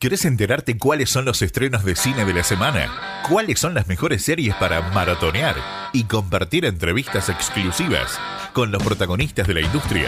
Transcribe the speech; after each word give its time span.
¿Querés 0.00 0.24
enterarte 0.26 0.78
cuáles 0.78 1.10
son 1.10 1.24
los 1.24 1.42
estrenos 1.42 1.82
de 1.82 1.96
cine 1.96 2.24
de 2.24 2.32
la 2.32 2.44
semana? 2.44 2.88
¿Cuáles 3.28 3.58
son 3.58 3.74
las 3.74 3.88
mejores 3.88 4.24
series 4.24 4.54
para 4.54 4.80
maratonear? 4.92 5.56
Y 5.92 6.04
compartir 6.04 6.66
entrevistas 6.66 7.28
exclusivas 7.28 8.16
con 8.52 8.70
los 8.70 8.80
protagonistas 8.80 9.48
de 9.48 9.54
la 9.54 9.60
industria. 9.60 10.06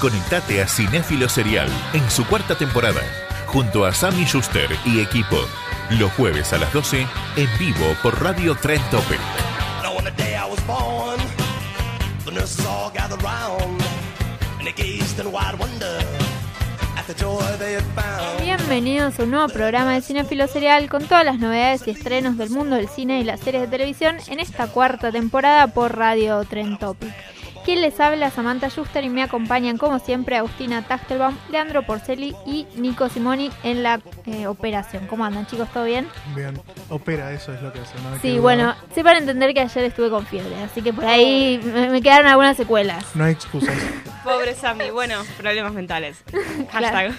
Conectate 0.00 0.60
a 0.60 0.66
Cinéfilo 0.66 1.28
Serial 1.28 1.68
en 1.92 2.10
su 2.10 2.26
cuarta 2.26 2.58
temporada, 2.58 3.02
junto 3.46 3.84
a 3.84 3.94
Sammy 3.94 4.24
Schuster 4.24 4.68
y 4.84 4.98
equipo. 4.98 5.38
Los 5.90 6.10
jueves 6.14 6.52
a 6.52 6.58
las 6.58 6.72
12 6.72 7.06
en 7.36 7.58
vivo 7.60 7.94
por 8.02 8.20
Radio 8.20 8.56
Trend 8.56 8.82
Topic. 8.90 9.20
Bienvenidos 18.40 19.18
a 19.18 19.24
un 19.24 19.30
nuevo 19.30 19.48
programa 19.48 19.94
de 19.94 20.00
Cinefilo 20.00 20.46
Serial 20.46 20.88
con 20.88 21.04
todas 21.04 21.24
las 21.24 21.38
novedades 21.38 21.86
y 21.86 21.90
estrenos 21.90 22.36
del 22.36 22.50
mundo 22.50 22.76
del 22.76 22.88
cine 22.88 23.20
y 23.20 23.24
las 23.24 23.40
series 23.40 23.62
de 23.62 23.68
televisión 23.68 24.16
en 24.28 24.40
esta 24.40 24.66
cuarta 24.68 25.12
temporada 25.12 25.66
por 25.68 25.96
Radio 25.96 26.42
Trend 26.44 26.78
Topic. 26.78 27.12
Quien 27.64 27.80
les 27.80 27.98
habla, 27.98 28.30
Samantha 28.30 28.68
Schuster 28.68 29.02
y 29.04 29.08
me 29.08 29.22
acompañan 29.22 29.78
como 29.78 29.98
siempre 29.98 30.36
Agustina 30.36 30.82
Tachtelbaum, 30.82 31.34
Leandro 31.50 31.82
Porceli 31.82 32.36
y 32.44 32.66
Nico 32.76 33.08
Simoni 33.08 33.50
en 33.62 33.82
la 33.82 34.00
eh, 34.26 34.46
operación. 34.46 35.06
¿Cómo 35.06 35.24
andan 35.24 35.46
chicos? 35.46 35.70
¿Todo 35.72 35.84
bien? 35.84 36.06
Bien, 36.36 36.60
opera, 36.90 37.32
eso 37.32 37.54
es 37.54 37.62
lo 37.62 37.72
que 37.72 37.80
hace. 37.80 37.94
¿no? 38.02 38.18
Sí, 38.20 38.38
bueno, 38.38 38.74
sé 38.94 39.02
para 39.02 39.18
entender 39.18 39.54
que 39.54 39.60
ayer 39.60 39.84
estuve 39.84 40.10
con 40.10 40.26
fiebre, 40.26 40.54
así 40.62 40.82
que 40.82 40.92
por 40.92 41.06
ahí 41.06 41.58
me, 41.64 41.88
me 41.88 42.02
quedaron 42.02 42.26
algunas 42.26 42.54
secuelas. 42.56 43.02
No 43.16 43.24
hay 43.24 43.32
excusas. 43.32 43.74
Pobre 44.24 44.54
Sammy, 44.54 44.90
bueno, 44.90 45.22
problemas 45.38 45.72
mentales. 45.72 46.22
Hashtag. 46.70 47.14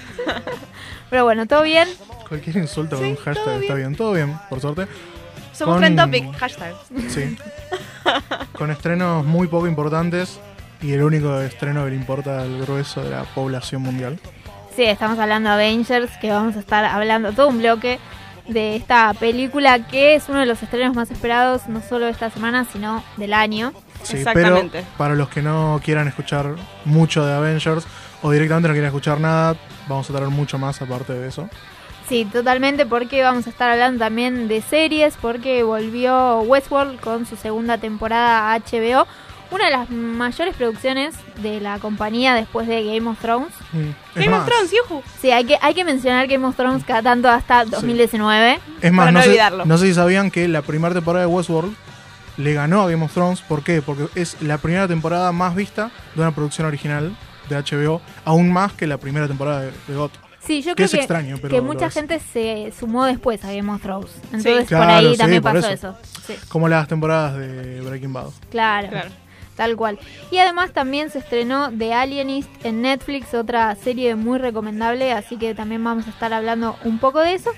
Pero 1.09 1.23
bueno, 1.23 1.47
¿todo 1.47 1.63
bien? 1.63 1.87
Cualquier 2.29 2.57
insulto 2.57 2.97
con 2.97 3.05
Sí, 3.05 3.11
un 3.11 3.17
hashtag 3.17 3.61
está 3.61 3.73
bien, 3.73 3.95
todo 3.95 4.13
bien, 4.13 4.37
por 4.49 4.59
suerte. 4.59 4.87
Somos 5.55 5.75
Con- 5.75 5.81
Trend 5.81 5.99
Topic, 5.99 6.37
hashtag. 6.37 6.73
Sí. 7.09 7.37
Con 8.53 8.71
estrenos 8.71 9.25
muy 9.25 9.47
poco 9.47 9.67
importantes 9.67 10.39
y 10.81 10.93
el 10.93 11.03
único 11.03 11.39
estreno 11.41 11.83
que 11.85 11.91
le 11.91 11.95
importa 11.95 12.41
al 12.41 12.61
grueso 12.61 13.01
de 13.03 13.09
la 13.11 13.23
población 13.23 13.81
mundial. 13.81 14.19
Sí, 14.75 14.83
estamos 14.83 15.17
hablando 15.19 15.49
de 15.49 15.55
Avengers, 15.55 16.11
que 16.19 16.29
vamos 16.29 16.55
a 16.55 16.59
estar 16.59 16.83
hablando 16.85 17.31
todo 17.31 17.47
un 17.47 17.59
bloque 17.59 17.99
de 18.47 18.75
esta 18.75 19.13
película 19.13 19.87
que 19.87 20.15
es 20.15 20.29
uno 20.29 20.39
de 20.41 20.45
los 20.45 20.61
estrenos 20.61 20.95
más 20.95 21.09
esperados, 21.09 21.67
no 21.67 21.81
solo 21.81 22.05
de 22.05 22.11
esta 22.11 22.29
semana, 22.29 22.65
sino 22.71 23.03
del 23.17 23.33
año. 23.33 23.73
Sí, 24.03 24.17
Exactamente. 24.17 24.79
pero 24.83 24.97
para 24.97 25.15
los 25.15 25.29
que 25.29 25.41
no 25.41 25.79
quieran 25.83 26.07
escuchar 26.07 26.53
mucho 26.83 27.25
de 27.25 27.33
Avengers 27.33 27.87
o 28.21 28.29
directamente 28.31 28.67
no 28.67 28.73
quieran 28.73 28.89
escuchar 28.89 29.19
nada, 29.19 29.55
vamos 29.87 30.09
a 30.09 30.13
traer 30.13 30.29
mucho 30.29 30.59
más 30.59 30.79
aparte 30.81 31.13
de 31.13 31.27
eso. 31.27 31.49
Sí, 32.07 32.25
totalmente, 32.25 32.85
porque 32.85 33.23
vamos 33.23 33.47
a 33.47 33.49
estar 33.49 33.71
hablando 33.71 33.99
también 33.99 34.47
de 34.47 34.61
series, 34.61 35.15
porque 35.19 35.63
volvió 35.63 36.41
Westworld 36.41 36.99
con 36.99 37.25
su 37.25 37.35
segunda 37.35 37.79
temporada 37.79 38.53
a 38.53 38.59
HBO, 38.59 39.07
una 39.51 39.65
de 39.65 39.71
las 39.71 39.89
mayores 39.89 40.55
producciones 40.55 41.15
de 41.41 41.59
la 41.61 41.79
compañía 41.79 42.35
después 42.35 42.67
de 42.67 42.83
Game 42.83 43.09
of 43.09 43.19
Thrones. 43.19 43.53
Mm. 43.73 43.79
Es 43.79 43.95
Game 44.15 44.29
más, 44.29 44.41
of 44.41 44.47
Thrones, 44.47 44.71
yujú. 44.71 45.03
Sí, 45.19 45.31
hay 45.31 45.45
que, 45.45 45.57
hay 45.61 45.73
que 45.73 45.83
mencionar 45.83 46.27
Game 46.27 46.45
of 46.45 46.55
Thrones 46.55 46.83
cada 46.83 47.01
tanto 47.01 47.27
hasta 47.27 47.65
2019. 47.65 48.59
es 48.81 48.91
más 48.91 49.05
para 49.05 49.11
no, 49.11 49.19
no 49.19 49.23
sé, 49.23 49.29
olvidarlo. 49.29 49.65
no 49.65 49.77
sé 49.77 49.87
si 49.87 49.93
sabían 49.95 50.29
que 50.29 50.47
la 50.47 50.61
primera 50.61 50.93
temporada 50.93 51.25
de 51.25 51.31
Westworld 51.31 51.75
le 52.37 52.53
ganó 52.53 52.81
a 52.81 52.89
Game 52.89 53.03
of 53.03 53.13
Thrones. 53.13 53.41
¿Por 53.41 53.63
qué? 53.63 53.81
Porque 53.81 54.07
es 54.19 54.41
la 54.41 54.59
primera 54.59 54.87
temporada 54.87 55.31
más 55.31 55.55
vista 55.55 55.89
de 56.13 56.21
una 56.21 56.31
producción 56.31 56.67
original 56.67 57.15
de 57.49 57.55
HBO, 57.57 58.01
aún 58.25 58.51
más 58.51 58.73
que 58.73 58.85
la 58.85 58.97
primera 58.97 59.27
temporada 59.27 59.61
de, 59.61 59.71
de 59.87 59.95
GOT. 59.95 60.24
Sí, 60.45 60.61
yo 60.61 60.71
Que 60.71 60.75
creo 60.75 60.85
es 60.85 60.91
que, 60.91 60.97
extraño, 60.97 61.37
pero 61.41 61.49
que 61.49 61.57
lo 61.57 61.63
mucha 61.63 61.87
es. 61.87 61.93
gente 61.93 62.19
se 62.19 62.71
sumó 62.77 63.05
después 63.05 63.43
a 63.43 63.51
Game 63.53 63.71
of 63.71 63.81
Thrones. 63.81 64.11
Entonces 64.25 64.57
por 64.59 64.67
Claro, 64.67 64.93
ahí 65.07 65.11
sí, 65.13 65.17
también 65.17 65.41
por 65.41 65.53
pasó 65.53 65.67
eso. 65.69 65.89
eso. 65.89 65.97
Sí, 66.27 66.33
Como 66.49 66.67
las 66.67 66.87
temporadas 66.87 67.37
de 67.37 67.81
Breaking 67.81 68.13
Bad. 68.13 68.27
claro, 68.49 68.89
Claro. 68.89 69.09
Tal 69.55 69.77
cual. 69.77 69.97
Y 70.31 70.37
además 70.39 70.71
también 70.73 71.09
se 71.09 71.19
estrenó 71.19 71.71
The 71.71 71.93
Alienist 71.93 72.49
en 72.65 72.81
Netflix, 72.81 73.33
otra 73.33 73.73
serie 73.75 74.13
muy 74.15 74.37
recomendable, 74.37 75.13
así 75.13 75.37
que 75.37 75.55
también 75.55 75.81
vamos 75.81 76.07
a 76.07 76.09
estar 76.09 76.33
hablando 76.33 76.75
un 76.83 76.99
poco 76.99 77.21
de 77.21 77.35
eso. 77.35 77.51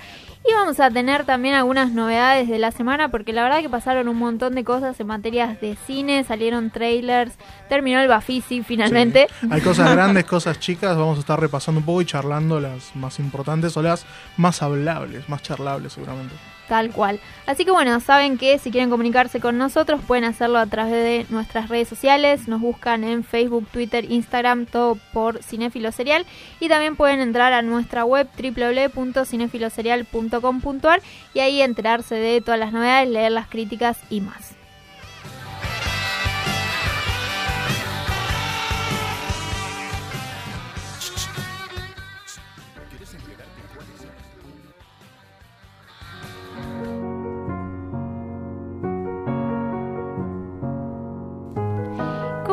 Y 0.49 0.53
vamos 0.53 0.79
a 0.79 0.89
tener 0.89 1.25
también 1.25 1.55
algunas 1.55 1.91
novedades 1.91 2.47
de 2.47 2.57
la 2.57 2.71
semana, 2.71 3.09
porque 3.09 3.33
la 3.33 3.43
verdad 3.43 3.59
que 3.59 3.69
pasaron 3.69 4.07
un 4.07 4.17
montón 4.17 4.55
de 4.55 4.63
cosas 4.63 4.97
en 4.97 5.07
materias 5.07 5.59
de 5.59 5.75
cine, 5.85 6.23
salieron 6.23 6.69
trailers, 6.69 7.33
terminó 7.67 7.99
el 7.99 8.07
Bafisi 8.07 8.63
finalmente. 8.63 9.27
Sí. 9.41 9.47
Hay 9.51 9.59
cosas 9.59 9.91
grandes, 9.93 10.23
cosas 10.23 10.57
chicas. 10.59 10.95
Vamos 10.95 11.17
a 11.17 11.19
estar 11.19 11.37
repasando 11.37 11.79
un 11.79 11.85
poco 11.85 12.01
y 12.01 12.05
charlando 12.05 12.61
las 12.61 12.95
más 12.95 13.19
importantes 13.19 13.75
o 13.75 13.81
las 13.81 14.05
más 14.37 14.61
hablables, 14.61 15.27
más 15.27 15.41
charlables 15.43 15.91
seguramente. 15.91 16.35
Tal 16.67 16.91
cual. 16.91 17.21
Así 17.45 17.63
que 17.63 17.71
bueno, 17.71 18.01
saben 18.01 18.37
que 18.37 18.59
si 18.59 18.71
quieren 18.71 18.89
comunicarse 18.89 19.39
con 19.39 19.57
nosotros 19.57 20.01
pueden 20.05 20.25
hacerlo 20.25 20.59
a 20.59 20.65
través 20.65 20.93
de 20.93 21.25
nuestras 21.29 21.69
redes 21.69 21.87
sociales. 21.87 22.49
Nos 22.49 22.59
buscan 22.59 23.05
en 23.05 23.23
Facebook, 23.23 23.65
Twitter, 23.71 24.11
Instagram, 24.11 24.65
todo 24.65 24.97
por 25.13 25.41
Cinefilo 25.41 25.93
Serial. 25.93 26.25
Y 26.59 26.67
también 26.67 26.97
pueden 26.97 27.21
entrar 27.21 27.53
a 27.53 27.61
nuestra 27.61 28.03
web 28.03 28.27
www.cinefiloserial.com.ar 28.37 31.01
y 31.33 31.39
ahí 31.39 31.61
enterarse 31.61 32.15
de 32.15 32.41
todas 32.41 32.59
las 32.59 32.73
novedades, 32.73 33.09
leer 33.09 33.31
las 33.31 33.47
críticas 33.47 33.97
y 34.09 34.19
más. 34.19 34.56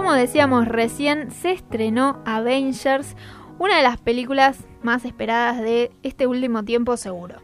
Como 0.05 0.17
decíamos 0.17 0.69
recién, 0.69 1.31
se 1.31 1.53
estrenó 1.53 2.23
Avengers, 2.27 3.17
una 3.59 3.79
de 3.79 3.83
las 3.83 3.97
películas 3.97 4.59
más 4.83 5.07
esperadas 5.07 5.63
de 5.63 5.93
este 6.03 6.27
último 6.27 6.63
tiempo 6.63 6.99
seguro. 6.99 7.37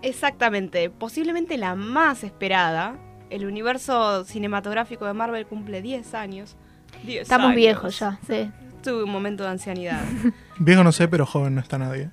Exactamente, 0.00 0.88
posiblemente 0.88 1.58
la 1.58 1.74
más 1.74 2.24
esperada. 2.24 2.96
El 3.28 3.44
universo 3.44 4.24
cinematográfico 4.24 5.04
de 5.04 5.12
Marvel 5.12 5.46
cumple 5.46 5.82
10 5.82 6.14
años. 6.14 6.56
10 7.04 7.24
Estamos 7.24 7.48
años. 7.48 7.56
viejos 7.56 7.98
ya, 7.98 8.18
sí. 8.26 8.50
Tuve 8.82 9.02
un 9.04 9.10
momento 9.10 9.42
de 9.44 9.50
ancianidad. 9.50 10.02
Viejo 10.58 10.82
no 10.82 10.92
sé, 10.92 11.08
pero 11.08 11.26
joven 11.26 11.56
no 11.56 11.60
está 11.60 11.76
nadie. 11.76 12.08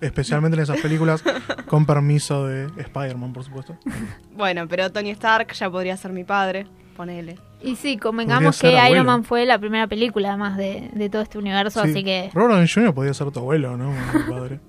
Especialmente 0.00 0.56
en 0.56 0.64
esas 0.64 0.80
películas 0.80 1.22
con 1.68 1.86
permiso 1.86 2.48
de 2.48 2.66
Spider-Man, 2.82 3.32
por 3.32 3.44
supuesto. 3.44 3.78
bueno, 4.36 4.66
pero 4.66 4.90
Tony 4.90 5.10
Stark 5.10 5.52
ya 5.52 5.70
podría 5.70 5.96
ser 5.96 6.10
mi 6.10 6.24
padre. 6.24 6.66
Ponele. 6.96 7.38
Y 7.62 7.76
sí, 7.76 7.98
convengamos 7.98 8.58
que 8.58 8.68
Iron 8.72 8.80
abuelo. 8.80 9.04
Man 9.04 9.24
fue 9.24 9.44
la 9.44 9.58
primera 9.58 9.86
película 9.86 10.28
además 10.30 10.56
de, 10.56 10.88
de 10.94 11.10
todo 11.10 11.20
este 11.22 11.36
universo, 11.38 11.82
Sí. 11.84 11.90
así 11.90 12.04
que... 12.04 12.30
Robert 12.32 12.52
Downey 12.54 12.68
Jr. 12.68 12.94
podría 12.94 13.12
ser 13.14 13.30
tu 13.30 13.40
abuelo, 13.40 13.76
¿no? 13.76 13.90
Mi 13.90 14.22
padre. 14.30 14.60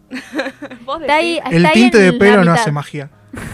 ¿Vos 0.85 0.99
Está 1.01 1.15
ahí, 1.15 1.35
decís? 1.35 1.45
está 1.53 1.67
El 1.69 1.73
tinte 1.73 1.97
de 1.99 2.13
pelo 2.13 2.43
no 2.43 2.51
hace 2.53 2.71
magia. 2.71 3.09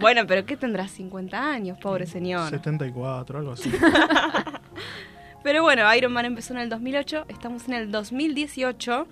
Bueno, 0.00 0.22
pero 0.26 0.44
¿qué 0.44 0.56
tendrá? 0.56 0.88
50 0.88 1.40
años, 1.52 1.78
pobre 1.80 2.06
señor. 2.06 2.50
74, 2.50 3.38
algo 3.38 3.52
así. 3.52 3.70
Pero 5.44 5.62
bueno, 5.62 5.94
Iron 5.94 6.12
Man 6.12 6.24
empezó 6.24 6.52
en 6.54 6.60
el 6.60 6.68
2008, 6.68 7.26
estamos 7.28 7.68
en 7.68 7.74
el 7.74 7.92
2018 7.92 9.06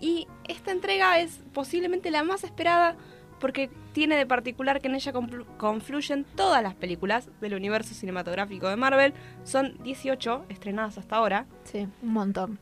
y 0.00 0.28
esta 0.46 0.70
entrega 0.72 1.18
es 1.18 1.40
posiblemente 1.52 2.10
la 2.10 2.22
más 2.22 2.44
esperada 2.44 2.96
porque 3.40 3.70
tiene 3.92 4.16
de 4.16 4.26
particular 4.26 4.80
que 4.80 4.88
en 4.88 4.94
ella 4.94 5.12
conflu- 5.12 5.46
confluyen 5.56 6.24
todas 6.36 6.62
las 6.62 6.74
películas 6.74 7.28
del 7.40 7.54
universo 7.54 7.94
cinematográfico 7.94 8.68
de 8.68 8.76
Marvel. 8.76 9.14
Son 9.44 9.76
18 9.82 10.46
estrenadas 10.48 10.98
hasta 10.98 11.16
ahora. 11.16 11.46
Sí, 11.64 11.88
un 12.02 12.12
montón. 12.12 12.58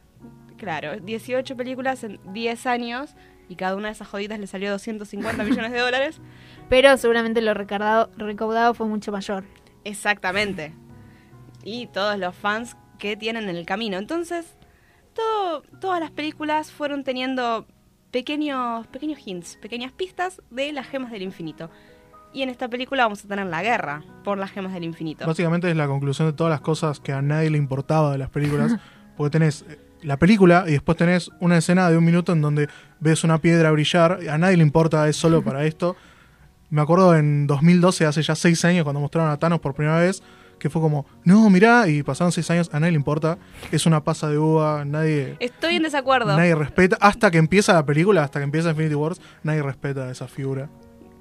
Claro, 0.57 0.99
18 0.99 1.57
películas 1.57 2.03
en 2.05 2.19
10 2.33 2.67
años 2.67 3.15
y 3.49 3.57
cada 3.57 3.77
una 3.77 3.89
de 3.89 3.93
esas 3.93 4.09
joditas 4.09 4.39
le 4.39 4.47
salió 4.47 4.71
250 4.71 5.45
millones 5.45 5.73
de 5.73 5.79
dólares. 5.79 6.21
Pero 6.69 6.97
seguramente 6.97 7.41
lo 7.43 7.55
recaudado, 7.55 8.11
recaudado 8.17 8.75
fue 8.75 8.87
mucho 8.87 9.13
mayor. 9.13 9.45
Exactamente. 9.85 10.75
Y 11.65 11.87
todos 11.89 12.19
los 12.19 12.35
fans 12.35 12.77
que 12.99 13.17
tienen 13.17 13.49
en 13.49 13.57
el 13.57 13.67
camino. 13.67 13.97
Entonces, 13.99 14.57
todo, 15.15 15.63
todas 15.81 16.01
las 16.01 16.11
películas 16.11 16.71
fueron 16.73 17.05
teniendo 17.05 17.67
pequeños, 18.11 18.87
pequeños 18.89 19.19
hints, 19.25 19.59
pequeñas 19.61 19.93
pistas 19.93 20.43
de 20.51 20.73
las 20.73 20.87
gemas 20.87 21.11
del 21.11 21.23
infinito. 21.23 21.71
Y 22.33 22.43
en 22.43 22.51
esta 22.51 22.69
película 22.69 23.05
vamos 23.05 23.25
a 23.25 23.29
tener 23.29 23.47
la 23.47 23.63
guerra 23.63 24.05
por 24.23 24.39
las 24.39 24.51
gemas 24.51 24.73
del 24.73 24.85
infinito. 24.85 25.27
Básicamente 25.27 25.71
es 25.71 25.77
la 25.77 25.87
conclusión 25.87 26.29
de 26.29 26.35
todas 26.35 26.51
las 26.51 26.61
cosas 26.61 27.01
que 27.01 27.13
a 27.13 27.23
nadie 27.23 27.51
le 27.51 27.59
importaba 27.59 28.13
de 28.13 28.19
las 28.19 28.31
películas. 28.31 28.77
porque 29.19 29.31
tenés 29.31 29.65
eh, 29.69 29.79
la 30.03 30.17
película 30.17 30.65
y 30.67 30.73
después 30.73 30.97
tenés 30.97 31.31
una 31.41 31.59
escena 31.59 31.91
de 31.91 31.99
un 31.99 32.05
minuto 32.05 32.33
en 32.33 32.41
donde 32.41 32.69
ves 33.01 33.25
una 33.25 33.39
piedra 33.39 33.71
brillar. 33.73 34.21
A 34.31 34.39
nadie 34.39 34.57
le 34.57 34.63
importa, 34.63 35.09
es 35.09 35.17
solo 35.17 35.43
para 35.45 35.65
esto. 35.65 35.97
Me 36.71 36.81
acuerdo 36.83 37.17
en 37.17 37.47
2012, 37.47 38.07
hace 38.07 38.23
ya 38.23 38.35
seis 38.35 38.65
años, 38.65 38.85
cuando 38.85 39.01
mostraron 39.01 39.31
a 39.31 39.39
Thanos 39.39 39.59
por 39.59 39.75
primera 39.75 39.99
vez, 39.99 40.23
que 40.59 40.71
fue 40.71 40.81
como, 40.83 41.07
no, 41.25 41.49
mirá, 41.51 41.89
y 41.89 42.03
pasaron 42.03 42.33
seis 42.33 42.51
años, 42.51 42.69
a 42.73 42.81
nadie 42.81 42.93
le 42.93 42.97
importa. 42.97 43.39
Es 43.73 43.87
una 43.87 44.03
pasa 44.05 44.29
de 44.29 44.39
uva, 44.39 44.85
nadie, 44.85 45.37
Estoy 45.41 45.77
en 45.77 45.83
desacuerdo. 45.85 46.37
nadie 46.37 46.55
respeta. 46.55 46.97
Hasta 47.01 47.31
que 47.31 47.39
empieza 47.39 47.73
la 47.73 47.85
película, 47.87 48.23
hasta 48.25 48.41
que 48.41 48.45
empieza 48.45 48.71
Infinity 48.71 48.95
Wars, 48.95 49.21
nadie 49.43 49.63
respeta 49.63 50.11
esa 50.11 50.29
figura. 50.29 50.69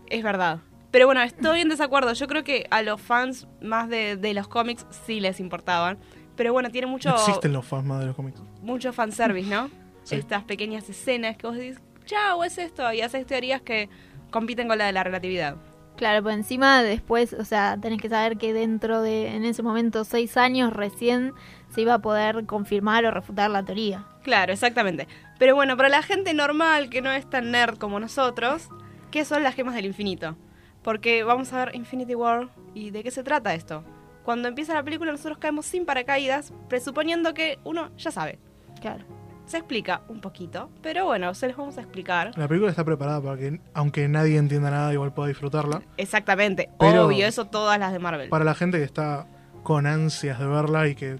Es 0.09 0.23
verdad. 0.23 0.59
Pero 0.91 1.05
bueno, 1.05 1.21
estoy 1.21 1.61
en 1.61 1.69
desacuerdo. 1.69 2.13
Yo 2.13 2.27
creo 2.27 2.43
que 2.43 2.65
a 2.71 2.81
los 2.81 2.99
fans 3.01 3.45
más 3.61 3.89
de, 3.89 4.15
de 4.15 4.33
los 4.33 4.47
cómics 4.47 4.85
sí 5.05 5.19
les 5.19 5.39
importaban. 5.39 5.97
Pero 6.35 6.53
bueno, 6.53 6.69
tiene 6.71 6.87
mucho, 6.87 7.09
No 7.09 7.15
existen 7.15 7.51
los 7.53 7.65
fans 7.65 7.85
más 7.85 7.99
de 7.99 8.05
los 8.07 8.15
cómics. 8.15 8.39
mucho 8.61 8.93
fanservice, 8.93 9.49
¿no? 9.49 9.69
Sí. 10.03 10.15
Estas 10.15 10.43
pequeñas 10.43 10.87
escenas 10.89 11.35
que 11.35 11.45
vos 11.45 11.57
decís, 11.57 11.77
chao, 12.05 12.43
es 12.43 12.57
esto. 12.57 12.91
Y 12.93 13.01
haces 13.01 13.25
teorías 13.25 13.61
que 13.61 13.89
compiten 14.31 14.67
con 14.69 14.77
la 14.77 14.85
de 14.85 14.93
la 14.93 15.03
relatividad. 15.03 15.57
Claro, 15.97 16.21
pues 16.21 16.35
encima 16.35 16.83
después, 16.83 17.33
o 17.33 17.43
sea, 17.43 17.75
tenés 17.81 17.99
que 17.99 18.07
saber 18.07 18.37
que 18.37 18.53
dentro 18.53 19.01
de, 19.01 19.35
en 19.35 19.43
ese 19.43 19.63
momento, 19.63 20.03
seis 20.03 20.37
años 20.37 20.71
recién 20.71 21.33
se 21.69 21.81
iba 21.81 21.95
a 21.95 21.99
poder 21.99 22.45
confirmar 22.45 23.03
o 23.05 23.11
refutar 23.11 23.49
la 23.49 23.63
teoría. 23.63 24.05
Claro, 24.21 24.53
exactamente. 24.53 25.07
Pero 25.39 25.55
bueno, 25.55 25.75
para 25.75 25.89
la 25.89 26.03
gente 26.03 26.35
normal 26.35 26.91
que 26.91 27.01
no 27.01 27.11
es 27.11 27.27
tan 27.27 27.49
nerd 27.49 27.79
como 27.79 27.99
nosotros, 27.99 28.69
¿qué 29.09 29.25
son 29.25 29.41
las 29.41 29.55
gemas 29.55 29.73
del 29.73 29.87
infinito? 29.87 30.37
Porque 30.83 31.23
vamos 31.23 31.51
a 31.51 31.65
ver 31.65 31.75
Infinity 31.75 32.13
War 32.13 32.49
y 32.75 32.91
de 32.91 33.03
qué 33.03 33.09
se 33.09 33.23
trata 33.23 33.55
esto. 33.55 33.83
Cuando 34.23 34.47
empieza 34.49 34.75
la 34.75 34.83
película 34.83 35.11
nosotros 35.11 35.39
caemos 35.39 35.65
sin 35.65 35.85
paracaídas, 35.85 36.53
presuponiendo 36.69 37.33
que 37.33 37.57
uno 37.63 37.89
ya 37.97 38.11
sabe. 38.11 38.37
Claro. 38.81 39.16
Se 39.47 39.57
explica 39.57 40.01
un 40.09 40.19
poquito, 40.21 40.69
pero 40.83 41.05
bueno, 41.05 41.33
se 41.33 41.47
los 41.47 41.55
vamos 41.57 41.77
a 41.77 41.81
explicar. 41.81 42.31
La 42.37 42.47
película 42.47 42.69
está 42.69 42.83
preparada 42.83 43.21
para 43.21 43.37
que, 43.37 43.59
aunque 43.73 44.07
nadie 44.09 44.37
entienda 44.37 44.69
nada, 44.69 44.91
igual 44.93 45.13
pueda 45.13 45.29
disfrutarla. 45.29 45.81
Exactamente, 45.95 46.69
Pero- 46.77 47.05
obvio, 47.05 47.25
eso 47.25 47.45
todas 47.45 47.79
las 47.79 47.93
de 47.93 47.99
Marvel. 47.99 48.27
Para 48.29 48.43
la 48.43 48.53
gente 48.55 48.77
que 48.77 48.83
está 48.83 49.25
con 49.63 49.87
ansias 49.87 50.37
de 50.37 50.45
verla 50.45 50.87
y 50.89 50.95
que 50.95 51.17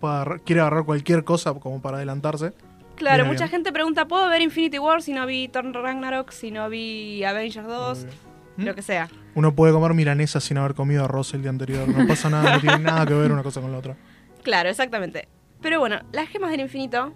pueda 0.00 0.38
quiere 0.44 0.60
agarrar 0.60 0.84
cualquier 0.84 1.22
cosa 1.24 1.54
como 1.54 1.80
para 1.80 1.96
adelantarse. 1.98 2.52
Claro, 2.96 3.24
mucha 3.26 3.44
bien. 3.44 3.50
gente 3.50 3.72
pregunta, 3.72 4.06
¿puedo 4.08 4.28
ver 4.28 4.42
Infinity 4.42 4.80
War 4.80 5.00
si 5.00 5.12
no 5.12 5.24
vi 5.24 5.46
Thor 5.46 5.64
Ragnarok, 5.72 6.32
si 6.32 6.50
no 6.50 6.68
vi 6.68 7.22
Avengers 7.22 7.66
2, 7.66 8.06
¿Mm? 8.56 8.64
lo 8.64 8.74
que 8.74 8.82
sea? 8.82 9.08
Uno 9.36 9.54
puede 9.54 9.72
comer 9.72 9.94
milanesa 9.94 10.40
sin 10.40 10.58
haber 10.58 10.74
comido 10.74 11.04
arroz 11.04 11.32
el 11.34 11.42
día 11.42 11.50
anterior. 11.50 11.86
No 11.88 12.08
pasa 12.08 12.28
nada, 12.28 12.54
no 12.56 12.60
tiene 12.60 12.78
nada 12.80 13.06
que 13.06 13.14
ver 13.14 13.30
una 13.30 13.44
cosa 13.44 13.60
con 13.60 13.70
la 13.70 13.78
otra. 13.78 13.94
Claro, 14.42 14.68
exactamente. 14.68 15.28
Pero 15.62 15.78
bueno, 15.78 16.00
las 16.10 16.28
gemas 16.28 16.50
del 16.50 16.58
infinito 16.60 17.14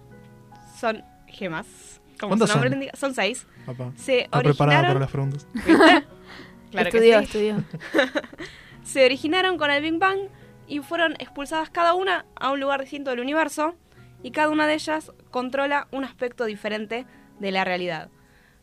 son 0.83 1.01
gemas. 1.27 2.01
Como 2.19 2.31
¿Cuántas 2.31 2.49
su 2.49 2.55
nombre 2.57 2.69
son? 2.69 2.77
indica, 2.81 2.97
son 2.97 3.13
seis. 3.15 3.47
Papá. 3.65 3.93
Se 3.95 4.23
Está 4.23 4.39
preparada 4.41 4.81
para 4.81 4.99
originaron. 4.99 4.99
las 4.99 5.11
preguntas. 5.11 5.47
Estudió, 6.73 7.19
sí. 7.19 7.25
estudió. 7.25 7.63
Se 8.83 9.05
originaron 9.05 9.57
con 9.57 9.71
el 9.71 9.81
Big 9.81 9.97
Bang 9.97 10.19
y 10.67 10.79
fueron 10.79 11.13
expulsadas 11.13 11.69
cada 11.69 11.93
una 11.93 12.25
a 12.35 12.51
un 12.51 12.59
lugar 12.59 12.81
distinto 12.81 13.11
del 13.11 13.21
universo 13.21 13.75
y 14.23 14.31
cada 14.31 14.49
una 14.49 14.67
de 14.67 14.73
ellas 14.73 15.13
controla 15.31 15.87
un 15.91 16.03
aspecto 16.03 16.43
diferente 16.43 17.05
de 17.39 17.51
la 17.51 17.63
realidad. 17.63 18.09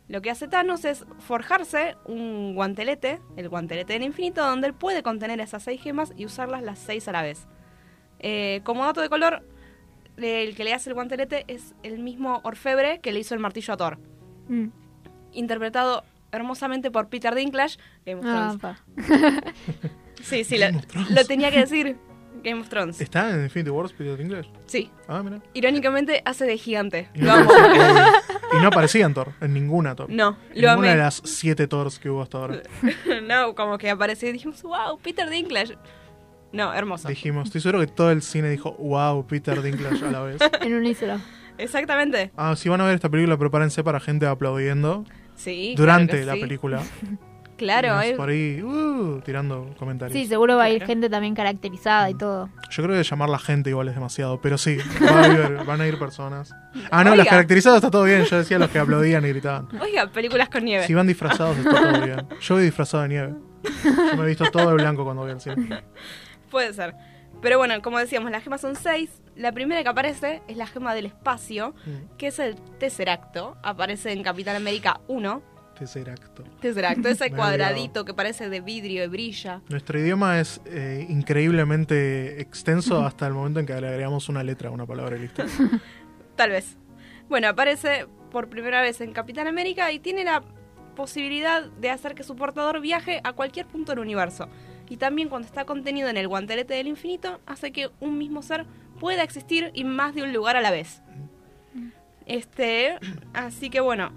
Lo 0.07 0.21
que 0.21 0.29
hace 0.29 0.47
Thanos 0.47 0.85
es 0.85 1.05
forjarse 1.19 1.95
un 2.05 2.53
guantelete, 2.53 3.19
el 3.35 3.49
guantelete 3.49 3.93
del 3.93 4.03
infinito, 4.03 4.45
donde 4.45 4.67
él 4.67 4.73
puede 4.75 5.01
contener 5.01 5.39
esas 5.39 5.63
seis 5.63 5.81
gemas 5.81 6.13
y 6.15 6.25
usarlas 6.25 6.61
las 6.61 6.77
seis 6.77 7.07
a 7.07 7.13
la 7.13 7.23
vez. 7.23 7.47
Eh, 8.19 8.61
como 8.63 8.83
dato 8.85 9.01
de 9.01 9.09
color, 9.09 9.43
el 10.17 10.55
que 10.55 10.63
le 10.63 10.73
hace 10.73 10.89
el 10.89 10.93
guantelete 10.93 11.45
es 11.47 11.73
el 11.83 11.99
mismo 11.99 12.41
orfebre 12.43 12.99
que 13.01 13.11
le 13.11 13.19
hizo 13.19 13.33
el 13.33 13.39
martillo 13.39 13.73
a 13.73 13.77
Thor, 13.77 13.97
Mm. 14.47 14.67
interpretado 15.33 16.03
hermosamente 16.31 16.91
por 16.91 17.07
Peter 17.09 17.33
Dinklage, 17.35 17.77
Game 18.05 18.19
of 18.21 18.25
Ah, 18.27 18.57
Thrones. 18.59 18.77
Sí, 20.23 20.43
sí, 20.43 20.57
lo, 20.57 20.65
Game 20.67 20.77
of 20.77 20.85
Thrones. 20.85 21.11
lo 21.11 21.25
tenía 21.25 21.51
que 21.51 21.59
decir. 21.59 21.97
Game 22.43 22.61
of 22.61 22.69
Thrones. 22.69 22.99
¿Está 23.01 23.29
en 23.31 23.43
Infinity 23.43 23.69
Wars 23.69 23.91
Peter 23.93 24.17
Dinklage? 24.17 24.49
Sí. 24.65 24.89
Ah, 25.07 25.21
mira. 25.23 25.41
Irónicamente 25.53 26.21
hace 26.25 26.45
de 26.45 26.57
gigante. 26.57 27.09
Y 27.13 27.19
Lo 27.21 27.27
no, 27.27 27.33
amo. 27.33 27.51
y 28.57 28.61
no 28.61 28.67
aparecía 28.67 29.05
en 29.05 29.13
Thor, 29.13 29.33
en 29.41 29.53
ninguna 29.53 29.95
Thor. 29.95 30.09
No, 30.09 30.37
En 30.53 30.61
lo 30.61 30.69
ninguna 30.69 30.73
amé. 30.73 30.87
de 30.89 30.95
las 30.97 31.21
siete 31.25 31.67
Thors 31.67 31.99
que 31.99 32.09
hubo 32.09 32.21
hasta 32.21 32.37
ahora. 32.39 32.61
No, 33.27 33.53
como 33.55 33.77
que 33.77 33.89
apareció 33.89 34.29
y 34.29 34.31
dijimos, 34.31 34.61
wow, 34.63 34.97
Peter 35.03 35.29
Dinklage. 35.29 35.77
No, 36.53 36.73
hermoso. 36.73 37.07
Dijimos, 37.07 37.45
estoy 37.47 37.61
seguro 37.61 37.79
que 37.79 37.87
todo 37.87 38.11
el 38.11 38.21
cine 38.21 38.49
dijo, 38.49 38.73
wow, 38.73 39.25
Peter 39.25 39.61
Dinklage 39.61 40.05
a 40.05 40.11
la 40.11 40.21
vez. 40.21 40.37
En 40.61 40.73
unísono. 40.75 41.21
Exactamente. 41.57 42.31
Ah, 42.37 42.55
si 42.55 42.69
van 42.69 42.81
a 42.81 42.85
ver 42.85 42.95
esta 42.95 43.09
película, 43.09 43.37
prepárense 43.37 43.83
para 43.83 43.99
gente 43.99 44.25
aplaudiendo 44.25 45.05
Sí. 45.35 45.73
durante 45.77 46.17
claro 46.17 46.25
la 46.27 46.33
sí. 46.35 46.39
película. 46.41 46.81
Claro, 47.57 48.01
eh, 48.01 48.15
por 48.17 48.29
ahí, 48.29 48.59
uh, 48.63 49.21
tirando 49.23 49.75
comentarios. 49.77 50.17
Sí, 50.19 50.25
seguro 50.25 50.55
va 50.57 50.63
a 50.63 50.69
ir 50.71 50.77
Claro. 50.79 50.87
gente 50.93 51.09
también 51.11 51.35
caracterizada 51.35 52.09
y 52.09 52.15
todo. 52.15 52.49
Yo 52.71 52.81
creo 52.81 52.97
que 52.97 53.03
llamar 53.07 53.29
la 53.29 53.37
gente 53.37 53.69
igual 53.69 53.87
es 53.87 53.93
demasiado, 53.93 54.41
pero 54.41 54.57
sí, 54.57 54.77
va 54.99 55.21
a 55.21 55.27
ir- 55.27 55.63
van 55.63 55.79
a 55.79 55.87
ir 55.87 55.99
personas. 55.99 56.55
Ah, 56.89 57.03
no, 57.03 57.11
Oiga. 57.11 57.17
las 57.23 57.27
caracterizadas 57.27 57.77
está 57.77 57.91
todo 57.91 58.05
bien. 58.05 58.23
Yo 58.25 58.37
decía 58.39 58.57
los 58.57 58.71
que 58.71 58.79
aplaudían 58.79 59.23
y 59.25 59.27
gritaban. 59.29 59.67
Oiga, 59.79 60.07
películas 60.07 60.49
con 60.49 60.65
nieve. 60.65 60.87
Si 60.87 60.95
van 60.95 61.05
disfrazados 61.05 61.55
está 61.59 61.69
todo 61.91 62.03
bien. 62.03 62.27
Yo 62.41 62.55
voy 62.55 62.63
disfrazado 62.63 63.03
de 63.03 63.09
nieve. 63.09 63.33
Yo 63.83 64.17
me 64.17 64.23
he 64.23 64.25
visto 64.27 64.45
todo 64.49 64.69
de 64.69 64.73
blanco 64.73 65.03
cuando 65.03 65.21
voy 65.21 65.31
al 65.31 65.39
cine. 65.39 65.83
Puede 66.51 66.73
ser. 66.73 66.93
Pero 67.41 67.57
bueno, 67.57 67.81
como 67.81 67.97
decíamos, 67.97 68.29
las 68.29 68.43
gemas 68.43 68.61
son 68.61 68.75
seis. 68.75 69.09
La 69.35 69.51
primera 69.51 69.81
que 69.81 69.89
aparece 69.89 70.41
es 70.47 70.57
la 70.57 70.67
gema 70.67 70.93
del 70.93 71.07
espacio, 71.07 71.73
Mm. 71.85 72.17
que 72.17 72.27
es 72.27 72.37
el 72.37 72.55
Tesseracto. 72.77 73.57
Aparece 73.63 74.11
en 74.11 74.21
Capitán 74.21 74.55
América 74.57 74.99
1. 75.07 75.41
Tesseracto. 75.79 76.43
Tesseracto, 76.59 77.07
ese 77.07 77.31
cuadradito 77.35 78.05
que 78.05 78.13
parece 78.13 78.49
de 78.49 78.59
vidrio 78.61 79.03
y 79.03 79.07
brilla. 79.07 79.61
Nuestro 79.69 79.97
idioma 79.99 80.39
es 80.39 80.61
eh, 80.65 81.07
increíblemente 81.09 82.39
extenso 82.41 83.01
hasta 83.05 83.25
el 83.25 83.33
momento 83.33 83.59
en 83.59 83.65
que 83.65 83.79
le 83.79 83.87
agregamos 83.87 84.29
una 84.29 84.43
letra 84.43 84.69
a 84.69 84.71
una 84.71 84.85
palabra 84.85 85.15
y 85.17 85.21
listo. 85.21 85.43
Tal 86.35 86.49
vez. 86.51 86.77
Bueno, 87.29 87.47
aparece 87.47 88.05
por 88.29 88.49
primera 88.49 88.81
vez 88.81 89.01
en 89.01 89.13
Capitán 89.13 89.47
América 89.47 89.91
y 89.91 89.99
tiene 89.99 90.23
la 90.23 90.43
posibilidad 90.95 91.63
de 91.63 91.89
hacer 91.89 92.13
que 92.13 92.23
su 92.23 92.35
portador 92.35 92.79
viaje 92.81 93.21
a 93.23 93.33
cualquier 93.33 93.65
punto 93.65 93.93
del 93.93 93.99
universo. 93.99 94.49
Y 94.91 94.97
también 94.97 95.29
cuando 95.29 95.47
está 95.47 95.63
contenido 95.63 96.09
en 96.09 96.17
el 96.17 96.27
guantelete 96.27 96.73
del 96.73 96.87
infinito, 96.87 97.39
hace 97.45 97.71
que 97.71 97.89
un 98.01 98.17
mismo 98.17 98.41
ser 98.41 98.65
pueda 98.99 99.23
existir 99.23 99.71
en 99.73 99.87
más 99.87 100.13
de 100.13 100.21
un 100.21 100.33
lugar 100.33 100.57
a 100.57 100.61
la 100.61 100.69
vez. 100.69 101.01
Este, 102.25 102.99
así 103.33 103.69
que 103.69 103.79
bueno, 103.79 104.11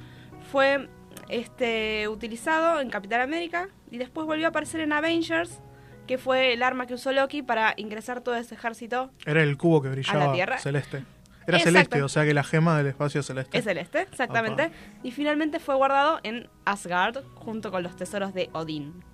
fue 0.51 0.89
este 1.29 2.09
utilizado 2.09 2.81
en 2.81 2.91
Capitán 2.91 3.21
América 3.21 3.69
y 3.89 3.99
después 3.99 4.27
volvió 4.27 4.47
a 4.47 4.49
aparecer 4.49 4.81
en 4.81 4.93
Avengers, 4.93 5.61
que 6.09 6.19
fue 6.19 6.55
el 6.55 6.63
arma 6.65 6.89
que 6.89 6.95
usó 6.95 7.13
Loki 7.13 7.43
para 7.43 7.75
ingresar 7.77 8.21
todo 8.21 8.35
ese 8.35 8.57
ejército 8.57 9.13
Era 9.25 9.45
el 9.45 9.57
cubo 9.57 9.81
que 9.81 9.91
brillaba 9.91 10.33
Tierra. 10.33 10.59
celeste. 10.59 11.05
Era 11.47 11.59
Exacto. 11.59 11.71
celeste, 11.71 12.03
o 12.03 12.09
sea 12.09 12.25
que 12.25 12.35
la 12.35 12.43
gema 12.43 12.77
del 12.79 12.89
espacio 12.89 13.21
es 13.21 13.27
celeste. 13.27 13.57
Es 13.57 13.63
celeste, 13.63 14.01
exactamente. 14.01 14.73
Y 15.05 15.13
finalmente 15.13 15.61
fue 15.61 15.77
guardado 15.77 16.19
en 16.25 16.49
Asgard 16.65 17.23
junto 17.37 17.71
con 17.71 17.85
los 17.85 17.95
tesoros 17.95 18.35
de 18.35 18.51
Odín. 18.53 19.05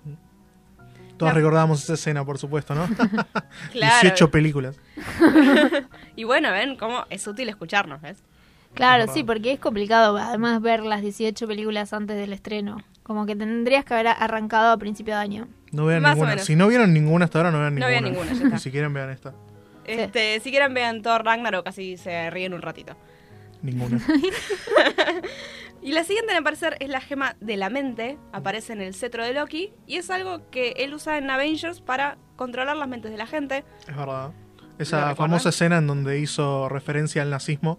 Todos 1.21 1.35
recordamos 1.35 1.83
esa 1.85 1.95
escena, 1.95 2.25
por 2.25 2.39
supuesto, 2.39 2.75
¿no? 2.75 2.89
Claro. 3.73 4.01
18 4.03 4.31
películas. 4.31 4.77
Y 6.17 6.25
bueno, 6.25 6.51
ven 6.53 6.77
cómo 6.77 7.07
es 7.11 7.27
útil 7.27 7.49
escucharnos, 7.49 8.01
¿ves? 8.03 8.19
Claro, 8.75 9.13
sí, 9.13 9.23
porque 9.25 9.53
es 9.53 9.59
complicado 9.59 10.17
además 10.17 10.61
ver 10.63 10.83
las 10.85 11.01
18 11.03 11.47
películas 11.47 11.93
antes 11.93 12.17
del 12.17 12.33
estreno. 12.33 12.83
Como 13.03 13.27
que 13.27 13.35
tendrías 13.35 13.85
que 13.85 13.95
haber 13.95 14.09
arrancado 14.09 14.71
a 14.73 14.77
principio 14.77 15.15
de 15.15 15.21
año. 15.21 15.49
No 15.73 15.87
vean 15.87 16.03
Más 16.03 16.13
o 16.13 16.15
ninguna. 16.15 16.31
menos. 16.31 16.45
Si 16.47 16.55
no 16.57 16.69
vieron 16.69 16.93
ninguna 16.93 17.25
hasta 17.25 17.39
ahora, 17.39 17.51
no 17.51 17.59
vean 17.61 17.75
No 17.75 17.89
ninguna. 17.89 17.91
vean 17.91 18.05
ninguna, 18.05 18.33
ya 18.33 18.45
está. 18.45 18.59
Si 18.61 18.71
quieren, 18.71 18.93
vean 18.93 19.11
esta. 19.11 19.33
Este, 19.85 20.39
si 20.41 20.51
quieren 20.51 20.73
vean 20.75 21.03
Thor 21.03 21.25
Ragnarok, 21.25 21.67
así 21.67 21.97
se 21.97 22.31
ríen 22.31 22.55
un 22.55 22.63
ratito. 22.63 22.95
Ninguna. 23.63 24.01
Y 25.83 25.93
la 25.93 26.05
siguiente 26.05 26.33
en 26.33 26.39
aparecer 26.39 26.77
es 26.81 26.91
la 26.91 27.01
gema 27.01 27.37
de 27.41 27.57
la 27.57 27.71
mente, 27.71 28.19
aparece 28.33 28.73
en 28.75 28.83
el 28.83 28.95
cetro 28.95 29.25
de 29.25 29.33
Loki, 29.33 29.73
y 29.87 29.97
es 29.97 30.11
algo 30.11 30.51
que 30.51 30.75
él 30.77 30.93
usa 30.93 31.17
en 31.17 31.31
Avengers 31.31 31.81
para 31.81 32.19
controlar 32.37 32.77
las 32.77 32.89
mentes 32.89 33.11
de 33.11 33.17
la 33.17 33.27
gente. 33.27 33.65
Es 33.89 33.97
verdad. 33.97 34.33
¿Lo 34.59 34.65
Esa 34.79 35.15
famosa 35.15 35.49
escena 35.49 35.79
en 35.79 35.87
donde 35.87 36.19
hizo 36.19 36.69
referencia 36.69 37.23
al 37.23 37.31
nazismo 37.31 37.79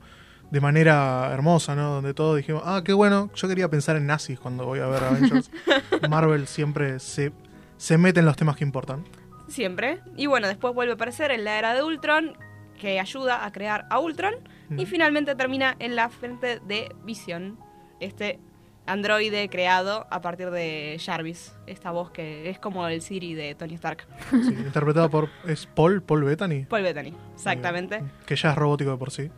de 0.51 0.59
manera 0.59 1.31
hermosa, 1.31 1.75
¿no? 1.75 1.95
Donde 1.95 2.13
todos 2.13 2.37
dijimos, 2.37 2.61
ah, 2.65 2.81
qué 2.83 2.93
bueno, 2.93 3.31
yo 3.35 3.47
quería 3.47 3.69
pensar 3.69 3.95
en 3.95 4.05
nazis 4.05 4.39
cuando 4.39 4.65
voy 4.65 4.79
a 4.79 4.87
ver 4.87 5.03
Avengers. 5.03 5.49
Marvel 6.09 6.45
siempre 6.45 6.99
se, 6.99 7.31
se 7.77 7.97
mete 7.97 8.19
en 8.19 8.25
los 8.25 8.35
temas 8.35 8.57
que 8.57 8.65
importan. 8.65 9.05
Siempre. 9.47 10.01
Y 10.17 10.27
bueno, 10.27 10.47
después 10.47 10.73
vuelve 10.73 10.91
a 10.91 10.95
aparecer 10.95 11.31
en 11.31 11.45
la 11.45 11.57
era 11.57 11.73
de 11.73 11.83
Ultron, 11.83 12.33
que 12.79 12.99
ayuda 12.99 13.45
a 13.45 13.51
crear 13.51 13.85
a 13.89 13.99
Ultron. 13.99 14.35
Y 14.77 14.85
finalmente 14.85 15.35
termina 15.35 15.75
en 15.79 15.97
la 15.97 16.07
frente 16.07 16.61
de 16.61 16.95
Vision, 17.03 17.57
este 18.01 18.39
androide 18.87 19.47
creado 19.49 20.07
a 20.09 20.21
partir 20.21 20.49
de 20.51 20.99
Jarvis, 21.03 21.53
esta 21.67 21.91
voz 21.91 22.11
que 22.11 22.49
es 22.49 22.59
como 22.59 22.85
el 22.87 23.01
Siri 23.01 23.33
de 23.35 23.55
Tony 23.55 23.75
Stark. 23.75 24.05
Sí, 24.31 24.49
interpretado 24.49 25.09
por. 25.09 25.29
¿Es 25.47 25.65
Paul? 25.67 26.01
Paul 26.01 26.23
Bettany. 26.23 26.65
Paul 26.65 26.81
Bettany, 26.83 27.13
exactamente. 27.35 28.01
Que 28.25 28.35
ya 28.35 28.49
es 28.51 28.55
robótico 28.57 28.91
de 28.91 28.97
por 28.97 29.11
sí. 29.11 29.29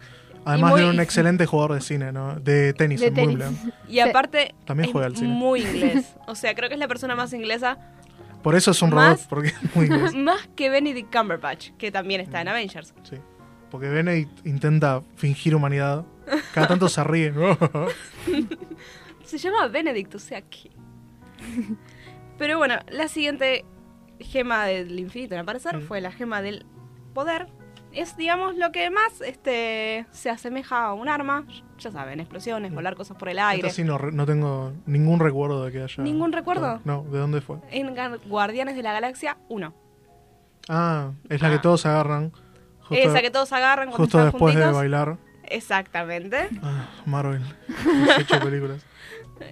Además 0.46 0.72
muy- 0.72 0.82
de 0.82 0.90
un 0.90 1.00
excelente 1.00 1.46
jugador 1.46 1.74
de 1.76 1.82
cine, 1.82 2.12
¿no? 2.12 2.36
De 2.36 2.74
tenis 2.74 3.00
De 3.00 3.08
en 3.08 3.14
tenis. 3.14 3.30
Wimbledon. 3.30 3.74
Y 3.88 4.00
aparte 4.00 4.56
También 4.66 4.88
es 4.88 4.92
juega 4.92 5.08
al 5.08 5.16
cine. 5.16 5.28
muy 5.30 5.62
inglés. 5.66 6.16
O 6.28 6.36
sea, 6.36 6.54
creo 6.56 6.68
que 6.70 6.76
es 6.76 6.80
la 6.80 6.88
persona 6.90 7.16
más 7.16 7.32
inglesa, 7.34 7.78
Por 8.42 8.56
eso 8.56 8.72
es 8.72 8.82
un 8.82 8.90
Más- 8.90 9.20
robot, 9.20 9.30
porque 9.30 9.48
es 9.50 9.76
muy 9.76 9.86
inglés. 9.86 10.14
más 10.16 10.48
que 10.56 10.70
Benedict 10.70 11.16
Cumberbatch, 11.16 11.70
que 11.78 11.92
también 11.92 12.20
está 12.20 12.42
en 12.42 12.50
Avengers. 12.50 12.94
Sí. 13.04 13.18
Porque 13.74 13.90
Benedict 13.90 14.46
intenta 14.46 15.02
fingir 15.16 15.56
humanidad. 15.56 16.06
Cada 16.54 16.68
tanto 16.68 16.88
se 16.88 17.04
ríe. 17.04 17.34
Se 19.26 19.38
llama 19.40 19.68
Benedict, 19.68 20.14
o 20.14 20.20
sea 20.20 20.42
que... 20.44 20.70
Pero 22.38 22.60
bueno, 22.60 22.76
la 22.92 23.08
siguiente 23.08 23.66
gema 24.20 24.66
del 24.66 25.00
infinito 25.00 25.34
en 25.34 25.42
aparecer 25.42 25.78
Mm. 25.78 25.82
fue 25.88 26.02
la 26.02 26.12
gema 26.12 26.44
del 26.44 26.68
poder. 27.16 27.48
Es, 27.94 28.16
digamos, 28.16 28.56
lo 28.58 28.72
que 28.72 28.92
más 28.92 29.22
este, 29.22 30.06
se 30.12 30.30
asemeja 30.30 30.86
a 30.86 30.94
un 30.94 31.10
arma. 31.10 31.46
Ya 31.80 31.90
saben, 31.92 32.20
explosiones, 32.20 32.72
Mm. 32.72 32.76
volar 32.76 32.96
cosas 32.96 33.18
por 33.18 33.30
el 33.30 33.40
aire. 33.40 33.68
Esta 33.68 33.76
sí 33.76 33.84
no, 33.84 33.98
tengo 34.28 34.74
ningún 34.86 35.20
recuerdo 35.20 35.66
de 35.66 35.72
que 35.72 35.82
haya. 35.82 36.04
¿Ningún 36.04 36.32
recuerdo? 36.32 36.80
No, 36.86 37.04
¿de 37.12 37.18
dónde 37.18 37.42
fue? 37.42 37.58
En 37.72 37.96
Guardianes 38.28 38.76
de 38.76 38.84
la 38.84 38.94
Galaxia 38.94 39.38
1. 39.50 39.74
Ah, 40.70 41.12
es 41.28 41.42
la 41.42 41.50
que 41.50 41.56
Ah. 41.56 41.62
todos 41.62 41.82
se 41.82 41.88
agarran. 41.88 42.32
Justo, 42.84 42.96
Esa 42.96 43.22
que 43.22 43.32
todos 43.32 43.52
agarran 43.54 43.90
cuando 43.90 44.04
justo 44.04 44.18
están 44.20 44.32
después 44.32 44.56
de 44.56 44.66
bailar. 44.72 45.18
Exactamente. 45.46 46.50
Ah, 46.62 46.90
Marvel. 47.06 47.42
Ocho 48.20 48.40
películas. 48.40 48.86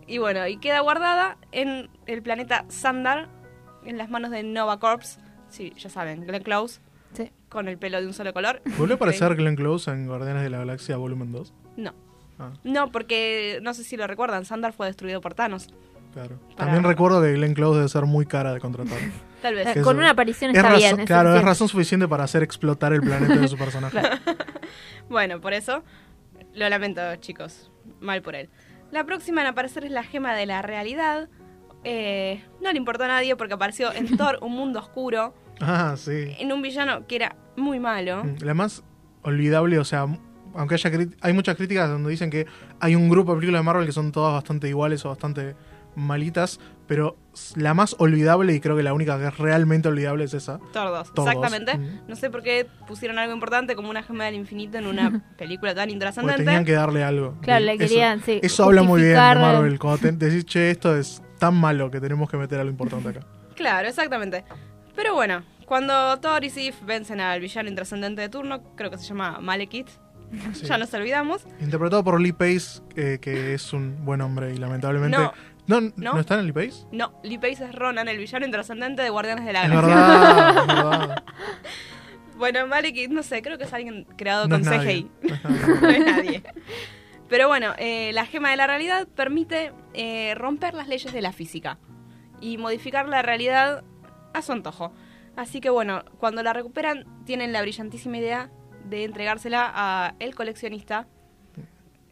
Y 0.08 0.20
bueno, 0.20 0.48
y 0.48 0.58
queda 0.58 0.80
guardada 0.80 1.38
en 1.52 1.90
el 2.06 2.22
planeta 2.22 2.64
Sandar, 2.70 3.28
en 3.84 3.98
las 3.98 4.10
manos 4.10 4.32
de 4.32 4.42
Nova 4.44 4.80
Corps. 4.80 5.20
Sí, 5.50 5.74
ya 5.78 5.90
saben, 5.90 6.26
Glenn 6.26 6.44
Close, 6.44 6.80
Sí. 7.14 7.30
con 7.50 7.68
el 7.68 7.78
pelo 7.78 8.00
de 8.00 8.08
un 8.08 8.14
solo 8.14 8.32
color. 8.32 8.62
¿Volvió 8.78 8.94
a 8.94 8.96
aparecer. 8.96 9.36
Glenn 9.36 9.56
Close 9.58 9.92
en 9.92 10.08
Guardianes 10.08 10.44
de 10.44 10.50
la 10.50 10.60
Galaxia 10.60 10.96
Volumen 10.96 11.32
2? 11.34 11.54
No. 11.78 11.94
Ah, 12.40 12.52
No, 12.64 12.92
porque 12.92 13.60
no 13.64 13.74
sé 13.74 13.84
si 13.84 13.98
lo 13.98 14.08
recuerdan, 14.08 14.46
Sandar 14.46 14.72
fue 14.72 14.88
destruido 14.88 15.20
por 15.20 15.34
Thanos. 15.34 15.68
Claro. 16.14 16.40
Para- 16.42 16.56
También 16.56 16.84
recuerdo 16.84 17.22
que 17.22 17.34
Glenn 17.34 17.54
Close 17.54 17.78
debe 17.78 17.90
ser 17.90 18.06
muy 18.06 18.26
cara 18.26 18.54
de 18.54 18.60
contratar. 18.60 18.98
Tal 19.42 19.56
vez. 19.56 19.82
Con 19.84 19.98
una 19.98 20.12
aparición 20.12 20.52
Es 20.52 20.58
está 20.58 20.70
razón- 20.70 20.96
bien. 20.98 21.06
claro, 21.08 21.36
es 21.36 21.42
razón 21.44 21.68
suficiente 21.68 22.08
para 22.08 22.24
hacer 22.26 22.44
explotar 22.44 22.94
el 22.94 23.02
planeta 23.02 23.36
de 23.36 23.48
su 23.48 23.58
personaje. 23.58 23.98
Bueno, 25.10 25.42
por 25.42 25.54
eso 25.54 25.84
lo 26.54 26.70
lamento, 26.70 27.02
chicos. 27.18 27.70
Mal 28.00 28.22
por 28.22 28.36
él. 28.36 28.50
La 28.92 29.04
próxima 29.06 29.42
en 29.42 29.48
aparecer 29.48 29.84
es 29.86 29.92
la 29.92 30.04
gema 30.04 30.34
de 30.36 30.46
la 30.46 30.62
realidad. 30.62 31.28
Eh, 31.84 32.44
no 32.62 32.72
le 32.72 32.78
importó 32.78 33.04
a 33.04 33.08
nadie 33.08 33.36
porque 33.36 33.54
apareció 33.54 33.92
en 33.94 34.16
Thor, 34.18 34.38
un 34.42 34.54
mundo 34.54 34.80
oscuro, 34.80 35.34
Ah, 35.60 35.96
sí. 35.98 36.36
en 36.40 36.52
un 36.52 36.62
villano 36.62 37.08
que 37.08 37.16
era 37.18 37.36
muy 37.58 37.80
malo. 37.80 38.24
Mm, 38.24 38.36
La 38.44 38.54
más 38.54 38.84
olvidable, 39.24 39.80
o 39.80 39.84
sea, 39.84 40.06
aunque 40.54 40.76
haya 40.76 40.92
hay 41.22 41.34
muchas 41.34 41.56
críticas 41.56 41.90
donde 41.90 42.10
dicen 42.10 42.30
que 42.30 42.46
hay 42.80 42.96
un 42.96 43.10
grupo 43.10 43.32
de 43.34 43.40
películas 43.40 43.62
de 43.62 43.66
Marvel 43.66 43.86
que 43.86 43.92
son 43.92 44.12
todas 44.12 44.34
bastante 44.34 44.68
iguales 44.70 45.04
o 45.06 45.10
bastante 45.10 45.56
malitas, 45.96 46.60
pero 46.88 47.18
la 47.56 47.74
más 47.74 47.96
olvidable 48.00 48.54
y 48.54 48.60
creo 48.60 48.76
que 48.76 48.84
la 48.84 48.94
única 48.94 49.18
que 49.18 49.28
es 49.28 49.38
realmente 49.38 49.88
olvidable 49.88 50.26
es 50.26 50.34
esa. 50.34 50.60
Thor 50.74 50.90
2, 50.90 51.14
Thor 51.14 51.26
2, 51.26 51.28
exactamente. 51.36 51.78
mm. 51.78 52.08
No 52.08 52.16
sé 52.16 52.30
por 52.30 52.44
qué 52.44 52.68
pusieron 52.88 53.18
algo 53.20 53.34
importante 53.34 53.76
como 53.76 53.90
una 53.90 54.04
gema 54.04 54.26
del 54.26 54.36
infinito 54.36 54.78
en 54.78 54.88
una 54.88 55.24
película 55.38 55.74
tan 55.74 55.84
Porque 55.84 55.94
intrascendente. 55.94 56.44
tenían 56.44 56.66
que 56.66 56.74
darle 56.74 57.04
algo. 57.04 57.38
Claro, 57.42 57.64
Y 57.64 57.66
le 57.68 57.74
eso- 57.74 57.80
querían, 57.88 58.22
sí, 58.24 58.40
Eso 58.44 58.64
habla 58.66 58.84
muy 58.84 59.02
bien 59.02 59.14
de 59.14 59.20
Marvel. 59.20 59.80
Cuando 59.80 60.00
te 60.00 60.12
decís, 60.12 60.46
che, 60.46 60.72
esto 60.72 60.96
es 60.98 61.22
tan 61.40 61.56
malo 61.56 61.90
que 61.90 62.00
tenemos 62.02 62.30
que 62.30 62.38
meter 62.38 62.60
algo 62.60 62.72
importante 62.72 63.10
acá. 63.10 63.20
Claro, 63.56 63.88
exactamente. 63.88 64.44
Pero 64.96 65.14
bueno, 65.14 65.44
cuando 65.66 66.18
Thor 66.20 66.44
y 66.44 66.50
Sif 66.50 66.76
vencen 66.86 67.22
al 67.22 67.40
villano 67.40 67.70
intrascendente 67.70 68.22
de 68.22 68.30
turno, 68.30 68.64
creo 68.76 68.90
que 68.90 68.98
se 68.98 69.06
llama 69.06 69.40
Malekith, 69.40 69.88
Sí. 70.54 70.66
ya 70.66 70.78
nos 70.78 70.94
olvidamos. 70.94 71.46
Interpretado 71.60 72.04
por 72.06 72.20
Lee 72.22 72.32
Pace, 72.32 72.82
eh, 72.96 73.20
que 73.22 73.54
es 73.54 73.74
un 73.74 74.06
buen 74.06 74.22
hombre 74.22 74.54
y 74.54 74.58
lamentablemente. 74.58 75.18
No. 75.18 75.34
No, 75.68 75.82
No. 75.82 75.92
¿no 76.14 76.20
está 76.20 76.40
en 76.40 76.46
Lee 76.48 76.52
Pace? 76.54 76.86
No, 76.92 77.14
Lee 77.24 77.38
Pace 77.38 77.64
es 77.66 77.74
Ronan, 77.76 78.08
el 78.08 78.18
villano 78.18 78.46
intrascendente 78.46 79.02
de 79.02 79.10
Guardianes 79.10 79.46
de 79.46 79.54
la 79.54 79.64
Es 79.64 79.70
Galaxia. 79.70 79.96
verdad, 79.96 80.50
es 80.62 80.68
verdad. 80.68 81.24
Bueno, 82.38 82.66
Malekith, 82.68 83.12
no 83.12 83.22
sé, 83.24 83.42
creo 83.42 83.58
que 83.58 83.66
es 83.66 83.74
alguien 83.74 84.06
creado 84.18 84.48
No 84.48 84.60
con 84.60 84.74
es. 84.74 84.82
CGI. 84.82 85.12
No 85.22 85.36
es 85.36 85.44
nadie. 85.44 85.82
no 85.82 85.90
es 85.90 86.00
nadie. 86.06 86.44
Pero 87.30 87.48
bueno, 87.48 87.74
eh, 87.78 88.12
la 88.14 88.26
gema 88.26 88.50
de 88.50 88.58
la 88.58 88.68
realidad 88.68 89.08
permite 89.08 89.72
eh, 89.94 90.34
romper 90.36 90.74
las 90.74 90.88
leyes 90.88 91.14
de 91.14 91.22
la 91.22 91.32
física 91.32 91.78
y 92.42 92.58
modificar 92.58 93.08
la 93.08 93.22
realidad 93.22 93.84
a 94.34 94.42
su 94.42 94.52
antojo. 94.52 94.92
Así 95.38 95.62
que 95.62 95.70
bueno, 95.70 96.04
cuando 96.20 96.44
la 96.44 96.52
recuperan, 96.52 97.06
tienen 97.26 97.54
la 97.54 97.62
brillantísima 97.62 98.18
idea 98.18 98.50
de 98.86 99.04
entregársela 99.06 99.72
a 99.74 100.16
el 100.20 100.36
coleccionista, 100.36 101.08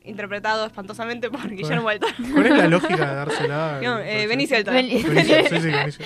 interpretado 0.03 0.65
espantosamente 0.65 1.29
por 1.29 1.49
Guillermo 1.49 1.89
del 1.89 1.99
Toro. 1.99 2.13
¿Cuál 2.33 2.45
es 2.47 2.57
la 2.57 2.67
lógica 2.69 3.09
de 3.09 3.15
dársela? 3.15 3.79
No, 3.83 3.99
eh, 3.99 4.27
Benicio 4.27 4.55
del 4.57 4.65
Toro. 4.65 4.77
Beni- 4.77 5.03
Benicio, 5.03 5.43
sí, 5.49 5.59
sí, 5.61 5.67
Benicio. 5.71 6.05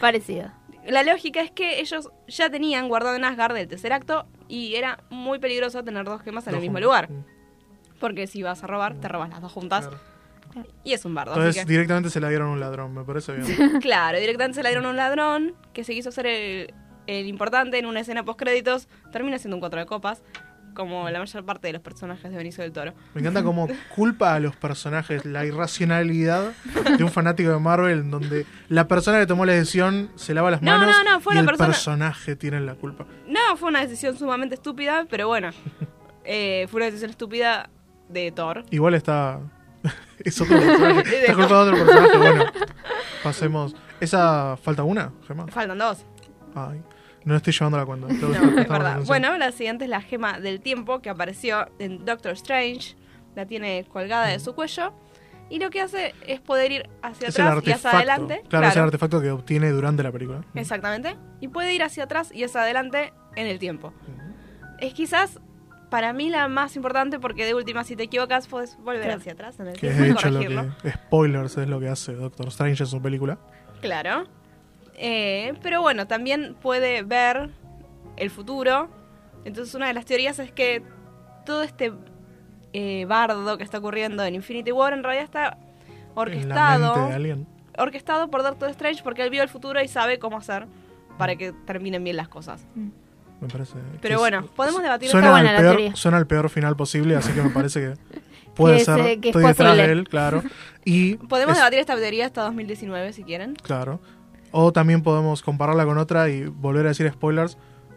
Parecido. 0.00 0.50
La 0.86 1.02
lógica 1.02 1.40
es 1.42 1.50
que 1.50 1.80
ellos 1.80 2.08
ya 2.26 2.50
tenían 2.50 2.88
guardado 2.88 3.16
en 3.16 3.24
Asgard 3.24 3.56
el 3.56 3.68
tercer 3.68 3.92
acto 3.92 4.26
y 4.48 4.74
era 4.76 5.02
muy 5.10 5.38
peligroso 5.38 5.84
tener 5.84 6.04
dos 6.04 6.22
gemas 6.22 6.46
en 6.46 6.54
el 6.54 6.60
mismo 6.60 6.78
juntos. 6.78 6.84
lugar. 6.84 7.08
Porque 7.98 8.26
si 8.26 8.42
vas 8.42 8.64
a 8.64 8.66
robar, 8.66 8.94
te 8.94 9.08
robas 9.08 9.28
las 9.28 9.42
dos 9.42 9.52
juntas. 9.52 9.86
claro. 9.88 10.00
Y 10.82 10.94
es 10.94 11.04
un 11.04 11.14
bardo. 11.14 11.32
Entonces 11.34 11.58
así 11.58 11.66
que- 11.66 11.72
directamente 11.72 12.10
se 12.10 12.18
la 12.20 12.28
dieron 12.28 12.48
a 12.48 12.52
un 12.52 12.60
ladrón, 12.60 12.94
me 12.94 13.04
parece 13.04 13.32
bien. 13.34 13.78
Claro, 13.80 14.18
directamente 14.18 14.56
se 14.56 14.62
la 14.62 14.70
dieron 14.70 14.86
a 14.86 14.90
un 14.90 14.96
ladrón 14.96 15.54
que 15.72 15.84
se 15.84 15.92
quiso 15.94 16.08
hacer 16.08 16.26
el, 16.26 16.74
el 17.06 17.26
importante 17.26 17.78
en 17.78 17.86
una 17.86 18.00
escena 18.00 18.24
post 18.24 18.38
créditos. 18.38 18.88
Termina 19.12 19.38
siendo 19.38 19.56
un 19.56 19.60
cuatro 19.60 19.78
de 19.78 19.86
copas, 19.86 20.22
como 20.74 21.08
la 21.10 21.18
mayor 21.18 21.44
parte 21.44 21.66
de 21.68 21.72
los 21.74 21.82
personajes 21.82 22.30
de 22.30 22.36
Benicio 22.36 22.62
del 22.62 22.72
Toro. 22.72 22.92
Me 23.14 23.20
encanta 23.20 23.42
cómo 23.42 23.68
culpa 23.94 24.34
a 24.34 24.40
los 24.40 24.56
personajes 24.56 25.24
la 25.24 25.44
irracionalidad 25.44 26.52
de 26.96 27.04
un 27.04 27.10
fanático 27.10 27.50
de 27.50 27.58
Marvel 27.58 27.98
en 28.00 28.10
donde 28.10 28.46
la 28.68 28.86
persona 28.88 29.18
que 29.18 29.26
tomó 29.26 29.44
la 29.46 29.52
decisión 29.52 30.10
se 30.16 30.34
lava 30.34 30.50
las 30.50 30.62
No, 30.62 30.78
manos 30.78 30.94
no, 31.04 31.12
no, 31.12 31.20
fue 31.20 31.34
y 31.34 31.38
el 31.38 31.46
persona- 31.46 31.66
personaje 31.68 32.36
tiene 32.36 32.60
la 32.60 32.74
culpa. 32.74 33.06
No, 33.26 33.56
fue 33.56 33.68
una 33.68 33.80
decisión 33.80 34.16
sumamente 34.16 34.54
estúpida, 34.54 35.06
pero 35.08 35.28
bueno, 35.28 35.50
eh, 36.24 36.66
fue 36.70 36.78
una 36.78 36.86
decisión 36.86 37.10
estúpida 37.10 37.70
de 38.08 38.32
Thor. 38.32 38.64
Igual 38.70 38.94
está... 38.94 39.40
es 40.18 40.40
otro 40.40 40.58
personaje. 40.58 41.00
Está 41.20 41.34
culpa 41.34 41.64
de 41.64 41.70
otro 41.72 41.86
personaje. 41.86 42.18
Bueno, 42.18 42.44
pasemos. 43.22 43.74
¿Esa 44.00 44.56
falta 44.56 44.82
una, 44.82 45.10
Gemma? 45.26 45.46
Faltan 45.48 45.78
dos. 45.78 46.04
Ay, 46.54 46.82
no 47.24 47.36
estoy 47.36 47.52
llevando 47.52 47.78
la 47.78 47.86
cuenta. 47.86 48.06
Tengo 48.08 48.32
que 48.32 48.38
No, 48.38 48.60
es 48.60 48.68
verdad. 48.68 49.00
Bueno, 49.06 49.36
la 49.38 49.52
siguiente 49.52 49.84
es 49.84 49.90
la 49.90 50.00
gema 50.00 50.40
del 50.40 50.60
tiempo 50.60 51.00
que 51.00 51.10
apareció 51.10 51.68
en 51.78 52.04
Doctor 52.04 52.32
Strange. 52.32 52.96
La 53.36 53.46
tiene 53.46 53.84
colgada 53.92 54.26
de 54.26 54.38
su 54.40 54.54
cuello. 54.54 54.92
Y 55.48 55.58
lo 55.58 55.70
que 55.70 55.80
hace 55.80 56.14
es 56.28 56.38
poder 56.40 56.70
ir 56.70 56.88
hacia 57.02 57.28
es 57.28 57.38
atrás 57.38 57.62
y 57.66 57.72
hacia 57.72 57.90
adelante. 57.90 58.42
Claro, 58.48 58.68
es 58.68 58.76
el 58.76 58.82
artefacto 58.82 59.20
que 59.20 59.30
obtiene 59.32 59.70
durante 59.70 60.02
la 60.04 60.12
película. 60.12 60.42
Exactamente. 60.54 61.16
Y 61.40 61.48
puede 61.48 61.74
ir 61.74 61.82
hacia 61.82 62.04
atrás 62.04 62.30
y 62.32 62.44
hacia 62.44 62.62
adelante 62.62 63.12
en 63.34 63.46
el 63.48 63.58
tiempo. 63.58 63.92
Es 64.78 64.94
quizás 64.94 65.40
para 65.90 66.12
mí 66.12 66.30
la 66.30 66.46
más 66.46 66.76
importante 66.76 67.18
porque 67.18 67.44
de 67.44 67.54
última 67.54 67.82
si 67.82 67.96
te 67.96 68.04
equivocas 68.04 68.46
puedes 68.46 68.76
volver 68.78 69.02
Claro. 69.02 69.18
hacia 69.18 69.32
atrás 69.32 69.58
en 69.58 69.66
el 69.68 69.72
Que 69.76 69.88
es 69.88 69.96
tiempo 69.96 70.02
de 70.04 70.08
y 70.08 70.12
hecho 70.12 70.30
lo 70.30 70.72
que. 70.82 70.90
Spoilers 70.92 71.58
es 71.58 71.68
lo 71.68 71.80
que 71.80 71.88
hace 71.88 72.12
Doctor 72.14 72.46
Strange 72.48 72.84
en 72.84 72.88
su 72.88 73.02
película. 73.02 73.38
Claro. 73.80 74.24
Eh, 75.02 75.54
pero 75.62 75.80
bueno, 75.80 76.06
también 76.06 76.54
puede 76.60 77.02
ver 77.02 77.48
el 78.16 78.28
futuro. 78.30 78.88
Entonces 79.46 79.74
una 79.74 79.86
de 79.86 79.94
las 79.94 80.04
teorías 80.04 80.38
es 80.38 80.52
que 80.52 80.82
todo 81.46 81.62
este 81.62 81.92
eh, 82.74 83.06
bardo 83.06 83.56
que 83.56 83.64
está 83.64 83.78
ocurriendo 83.78 84.22
en 84.24 84.34
Infinity 84.34 84.72
War 84.72 84.92
en 84.92 85.02
realidad 85.02 85.24
está 85.24 85.44
En 85.46 85.50
la 85.50 85.54
mente 85.56 86.12
orquestado, 86.14 87.06
de 87.08 87.14
alguien. 87.14 87.46
orquestado 87.78 88.30
por 88.30 88.42
Doctor 88.42 88.68
Strange 88.70 89.02
porque 89.02 89.22
él 89.22 89.30
vio 89.30 89.42
el 89.42 89.48
futuro 89.48 89.80
y 89.82 89.88
sabe 89.88 90.18
cómo 90.18 90.36
hacer 90.36 90.66
para 91.16 91.34
que 91.36 91.52
terminen 91.66 92.04
bien 92.04 92.16
las 92.16 92.28
cosas. 92.28 92.66
Me 92.74 93.48
parece. 93.48 93.76
Pero 94.02 94.18
bueno, 94.18 94.40
es- 94.40 94.50
podemos 94.50 94.82
debatir 94.82 95.08
Suena 95.08 95.28
al, 95.28 95.32
buena 95.32 95.52
la 95.54 95.58
peor, 95.60 95.76
teoría. 95.76 95.96
suena 95.96 96.18
al 96.18 96.26
peor 96.26 96.50
final 96.50 96.76
posible, 96.76 97.16
así 97.16 97.32
que 97.32 97.40
me 97.40 97.48
parece 97.50 97.80
que 97.80 97.94
puede 98.54 98.76
Que 98.78 98.84
ser. 98.84 98.96
se- 99.02 99.20
que 99.20 99.30
es 99.30 99.34
estoy 99.36 99.42
detrás 99.48 99.68
posible. 99.70 99.86
de 99.86 99.92
él, 99.92 100.08
claro. 100.08 100.42
Y 100.84 101.14
Podemos 101.16 101.52
es- 101.52 101.58
debatir 101.58 101.78
esta 101.78 101.96
teoría 101.96 102.26
hasta 102.26 102.42
2019 102.42 103.14
si 103.14 103.24
quieren. 103.24 103.54
Claro. 103.54 103.98
O 104.52 104.72
también 104.72 105.02
podemos 105.02 105.42
compararla 105.42 105.84
con 105.84 105.98
otra 105.98 106.28
y 106.28 106.46
volver 106.46 106.86
a 106.86 106.88
decir 106.90 107.08
spoilers, 107.12 107.56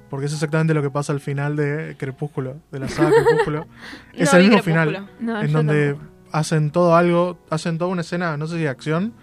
porque 0.10 0.28
es 0.28 0.34
exactamente 0.34 0.74
lo 0.74 0.82
que 0.82 0.90
pasa 0.92 1.12
al 1.14 1.20
final 1.20 1.56
de 1.56 1.96
Crepúsculo, 1.98 2.58
de 2.72 2.80
la 2.80 2.88
saga 2.90 3.12
Crepúsculo. 3.12 3.66
es 4.14 4.32
No 4.32 4.40
el 4.40 4.48
mismo 4.48 4.64
final, 4.64 5.10
No, 5.20 5.42
en 5.42 5.52
donde 5.52 5.94
tampoco. 5.94 6.12
hacen 6.32 6.72
todo 6.72 6.96
algo, 6.96 7.40
hacen 7.50 7.78
toda 7.78 7.90
una 7.90 8.02
escena, 8.02 8.38
no 8.38 8.46
sé 8.48 8.56
si 8.58 8.62
de 8.62 8.70
acción, 8.70 9.14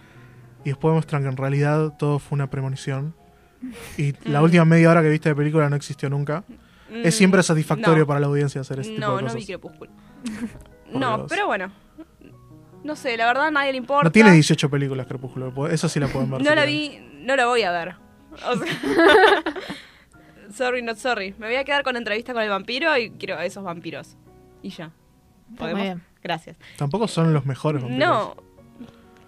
y 0.64 0.70
después 0.70 0.92
muestran 0.92 1.22
que 1.22 1.28
en 1.28 1.36
realidad 1.36 1.94
todo 1.98 2.18
fue 2.18 2.34
una 2.36 2.50
premonición. 2.50 3.14
Y 3.96 4.12
la 4.28 4.40
Mm. 4.40 4.44
última 4.44 4.64
media 4.64 4.90
hora 4.90 5.02
que 5.02 5.08
viste 5.10 5.28
de 5.28 5.34
película 5.36 5.68
no 5.70 5.76
existió 5.76 6.10
nunca. 6.10 6.42
es 6.92 7.14
siempre 7.14 7.38
Mm, 7.40 7.44
satisfactorio 7.44 8.00
no. 8.00 8.06
para 8.08 8.18
la 8.18 8.26
audiencia 8.26 8.60
hacer 8.62 8.80
ese 8.80 8.90
tipo 8.90 9.00
No, 9.00 9.20
no 9.20 9.32
vi 9.32 9.46
Crepúsculo. 9.46 9.90
No, 10.92 11.18
Dios. 11.18 11.26
pero 11.30 11.46
bueno. 11.46 11.70
No 12.82 12.96
sé, 12.96 13.16
la 13.16 13.26
verdad 13.26 13.46
a 13.46 13.50
nadie 13.52 13.70
le 13.72 13.78
importa. 13.78 14.02
No 14.04 14.10
tiene 14.10 14.32
18 14.32 14.68
películas 14.70 15.06
Crepúsculo, 15.06 15.68
esa 15.68 15.88
sí 15.88 16.00
la 16.00 16.08
pueden 16.08 16.30
ver. 16.30 16.42
No 16.42 16.50
si 16.50 16.56
la 16.56 16.64
vi, 16.64 16.98
no 17.20 17.36
la 17.36 17.46
voy 17.46 17.62
a 17.62 17.70
ver. 17.70 17.94
O 18.46 18.56
sea, 18.56 19.44
sorry, 20.52 20.82
not 20.82 20.96
sorry. 20.96 21.34
Me 21.38 21.46
voy 21.46 21.56
a 21.56 21.64
quedar 21.64 21.82
con 21.82 21.94
la 21.94 21.98
entrevista 21.98 22.32
con 22.32 22.42
el 22.42 22.48
vampiro 22.48 22.96
y 22.96 23.10
quiero 23.10 23.36
a 23.36 23.44
esos 23.44 23.64
vampiros. 23.64 24.16
Y 24.62 24.70
ya. 24.70 24.90
¿Podemos? 25.56 25.80
muy 25.80 25.88
bien. 25.88 26.02
Gracias. 26.22 26.56
Tampoco 26.76 27.08
son 27.08 27.32
los 27.32 27.46
mejores 27.46 27.82
vampiros. 27.82 28.08
No. 28.08 28.49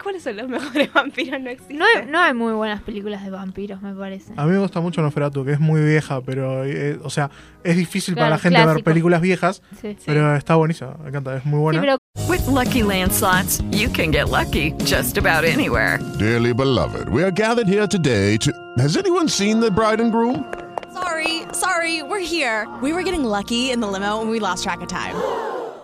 ¿Cuáles 0.02 0.22
son 0.22 0.36
los 0.36 0.48
mejores 0.48 0.92
vampiros? 0.92 1.40
No 1.40 1.50
existen. 1.50 1.78
No 1.78 1.84
hay, 1.84 2.06
no 2.06 2.18
hay 2.18 2.34
muy 2.34 2.52
buenas 2.52 2.82
películas 2.82 3.24
de 3.24 3.30
vampiros, 3.30 3.80
me 3.82 3.94
parece. 3.94 4.32
A 4.36 4.44
mí 4.46 4.52
me 4.52 4.58
gusta 4.58 4.80
mucho 4.80 5.00
Nosferatu, 5.02 5.44
que 5.44 5.52
es 5.52 5.60
muy 5.60 5.80
vieja, 5.82 6.20
pero, 6.22 6.64
eh, 6.64 6.98
o 7.02 7.10
sea, 7.10 7.30
es 7.62 7.76
difícil 7.76 8.14
para 8.14 8.26
Claro, 8.26 8.36
la 8.36 8.38
gente 8.38 8.58
ver 8.58 8.66
clásico. 8.66 8.84
películas 8.84 9.20
viejas, 9.20 9.62
Sí. 9.80 9.96
pero 10.04 10.34
está 10.36 10.56
buenísima, 10.56 10.94
me 11.02 11.08
encanta, 11.10 11.36
es 11.36 11.44
muy 11.44 11.58
Sí, 11.58 11.62
buena. 11.62 11.80
pero 11.80 11.96
With 12.28 12.46
Lucky 12.48 12.82
Land 12.82 13.12
slots, 13.12 13.62
you 13.70 13.90
can 13.90 14.10
get 14.12 14.28
lucky 14.28 14.74
just 14.84 15.16
about 15.18 15.44
anywhere. 15.44 15.98
Dearly 16.18 16.52
beloved, 16.52 17.08
we 17.08 17.22
are 17.22 17.32
gathered 17.32 17.66
here 17.68 17.86
today 17.88 18.36
to. 18.38 18.50
Has 18.78 18.96
anyone 18.96 19.28
seen 19.28 19.60
the 19.60 19.70
bride 19.70 20.00
and 20.00 20.12
groom? 20.12 20.44
Sorry, 20.92 21.42
sorry, 21.52 22.02
we're 22.02 22.20
here. 22.20 22.66
We 22.82 22.92
were 22.92 23.02
getting 23.02 23.24
lucky 23.24 23.70
in 23.70 23.80
the 23.80 23.86
limo 23.88 24.20
and 24.20 24.30
we 24.30 24.40
lost 24.40 24.62
track 24.64 24.80
of 24.82 24.88
time. 24.88 25.14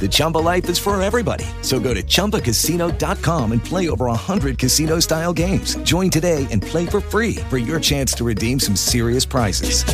The 0.00 0.08
Chumba 0.10 0.38
life 0.38 0.68
is 0.68 0.78
for 0.78 1.00
everybody. 1.00 1.44
So 1.62 1.80
go 1.80 1.94
to 1.94 2.02
ChumbaCasino.com 2.02 3.52
and 3.52 3.64
play 3.64 3.88
over 3.88 4.06
100 4.06 4.58
casino 4.58 5.00
style 5.00 5.32
games. 5.32 5.76
Join 5.84 6.10
today 6.10 6.46
and 6.50 6.60
play 6.60 6.84
for 6.84 7.00
free 7.00 7.36
for 7.48 7.56
your 7.56 7.80
chance 7.80 8.12
to 8.16 8.24
redeem 8.24 8.60
some 8.60 8.76
serious 8.76 9.24
prizes. 9.24 9.84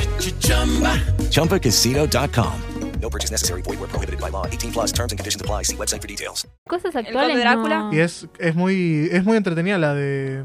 ChumbaCasino.com. 1.31 2.53
No 3.00 3.09
purchase 3.09 3.31
necessary. 3.31 3.62
Void 3.62 3.81
were 3.81 3.89
prohibited 3.89 4.21
by 4.21 4.29
law. 4.31 4.45
18 4.47 4.73
plus 4.73 4.93
terms 4.93 5.12
and 5.12 5.19
conditions 5.19 5.41
apply. 5.41 5.62
See 5.62 5.77
website 5.77 6.03
for 6.03 6.09
details. 6.09 6.47
cosas 6.69 6.95
actuales 6.95 7.39
Drácula? 7.41 7.79
no- 7.91 7.93
Y 7.93 8.00
es, 8.00 8.27
es 8.39 8.55
muy 8.55 9.09
es 9.11 9.25
muy 9.25 9.37
entretenida 9.39 9.79
la 9.79 9.95
de 9.95 10.45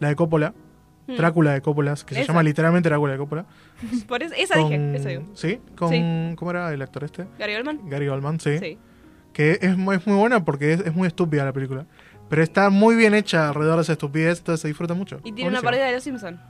la 0.00 0.08
de 0.08 0.16
Coppola, 0.16 0.54
Hmm. 1.06 1.16
Drácula 1.16 1.52
de 1.52 1.60
Coppola, 1.60 1.94
que 2.06 2.14
se 2.14 2.22
essa 2.22 2.42
literalmente 2.42 2.88
Drácula 2.88 3.12
de 3.12 3.18
Coppola. 3.18 3.44
Por 4.08 4.22
eso, 4.22 4.34
esa 4.38 4.54
con- 4.54 4.70
dije, 4.70 4.96
esa 4.96 5.08
digo. 5.10 5.24
Sí, 5.34 5.60
con 5.76 5.90
Sí. 5.90 6.34
¿cómo 6.36 6.50
era 6.50 6.72
el 6.72 6.80
actor 6.80 7.04
este? 7.04 7.26
Gary 7.38 7.54
Oldman. 7.56 7.88
Gary 7.90 8.08
Oldman, 8.08 8.40
sí. 8.40 8.58
Sí. 8.58 8.78
Que 9.34 9.58
es, 9.60 9.76
muy- 9.76 9.96
es 9.96 10.06
muy 10.06 10.16
buena 10.16 10.44
porque 10.44 10.72
es, 10.72 10.80
es 10.80 10.94
muy 10.94 11.06
estúpida 11.06 11.44
la 11.44 11.52
película. 11.52 11.84
Pero 12.30 12.42
está 12.42 12.70
muy 12.70 12.96
bien 12.96 13.12
hecha 13.14 13.48
alrededor 13.50 13.76
de 13.76 13.82
esa 13.82 13.92
estupidez, 13.92 14.38
entonces 14.38 14.62
se 14.62 14.68
disfruta 14.68 14.94
mucho. 14.94 15.20
Y 15.24 15.32
tiene 15.32 15.50
una 15.50 15.60
parodia 15.60 15.84
de 15.86 15.92
Los 15.92 16.04
Simpsons. 16.04 16.40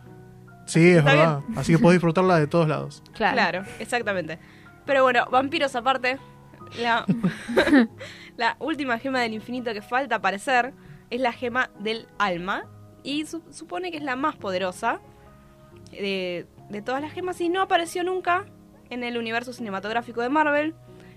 Sí, 0.67 0.91
es 0.91 0.99
Está 0.99 1.11
verdad. 1.13 1.41
Así 1.57 1.73
que 1.73 1.79
podés 1.79 1.97
disfrutarla 1.97 2.39
de 2.39 2.47
todos 2.47 2.69
lados. 2.69 3.03
Claro. 3.15 3.35
Claro, 3.35 3.65
exactamente. 3.81 4.39
Pero 4.87 5.03
bueno, 5.03 5.27
vampiros 5.33 5.75
aparte, 5.75 6.19
la, 6.81 7.05
la 8.37 8.57
última 8.61 8.99
gema 8.99 9.21
del 9.21 9.33
infinito 9.35 9.73
que 9.73 9.83
falta 9.83 10.17
aparecer 10.17 10.73
es 11.11 11.21
la 11.21 11.33
gema 11.33 11.71
del 11.81 12.07
alma. 12.19 12.65
Y 13.05 13.27
su- 13.27 13.43
supone 13.53 13.91
que 13.93 13.99
es 13.99 14.03
la 14.03 14.17
más 14.17 14.35
poderosa 14.35 14.99
de, 15.93 16.47
de 16.71 16.83
todas 16.83 17.01
las 17.03 17.13
gemas 17.13 17.41
y 17.41 17.49
no 17.49 17.61
apareció 17.63 18.03
nunca 18.03 18.47
en 18.91 19.05
el 19.05 19.17
universo 19.19 19.53
cinematográfico 19.53 20.21
de 20.23 20.29
Marvel. 20.29 20.75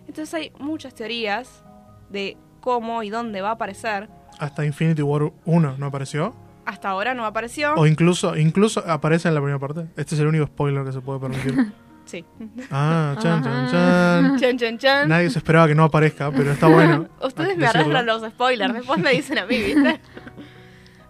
Entonces 0.08 0.34
hay 0.34 0.52
muchas 0.60 0.94
teorías 0.94 1.64
de 2.10 2.38
cómo 2.62 3.04
y 3.04 3.10
dónde 3.10 3.42
va 3.42 3.50
a 3.50 3.54
aparecer. 3.54 4.10
Hasta 4.40 4.66
Infinity 4.66 5.02
War 5.02 5.32
1 5.46 5.76
no 5.78 5.86
apareció. 5.88 6.36
Hasta 6.66 6.90
ahora 6.90 7.14
no 7.14 7.26
apareció. 7.26 7.74
O 7.76 7.88
incluso, 7.88 8.36
incluso 8.38 8.84
aparece 8.86 9.30
en 9.30 9.34
la 9.36 9.40
primera 9.42 9.58
parte. 9.60 9.88
Este 9.96 10.16
es 10.16 10.22
el 10.22 10.28
único 10.28 10.46
spoiler 10.48 10.84
que 10.84 10.92
se 10.92 11.02
puede 11.02 11.20
permitir. 11.20 11.56
Sí. 12.08 12.24
Ah, 12.72 13.18
chan, 13.20 13.44
chan, 13.44 13.70
chan. 13.70 14.38
Chan, 14.40 14.58
chan, 14.58 14.78
chan. 14.78 15.10
Nadie 15.10 15.30
se 15.30 15.40
esperaba 15.40 15.68
que 15.68 15.76
no 15.76 15.84
aparezca, 15.84 16.32
pero 16.32 16.54
está 16.54 16.68
bueno. 16.68 17.10
Ustedes 17.22 17.58
me 17.58 17.68
arrastran 17.68 18.06
los 18.06 18.22
spoilers, 18.22 18.74
después 18.76 18.98
me 19.02 19.12
dicen 19.12 19.38
a 19.40 19.46
mí, 19.46 19.58
¿viste? 19.62 20.00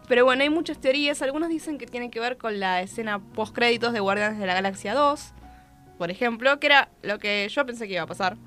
Pero 0.07 0.23
bueno, 0.25 0.43
hay 0.43 0.49
muchas 0.49 0.79
teorías. 0.79 1.21
Algunos 1.21 1.49
dicen 1.49 1.77
que 1.77 1.85
tiene 1.85 2.09
que 2.09 2.19
ver 2.19 2.37
con 2.37 2.59
la 2.59 2.81
escena 2.81 3.19
post 3.19 3.53
créditos 3.53 3.91
de 3.93 3.99
Guardianes 3.99 4.39
de 4.39 4.45
la 4.45 4.53
Galaxia 4.53 4.93
2, 4.93 5.33
por 5.97 6.09
ejemplo, 6.11 6.59
que 6.59 6.67
era 6.67 6.89
lo 7.01 7.19
que 7.19 7.47
yo 7.49 7.65
pensé 7.65 7.87
que 7.87 7.93
iba 7.95 8.03
a 8.03 8.07
pasar. 8.07 8.37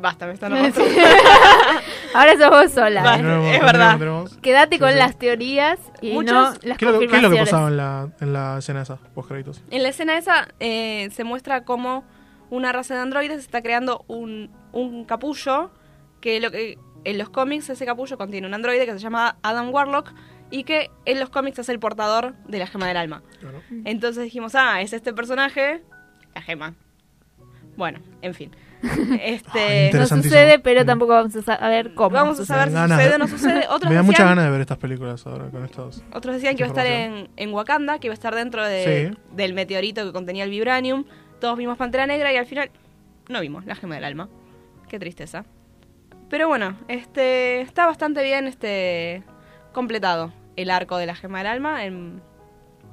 Basta, 0.00 0.26
me 0.26 0.32
están. 0.32 0.52
Ahora 2.14 2.36
sos 2.38 2.50
vos 2.50 2.70
sola. 2.72 3.14
¿eh? 3.14 3.16
Tenemos- 3.18 3.54
es 3.54 3.60
verdad. 3.60 3.98
tenemos- 3.98 4.36
Quédate 4.38 4.76
Sí, 4.76 4.80
con 4.80 4.90
sí. 4.92 4.98
las 4.98 5.18
teorías 5.18 5.78
y 6.00 6.12
Muchos- 6.12 6.32
no 6.32 6.42
las 6.62 6.78
¿Qué 6.78 6.84
es, 6.86 6.92
lo, 6.92 6.98
qué 6.98 7.04
es 7.06 7.10
lo 7.22 7.30
que 7.30 7.36
confirmaciones. 7.36 7.50
pasaba 7.50 7.68
en 7.68 7.76
la, 7.76 8.08
en 8.20 8.32
la 8.32 8.58
escena 8.58 8.82
esa, 8.82 8.96
post 8.96 9.28
créditos? 9.28 9.62
En 9.70 9.82
la 9.82 9.88
escena 9.90 10.16
esa 10.18 10.48
eh, 10.60 11.08
se 11.12 11.24
muestra 11.24 11.64
cómo 11.64 12.04
una 12.50 12.72
raza 12.72 12.94
de 12.94 13.00
androides 13.00 13.38
está 13.38 13.62
creando 13.62 14.04
un, 14.08 14.50
un 14.72 15.04
capullo 15.04 15.70
que 16.20 16.40
lo 16.40 16.50
que 16.50 16.78
en 17.04 17.18
los 17.18 17.28
cómics 17.30 17.68
ese 17.70 17.84
capullo 17.86 18.16
contiene 18.16 18.46
un 18.46 18.54
androide 18.54 18.86
que 18.86 18.92
se 18.92 18.98
llama 18.98 19.36
Adam 19.42 19.70
Warlock 19.72 20.12
y 20.50 20.64
que 20.64 20.90
en 21.04 21.20
los 21.20 21.30
cómics 21.30 21.58
es 21.58 21.68
el 21.68 21.78
portador 21.78 22.34
de 22.46 22.58
la 22.58 22.66
gema 22.66 22.86
del 22.88 22.96
alma. 22.96 23.22
Claro. 23.40 23.60
Entonces 23.84 24.24
dijimos, 24.24 24.54
ah, 24.54 24.80
es 24.80 24.92
este 24.92 25.12
personaje, 25.12 25.82
la 26.34 26.42
gema. 26.42 26.74
Bueno, 27.76 28.00
en 28.22 28.34
fin. 28.34 28.50
Este, 29.22 29.90
No 29.94 30.06
sucede, 30.06 30.58
pero 30.58 30.84
tampoco 30.84 31.12
vamos 31.12 31.34
a 31.36 31.42
saber 31.42 31.94
cómo. 31.94 32.10
vamos 32.10 32.38
a 32.38 32.44
saber 32.44 32.68
si 32.68 32.74
sucede 32.76 33.08
de- 33.08 33.14
o 33.14 33.18
no 33.18 33.26
sucede. 33.28 33.66
Otros 33.70 33.88
Me 33.90 33.96
da 33.96 34.02
muchas 34.02 34.18
decían, 34.18 34.28
ganas 34.28 34.44
de 34.44 34.50
ver 34.50 34.60
estas 34.60 34.78
películas 34.78 35.26
ahora 35.26 35.48
con 35.50 35.64
estos. 35.64 36.04
otros 36.12 36.34
decían 36.34 36.54
que 36.54 36.62
iba 36.62 36.66
a 36.66 36.68
estar 36.68 36.86
en, 36.86 37.30
en 37.36 37.52
Wakanda, 37.54 37.98
que 37.98 38.08
iba 38.08 38.12
a 38.12 38.14
estar 38.14 38.34
dentro 38.34 38.64
de- 38.66 39.10
Sí. 39.10 39.18
del 39.34 39.54
meteorito 39.54 40.04
que 40.04 40.12
contenía 40.12 40.44
el 40.44 40.50
vibranium. 40.50 41.04
Todos 41.40 41.56
vimos 41.56 41.78
Pantera 41.78 42.06
Negra 42.06 42.30
y 42.32 42.36
al 42.36 42.46
final 42.46 42.70
no 43.28 43.40
vimos 43.40 43.64
la 43.64 43.74
gema 43.74 43.94
del 43.94 44.04
alma. 44.04 44.28
Qué 44.88 44.98
tristeza. 44.98 45.44
Pero 46.28 46.46
bueno, 46.48 46.76
este 46.88 47.62
está 47.62 47.86
bastante 47.86 48.22
bien 48.22 48.46
este 48.46 49.22
completado 49.74 50.32
el 50.56 50.70
arco 50.70 50.96
de 50.96 51.04
la 51.06 51.14
gema 51.14 51.38
del 51.38 51.48
alma 51.48 51.84
en, 51.84 52.22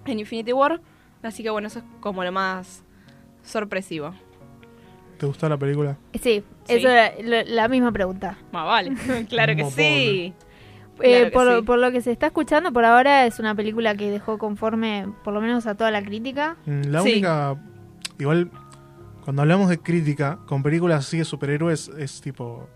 en 0.06 0.20
Infinity 0.20 0.52
War. 0.52 0.82
Así 1.24 1.44
que 1.44 1.50
bueno, 1.50 1.68
eso 1.68 1.80
es 1.80 1.86
como 2.02 2.24
lo 2.24 2.32
más 2.34 2.84
sorpresivo. 3.44 4.14
¿Te 5.18 5.26
gustó 5.28 5.48
la 5.48 5.58
película? 5.58 5.98
Sí, 6.14 6.20
Sí. 6.20 6.44
eso 6.68 6.90
era 6.90 7.12
lo- 7.22 7.44
la 7.54 7.68
misma 7.68 7.92
pregunta. 7.92 8.38
Más 8.52 8.66
vale, 8.66 8.94
claro 9.30 9.56
que 9.56 9.66
sí. 9.66 10.34
Eh, 11.04 11.30
Claro 11.30 11.32
por, 11.32 11.56
sí. 11.60 11.62
por 11.66 11.80
lo 11.80 11.92
que 11.92 12.02
se 12.02 12.12
está 12.12 12.28
escuchando 12.28 12.72
por 12.74 12.86
ahora 12.86 13.26
es 13.26 13.40
una 13.40 13.56
película 13.56 13.96
que 13.96 14.12
dejó 14.12 14.38
conforme 14.38 15.08
por 15.24 15.34
lo 15.34 15.42
menos 15.42 15.66
a 15.66 15.76
toda 15.76 15.90
la 15.92 16.04
crítica. 16.04 16.58
Mm, 16.66 16.82
La 16.92 17.02
Sí. 17.02 17.12
única. 17.14 17.56
Igual, 18.20 18.52
cuando 19.24 19.42
hablamos 19.44 19.70
de 19.70 19.80
crítica, 19.80 20.40
con 20.48 20.62
películas 20.62 21.06
así 21.08 21.18
de 21.20 21.26
superhéroes, 21.26 21.88
es 21.98 22.22
tipo. 22.22 22.68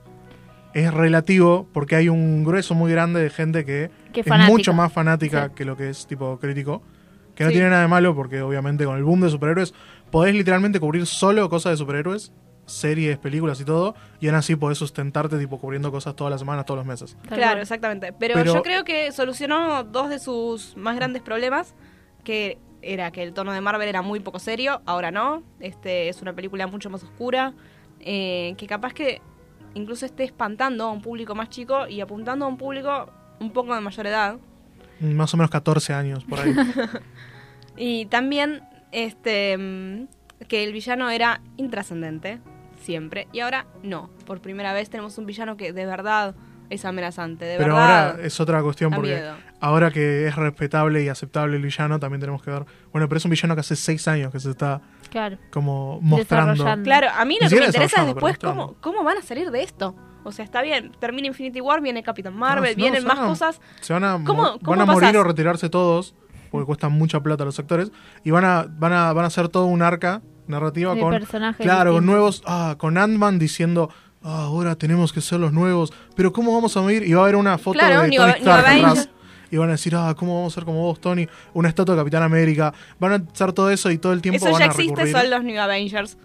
Es 0.75 0.93
relativo 0.93 1.67
porque 1.73 1.95
hay 1.95 2.09
un 2.09 2.43
grueso 2.43 2.75
muy 2.75 2.91
grande 2.91 3.21
de 3.23 3.29
gente 3.29 3.63
que 3.65 3.89
Que 4.13 4.19
es 4.19 4.25
fanática. 4.27 4.51
mucho 4.51 4.73
más 4.73 4.91
fanática 4.91 5.47
Sí. 5.47 5.53
que 5.55 5.65
lo 5.65 5.75
que 5.77 5.89
es 5.89 6.05
tipo 6.05 6.37
crítico. 6.37 6.83
Que 7.33 7.43
no 7.45 7.49
Sí. 7.49 7.55
tiene 7.55 7.69
nada 7.69 7.81
de 7.83 7.87
malo 7.87 8.13
porque 8.13 8.41
obviamente 8.41 8.83
con 8.85 8.97
el 8.97 9.03
boom 9.05 9.21
de 9.21 9.29
superhéroes 9.29 9.73
podés 10.11 10.35
literalmente 10.35 10.79
cubrir 10.79 11.05
solo 11.05 11.49
cosas 11.49 11.71
de 11.73 11.77
superhéroes, 11.77 12.33
series, 12.65 13.17
películas 13.17 13.61
y 13.61 13.63
todo, 13.65 13.95
y 14.19 14.27
aún 14.27 14.35
así 14.35 14.55
podés 14.57 14.77
sustentarte 14.77 15.37
tipo 15.37 15.59
cubriendo 15.59 15.91
cosas 15.91 16.15
todas 16.15 16.31
las 16.31 16.41
semanas, 16.41 16.65
todos 16.65 16.79
los 16.79 16.85
meses. 16.85 17.15
Claro, 17.29 17.61
exactamente. 17.61 18.11
Pero, 18.11 18.33
Pero- 18.35 18.53
yo 18.55 18.61
creo 18.61 18.83
que 18.83 19.11
solucionó 19.13 19.83
dos 19.85 20.09
de 20.09 20.19
sus 20.19 20.75
más 20.75 20.95
grandes 20.97 21.21
problemas, 21.21 21.73
que 22.25 22.57
era 22.81 23.11
que 23.11 23.23
el 23.23 23.33
tono 23.33 23.51
de 23.53 23.61
Marvel 23.61 23.87
era 23.87 24.01
muy 24.01 24.19
poco 24.19 24.39
serio, 24.39 24.81
ahora 24.85 25.09
no. 25.11 25.41
Este 25.59 26.09
es 26.09 26.21
una 26.21 26.33
película 26.33 26.67
mucho 26.67 26.89
más 26.89 27.03
oscura, 27.03 27.53
eh, 27.99 28.55
que 28.57 28.67
capaz 28.67 28.93
que 28.93 29.21
incluso 29.75 30.05
esté 30.05 30.23
espantando 30.23 30.85
a 30.85 30.91
un 30.91 31.01
público 31.01 31.35
más 31.35 31.49
chico 31.49 31.87
y 31.87 32.01
apuntando 32.01 32.45
a 32.45 32.47
un 32.47 32.57
público 32.57 33.11
un 33.39 33.51
poco 33.51 33.75
de 33.75 33.81
mayor 33.81 34.07
edad. 34.07 34.37
Más 34.99 35.33
o 35.33 35.37
menos 35.37 35.51
14 35.51 35.93
años 35.93 36.23
por 36.25 36.39
ahí. 36.39 36.55
Y 37.77 38.05
también 38.05 38.63
este 38.91 39.57
mm, 39.57 40.07
que 40.47 40.63
el 40.63 40.71
villano 40.73 41.09
era 41.09 41.41
intrascendente, 41.57 42.39
siempre, 42.81 43.27
y 43.33 43.41
ahora 43.41 43.65
no. 43.83 44.09
Por 44.25 44.41
primera 44.41 44.73
vez 44.73 44.89
tenemos 44.89 45.17
un 45.17 45.25
villano 45.25 45.57
que 45.57 45.73
de 45.73 45.85
verdad 45.85 46.35
es 46.69 46.85
amenazante, 46.85 47.45
de 47.45 47.57
Pero 47.57 47.75
verdad. 47.75 48.11
ahora 48.11 48.23
es 48.25 48.39
otra 48.39 48.61
cuestión 48.63 48.91
porque 48.91 49.15
miedo. 49.15 49.35
ahora 49.59 49.91
que 49.91 50.27
es 50.27 50.35
respetable 50.35 51.03
y 51.03 51.09
aceptable 51.09 51.57
el 51.57 51.63
villano, 51.63 51.99
también 51.99 52.21
tenemos 52.21 52.41
que 52.41 52.51
ver. 52.51 52.65
Bueno, 52.91 53.07
pero 53.07 53.17
es 53.17 53.25
un 53.25 53.31
villano 53.31 53.55
que 53.55 53.61
hace 53.61 53.75
seis 53.75 54.07
años 54.07 54.31
que 54.31 54.39
se 54.39 54.49
está 54.51 54.81
Claro. 55.15 55.37
como 55.49 55.99
mostrando. 56.01 56.65
Claro, 56.83 57.07
a 57.17 57.23
mí 57.23 57.37
lo 57.41 57.47
que 57.47 57.55
me 57.55 57.65
interesa 57.67 58.01
es 58.01 58.07
después 58.07 58.37
cómo, 58.37 58.75
cómo 58.81 59.01
van 59.03 59.17
a 59.17 59.21
salir 59.21 59.49
de 59.49 59.63
esto. 59.63 59.95
O 60.25 60.31
sea, 60.33 60.43
está 60.43 60.61
bien, 60.61 60.91
termina 60.99 61.27
Infinity 61.27 61.61
War, 61.61 61.79
viene 61.81 62.03
Capitán 62.03 62.35
Marvel, 62.35 62.71
No, 62.75 62.81
vienen 62.83 63.05
más 63.05 63.19
a- 63.19 63.25
cosas. 63.27 63.61
Se 63.79 63.93
van 63.93 64.03
a, 64.03 64.13
¿Cómo- 64.25 64.41
mo- 64.43 64.59
cómo 64.59 64.71
van 64.77 64.81
a 64.81 64.85
morir 64.91 65.15
o 65.17 65.23
retirarse 65.23 65.69
todos, 65.69 66.15
porque 66.51 66.65
cuestan 66.65 66.91
mucha 66.91 67.21
plata 67.21 67.43
a 67.43 67.45
los 67.45 67.57
actores, 67.59 67.91
y 68.25 68.31
van 68.31 68.43
a, 68.43 68.65
van 68.67 68.91
a, 68.91 69.13
van 69.13 69.23
a 69.23 69.27
hacer 69.27 69.47
todo 69.49 69.65
un 69.67 69.81
arca 69.81 70.21
narrativa 70.47 70.93
De 70.95 70.99
con. 71.01 71.11
personajes 71.11 71.63
Claro, 71.63 71.91
con 71.93 72.01
distintos. 72.01 72.05
nuevos. 72.05 72.43
Ah, 72.45 72.75
con 72.77 72.97
Ant-Man 72.97 73.39
diciendo. 73.39 73.89
"Ah, 74.23 74.45
ahora 74.45 74.75
tenemos 74.75 75.13
que 75.13 75.21
ser 75.21 75.39
los 75.39 75.53
nuevos. 75.53 75.93
Pero 76.15 76.33
¿cómo 76.33 76.51
vamos 76.53 76.75
a 76.75 76.81
medir? 76.81 77.03
Y 77.03 77.13
va 77.13 77.21
a 77.21 77.23
haber 77.25 77.35
una 77.35 77.57
foto 77.59 77.77
Claro, 77.77 78.01
de 78.01 78.09
Tony 78.17 78.31
Stark. 78.31 79.09
Y 79.55 79.57
van 79.57 79.69
a 79.69 79.73
decir, 79.73 79.95
ah, 79.95 80.13
¿cómo 80.17 80.35
vamos 80.35 80.53
a 80.53 80.55
ser 80.55 80.65
como 80.65 80.81
vos, 80.81 80.99
Tony? 80.99 81.27
Una 81.53 81.69
estatua 81.69 81.95
de 81.95 82.01
Capitán 82.01 82.23
América. 82.23 82.73
Van 82.99 83.11
a 83.13 83.15
hacer 83.31 83.53
todo 83.53 83.71
eso 83.71 83.89
y 83.89 83.97
todo 83.97 84.11
el 84.13 84.21
tiempo 84.21 84.37
Eso 84.37 84.51
van 84.51 84.59
ya 84.59 84.65
a 84.65 84.67
existe, 84.67 84.95
recurrir. 84.95 85.15
son 85.15 85.29
los 85.29 85.43
New 85.43 85.59
Avengers. 85.59 86.17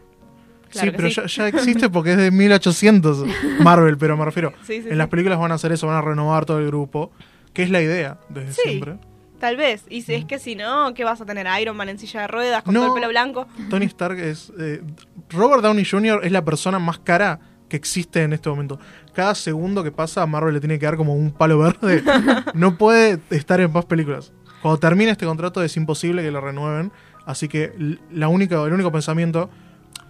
Claro 0.71 0.91
sí, 0.91 0.97
pero 0.97 1.09
sí. 1.11 1.15
Ya, 1.15 1.27
ya 1.27 1.49
existe 1.59 1.89
porque 1.91 2.13
es 2.13 2.17
de 2.17 2.31
1800 2.31 3.25
Marvel, 3.61 3.97
pero 3.99 4.17
me 4.17 4.25
refiero. 4.25 4.53
Sí, 4.67 4.83
sí, 4.83 4.89
en 4.91 4.99
las 4.99 5.09
películas 5.09 5.39
van 5.39 5.53
a 5.53 5.55
hacer 5.55 5.73
eso, 5.73 5.87
van 5.87 5.97
a 5.97 6.03
renovar 6.03 6.45
todo 6.45 6.59
el 6.59 6.67
grupo, 6.67 7.13
que 7.53 7.63
es 7.63 7.71
la 7.71 7.81
idea 7.81 8.19
desde 8.29 8.53
Sí. 8.53 8.61
siempre. 8.65 8.97
Tal 9.39 9.57
vez. 9.57 9.85
Y 9.89 10.03
si 10.03 10.13
es 10.15 10.25
que 10.27 10.39
si 10.39 10.55
no, 10.55 10.93
¿qué 10.93 11.03
vas 11.03 11.21
a 11.21 11.25
tener? 11.25 11.47
Iron 11.63 11.75
Man 11.77 11.89
en 11.89 11.99
silla 11.99 12.21
de 12.23 12.27
ruedas 12.29 12.63
con 12.63 12.75
No. 12.75 12.81
todo 12.81 12.89
el 12.91 13.01
pelo 13.01 13.09
blanco. 13.09 13.47
Tony 13.71 13.87
Stark 13.87 14.19
es. 14.19 14.53
eh, 14.61 14.83
Robert 15.31 15.63
Downey 15.63 15.85
Jr. 15.85 16.21
es 16.25 16.31
la 16.33 16.45
persona 16.45 16.79
más 16.79 16.99
cara 16.99 17.41
que 17.69 17.77
existe 17.77 18.23
en 18.23 18.33
este 18.33 18.51
momento. 18.51 18.79
Cada 19.13 19.35
segundo 19.35 19.83
que 19.83 19.91
pasa, 19.93 20.23
a 20.23 20.27
Marvel 20.27 20.55
le 20.55 20.61
tiene 20.61 20.79
que 20.79 20.87
dar 20.87 20.97
como 20.97 21.15
un 21.15 21.33
palo 21.33 21.59
verde. 21.59 22.03
no 22.55 22.77
puede 22.79 23.19
estar 23.31 23.61
en 23.61 23.73
más 23.73 23.85
películas. 23.87 24.33
Cuando 24.63 24.79
termine 24.79 25.11
este 25.11 25.27
contrato 25.27 25.63
es 25.63 25.77
imposible 25.77 26.23
que 26.23 26.31
lo 26.31 26.41
renueven. 26.41 26.93
Así 27.27 27.49
que 27.49 27.99
la 28.11 28.29
única, 28.29 28.63
el 28.65 28.73
único 28.73 28.91
pensamiento, 28.93 29.51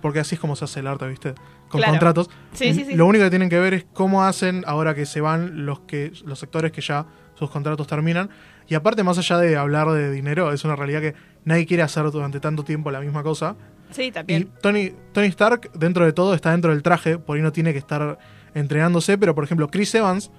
porque 0.02 0.20
así 0.20 0.34
es 0.36 0.40
como 0.40 0.56
se 0.56 0.64
hace 0.64 0.80
el 0.80 0.86
arte, 0.86 1.06
¿viste? 1.08 1.34
Con 1.68 1.78
Claro. 1.80 1.92
contratos. 1.92 2.30
Sí, 2.52 2.72
sí, 2.74 2.84
sí. 2.84 2.94
Lo 2.94 3.06
único 3.06 3.24
que 3.24 3.30
tienen 3.30 3.48
que 3.48 3.58
ver 3.58 3.74
es 3.74 3.86
cómo 3.92 4.24
hacen 4.24 4.64
ahora 4.66 4.94
que 4.94 5.06
se 5.06 5.20
van 5.20 5.66
los 5.66 5.80
que 5.80 6.12
los 6.24 6.38
sectores 6.38 6.72
que 6.72 6.80
ya 6.80 7.06
sus 7.34 7.50
contratos 7.50 7.86
terminan. 7.86 8.28
Y 8.68 8.74
aparte, 8.74 9.02
más 9.02 9.18
allá 9.18 9.38
de 9.38 9.56
hablar 9.56 9.88
de 9.90 10.10
dinero, 10.10 10.52
es 10.52 10.64
una 10.64 10.76
realidad 10.76 11.00
que 11.00 11.14
nadie 11.44 11.66
quiere 11.66 11.82
hacer 11.82 12.10
durante 12.10 12.38
tanto 12.40 12.64
tiempo 12.64 12.90
la 12.90 13.00
misma 13.00 13.22
cosa. 13.22 13.56
Sí, 13.90 14.04
Y 14.04 14.12
también. 14.12 14.50
Tony, 14.62 14.92
Tony 15.12 15.26
Stark, 15.28 15.70
dentro 15.74 16.04
de 16.04 16.12
todo, 16.12 16.34
está 16.34 16.52
dentro 16.52 16.70
del 16.70 16.82
traje, 16.82 17.18
por 17.18 17.36
ahí 17.36 17.42
no 17.42 17.50
tiene 17.52 17.72
que 17.72 17.78
estar 17.78 18.18
entrenándose, 18.54 19.18
pero 19.18 19.34
por 19.34 19.44
ejemplo, 19.44 19.68
Chris 19.68 19.94
Evans 19.94 20.30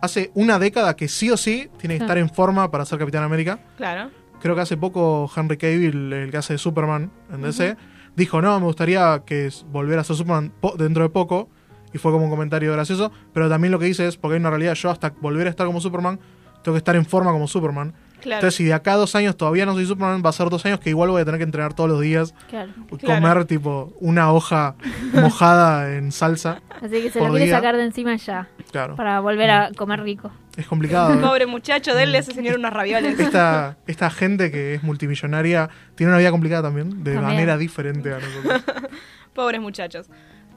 hace 0.00 0.30
una 0.34 0.58
década 0.58 0.96
que 0.96 1.08
sí 1.08 1.30
o 1.30 1.36
sí 1.36 1.68
tiene 1.78 1.94
que 1.94 1.98
Sí. 2.00 2.04
estar 2.04 2.18
en 2.18 2.30
forma 2.30 2.70
para 2.70 2.84
ser 2.84 2.98
Capitán 2.98 3.22
América. 3.22 3.58
Claro. 3.76 4.10
Creo 4.40 4.54
que 4.54 4.62
hace 4.62 4.76
poco 4.76 5.30
Henry 5.36 5.58
Cavill, 5.58 6.12
el 6.12 6.30
que 6.30 6.36
hace 6.38 6.54
de 6.54 6.58
Superman 6.58 7.10
en 7.32 7.42
DC, 7.42 7.76
dijo, 8.16 8.40
no, 8.40 8.58
me 8.58 8.66
gustaría 8.66 9.22
que 9.26 9.50
volviera 9.70 10.00
a 10.00 10.04
ser 10.04 10.16
Superman 10.16 10.52
dentro 10.78 11.02
de 11.02 11.10
poco, 11.10 11.50
y 11.92 11.98
fue 11.98 12.12
como 12.12 12.24
un 12.24 12.30
comentario 12.30 12.72
gracioso, 12.72 13.12
pero 13.34 13.48
también 13.48 13.72
lo 13.72 13.78
que 13.78 13.84
dice 13.86 14.06
es, 14.06 14.16
porque 14.16 14.34
hay 14.36 14.40
una 14.40 14.48
realidad, 14.50 14.74
yo 14.74 14.90
hasta 14.90 15.10
volver 15.20 15.46
a 15.46 15.50
estar 15.50 15.66
como 15.66 15.80
Superman, 15.80 16.18
tengo 16.62 16.74
que 16.74 16.78
estar 16.78 16.96
en 16.96 17.04
forma 17.04 17.32
como 17.32 17.46
Superman. 17.48 17.92
Claro. 18.20 18.38
Entonces, 18.38 18.54
si 18.56 18.64
de 18.64 18.72
acá 18.74 18.92
a 18.92 18.96
dos 18.96 19.14
años 19.14 19.36
todavía 19.36 19.66
no 19.66 19.74
soy 19.74 19.86
Superman, 19.86 20.22
va 20.24 20.30
a 20.30 20.32
ser 20.32 20.48
dos 20.50 20.64
años 20.66 20.80
que 20.80 20.90
igual 20.90 21.10
voy 21.10 21.22
a 21.22 21.24
tener 21.24 21.38
que 21.38 21.44
entrenar 21.44 21.74
todos 21.74 21.88
los 21.90 22.00
días. 22.00 22.34
Claro. 22.48 22.72
Comer 22.88 23.20
Claro. 23.20 23.46
tipo 23.46 23.92
una 24.00 24.32
hoja 24.32 24.74
mojada 25.12 25.94
en 25.96 26.12
salsa. 26.12 26.62
Así 26.80 27.02
que 27.02 27.10
se 27.10 27.20
lo 27.20 27.30
quiere 27.30 27.46
día. 27.46 27.56
sacar 27.56 27.76
de 27.76 27.84
encima 27.84 28.16
ya. 28.16 28.48
Claro. 28.70 28.96
Para 28.96 29.20
volver 29.20 29.50
a 29.50 29.70
comer 29.76 30.02
rico. 30.02 30.30
Es 30.56 30.66
complicado. 30.66 31.14
¿eh? 31.14 31.18
Pobre 31.18 31.46
muchacho, 31.46 31.94
denle 31.94 32.18
a 32.18 32.20
ese 32.20 32.32
señor 32.32 32.56
unos 32.58 32.72
ravioles. 32.72 33.18
Esta, 33.18 33.76
esta 33.86 34.10
gente 34.10 34.50
que 34.50 34.74
es 34.74 34.82
multimillonaria 34.82 35.70
tiene 35.94 36.10
una 36.12 36.18
vida 36.18 36.30
complicada 36.30 36.62
también, 36.64 37.02
de 37.04 37.14
También. 37.14 37.22
manera 37.34 37.56
diferente 37.56 38.12
a 38.12 38.18
nosotros. 38.18 38.62
Pobres 39.34 39.60
muchachos. 39.60 40.08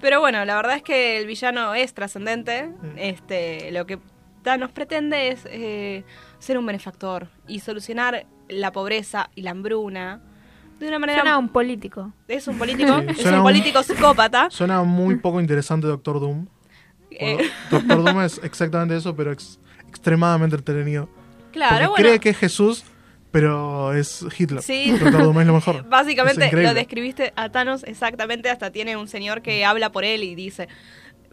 Pero 0.01 0.19
bueno, 0.19 0.43
la 0.43 0.55
verdad 0.57 0.75
es 0.75 0.83
que 0.83 1.17
el 1.19 1.27
villano 1.27 1.73
es 1.75 1.93
trascendente. 1.93 2.67
Mm. 2.67 2.97
Este, 2.97 3.71
lo 3.71 3.85
que 3.85 3.99
Thanos 4.41 4.71
pretende 4.71 5.29
es 5.29 5.47
eh, 5.49 6.03
ser 6.43 6.57
un 6.57 6.65
benefactor 6.65 7.27
y 7.47 7.59
solucionar 7.59 8.25
la 8.49 8.71
pobreza 8.71 9.29
y 9.35 9.41
la 9.41 9.51
hambruna 9.51 10.21
de 10.79 10.87
una 10.87 10.99
manera. 10.99 11.19
Suena 11.21 11.35
a 11.35 11.37
un 11.37 11.49
político. 11.49 12.11
Es 12.27 12.47
un 12.47 12.57
político, 12.57 12.99
Sí, 13.15 13.21
es 13.21 13.25
un 13.25 13.35
un- 13.35 13.43
político 13.43 13.81
psicópata. 13.83 14.49
Suena 14.49 14.83
muy 14.83 15.15
poco 15.17 15.39
interesante 15.39 15.87
Doctor 15.87 16.19
Doom. 16.19 16.47
Eh, 17.15 17.37
Doctor 17.69 18.03
Doom 18.03 18.21
es 18.21 18.41
exactamente 18.43 18.95
eso, 18.97 19.15
pero 19.15 19.31
ex- 19.31 19.59
extremadamente 19.87 20.55
entretenido. 20.55 21.07
Claro, 21.51 21.91
bueno. 21.91 21.95
cree 22.03 22.19
que 22.19 22.29
es 22.29 22.37
Jesús, 22.39 22.83
pero 23.29 23.93
es 23.93 24.25
Hitler. 24.35 24.63
Sí. 24.63 24.89
Doctor 24.97 25.21
Doom 25.21 25.39
es 25.41 25.45
lo 25.45 25.53
mejor. 25.53 25.83
Básicamente 25.89 26.51
lo 26.51 26.73
describiste 26.73 27.31
a 27.35 27.49
Thanos 27.49 27.83
exactamente, 27.83 28.49
hasta 28.49 28.71
tiene 28.71 28.97
un 28.97 29.07
señor 29.07 29.43
que 29.43 29.63
habla 29.63 29.91
por 29.91 30.03
él 30.03 30.23
y 30.23 30.33
dice, 30.33 30.67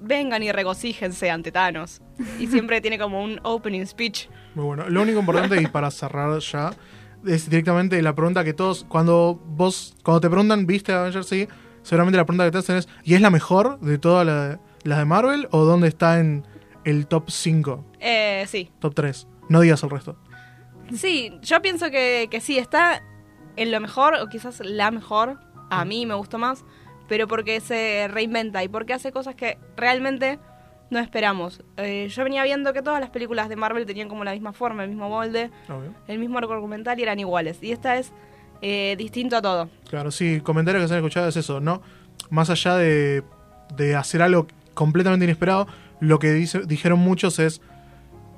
vengan 0.00 0.42
y 0.42 0.50
regocíjense 0.52 1.30
ante 1.30 1.52
Thanos. 1.52 2.00
Y 2.38 2.46
siempre 2.46 2.80
tiene 2.80 2.98
como 2.98 3.22
un 3.22 3.38
opening 3.42 3.84
speech. 3.86 4.28
Muy 4.54 4.64
bueno. 4.64 4.88
Lo 4.88 5.02
único 5.02 5.20
importante, 5.20 5.60
y 5.60 5.66
para 5.66 5.90
cerrar 5.90 6.38
ya, 6.40 6.72
es 7.26 7.48
directamente 7.50 8.00
la 8.02 8.14
pregunta 8.14 8.42
que 8.44 8.52
todos, 8.54 8.84
cuando 8.88 9.40
vos, 9.46 9.94
cuando 10.02 10.20
te 10.20 10.28
preguntan, 10.30 10.66
¿viste 10.66 10.92
Avengers? 10.92 11.26
Sí, 11.28 11.46
seguramente 11.82 12.16
la 12.16 12.24
pregunta 12.24 12.44
que 12.46 12.50
te 12.50 12.58
hacen 12.58 12.76
es, 12.76 12.88
¿y 13.04 13.14
es 13.14 13.20
la 13.20 13.30
mejor 13.30 13.78
de 13.80 13.98
todas 13.98 14.26
la- 14.26 14.58
las 14.84 14.98
de 14.98 15.04
Marvel 15.04 15.48
o 15.50 15.64
dónde 15.64 15.88
está 15.88 16.18
en 16.20 16.46
el 16.84 17.06
top 17.06 17.30
5, 17.30 17.84
Eh, 18.00 18.44
sí, 18.48 18.70
top 18.80 18.94
3? 18.94 19.26
No 19.50 19.60
digas 19.60 19.82
el 19.82 19.90
resto. 19.90 20.16
sí, 20.94 21.38
yo 21.42 21.60
pienso 21.62 21.90
que, 21.90 22.28
que 22.30 22.40
sí, 22.40 22.58
está 22.58 23.02
en 23.56 23.70
lo 23.70 23.80
mejor, 23.80 24.14
o 24.14 24.28
quizás 24.28 24.60
la 24.64 24.90
mejor, 24.90 25.38
a 25.70 25.84
mí 25.84 26.06
me 26.06 26.14
gustó 26.14 26.38
más, 26.38 26.64
pero 27.10 27.26
porque 27.26 27.60
se 27.60 28.06
reinventa 28.06 28.62
y 28.62 28.68
porque 28.68 28.92
hace 28.94 29.10
cosas 29.10 29.34
que 29.34 29.58
realmente 29.76 30.38
no 30.90 31.00
esperamos. 31.00 31.60
Eh, 31.76 32.06
yo 32.08 32.22
venía 32.22 32.44
viendo 32.44 32.72
que 32.72 32.82
todas 32.82 33.00
las 33.00 33.10
películas 33.10 33.48
de 33.48 33.56
Marvel 33.56 33.84
tenían 33.84 34.08
como 34.08 34.22
la 34.22 34.30
misma 34.30 34.52
forma, 34.52 34.84
el 34.84 34.90
mismo 34.90 35.08
molde, 35.08 35.50
Obvio. 35.68 35.92
el 36.06 36.20
mismo 36.20 36.38
arco 36.38 36.52
argumental 36.52 37.00
y 37.00 37.02
eran 37.02 37.18
iguales. 37.18 37.58
Y 37.62 37.72
esta 37.72 37.96
es 37.96 38.12
eh, 38.62 38.94
distinto 38.96 39.36
a 39.36 39.42
todo. 39.42 39.68
Claro, 39.88 40.12
sí, 40.12 40.40
comentarios 40.40 40.84
que 40.84 40.88
se 40.88 40.94
han 40.94 40.98
escuchado 41.00 41.28
es 41.28 41.36
eso, 41.36 41.58
¿no? 41.58 41.82
Más 42.30 42.48
allá 42.48 42.76
de, 42.76 43.24
de 43.74 43.96
hacer 43.96 44.22
algo 44.22 44.46
completamente 44.74 45.24
inesperado, 45.24 45.66
lo 45.98 46.20
que 46.20 46.30
dice, 46.30 46.60
dijeron 46.64 47.00
muchos 47.00 47.40
es, 47.40 47.60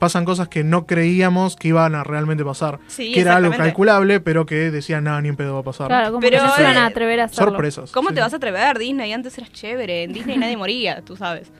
pasan 0.03 0.25
cosas 0.25 0.49
que 0.49 0.65
no 0.65 0.85
creíamos 0.85 1.55
que 1.55 1.69
iban 1.69 1.95
a 1.95 2.03
realmente 2.03 2.45
pasar. 2.45 2.81
Sí, 2.89 3.13
que 3.13 3.21
era 3.21 3.37
algo 3.37 3.53
calculable, 3.53 4.19
pero 4.19 4.47
que 4.47 4.73
decían, 4.73 5.05
nada, 5.05 5.23
ni 5.23 5.29
en 5.29 5.37
pedo 5.37 5.55
va 5.55 5.61
a 5.61 5.63
pasar. 5.63 5.87
Claro, 5.87 6.09
como 6.09 6.19
Pero, 6.21 6.41
se 6.57 6.61
van 6.65 6.75
eh, 6.75 6.81
a 6.81 6.87
atrever 6.87 7.21
a 7.21 7.25
hacerlo. 7.27 7.53
Sorpresas. 7.53 7.93
¿Cómo 7.93 8.09
sí. 8.09 8.17
te 8.17 8.21
vas 8.21 8.33
a 8.33 8.37
atrever, 8.39 8.81
Disney? 8.81 9.13
Antes 9.13 9.39
eras 9.39 9.53
chévere. 9.53 10.03
En 10.03 10.13
Disney 10.13 10.39
nadie 10.39 10.57
moría, 10.57 11.03
tú 11.03 11.15
sabes. 11.17 11.53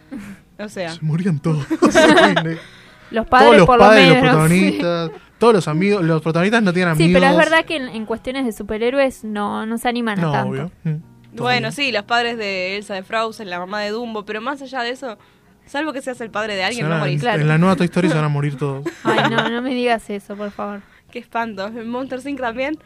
O 0.59 0.69
sea. 0.69 0.91
Se 0.95 1.05
morían 1.05 1.39
todos. 1.39 1.65
Los 3.13 3.27
padres 3.29 3.47
todos 3.47 3.57
los 3.59 3.67
por 3.67 3.79
padres, 3.79 4.09
lo 4.09 4.15
los 4.15 4.23
menos. 4.23 4.35
protagonistas, 4.35 5.11
todos 5.39 5.55
los 5.55 5.69
amigos, 5.69 6.03
los 6.03 6.21
protagonistas 6.21 6.63
no 6.65 6.73
tienen 6.73 6.93
amigos. 6.93 7.07
Sí, 7.09 7.15
pero 7.15 7.31
es 7.31 7.37
verdad 7.37 7.65
que 7.65 7.77
en, 7.77 7.89
en 7.91 8.07
cuestiones 8.07 8.45
de 8.45 8.53
superhéroes 8.53 9.23
no, 9.23 9.67
no 9.67 9.79
se 9.79 9.89
animan 9.89 10.19
a 10.19 10.23
No, 10.23 10.33
tanto. 10.33 10.51
obvio. 10.51 10.71
Mm. 10.83 10.97
Bueno, 11.37 11.71
sí, 11.71 11.93
los 11.93 12.03
padres 12.05 12.37
de 12.39 12.77
Elsa 12.77 12.95
de 12.95 13.05
Frozen, 13.05 13.51
la 13.51 13.61
mamá 13.61 13.83
de 13.83 13.91
Dumbo, 13.91 14.25
pero 14.25 14.41
más 14.41 14.63
allá 14.63 14.83
de 14.83 14.91
eso, 14.91 15.17
salvo 15.67 15.93
que 15.93 16.03
seas 16.03 16.21
el 16.21 16.31
padre 16.31 16.55
de 16.55 16.65
alguien, 16.65 16.89
no 16.89 16.99
morís. 16.99 17.23
En 17.23 17.49
la 17.49 17.59
nueva 17.59 17.77
Toy 17.77 17.87
Story 17.87 18.09
se 18.09 18.15
van 18.15 18.25
a 18.25 18.29
morir 18.29 18.57
todos. 18.59 18.87
Ay, 19.05 19.31
no, 19.31 19.49
no 19.49 19.63
me 19.63 19.71
digas 19.75 20.09
eso, 20.11 20.37
por 20.37 20.51
favor. 20.51 20.81
Qué 21.11 21.19
espanto. 21.19 21.67
En 21.67 21.89
Monster 21.89 22.21
Inc. 22.27 22.41
también, 22.41 22.79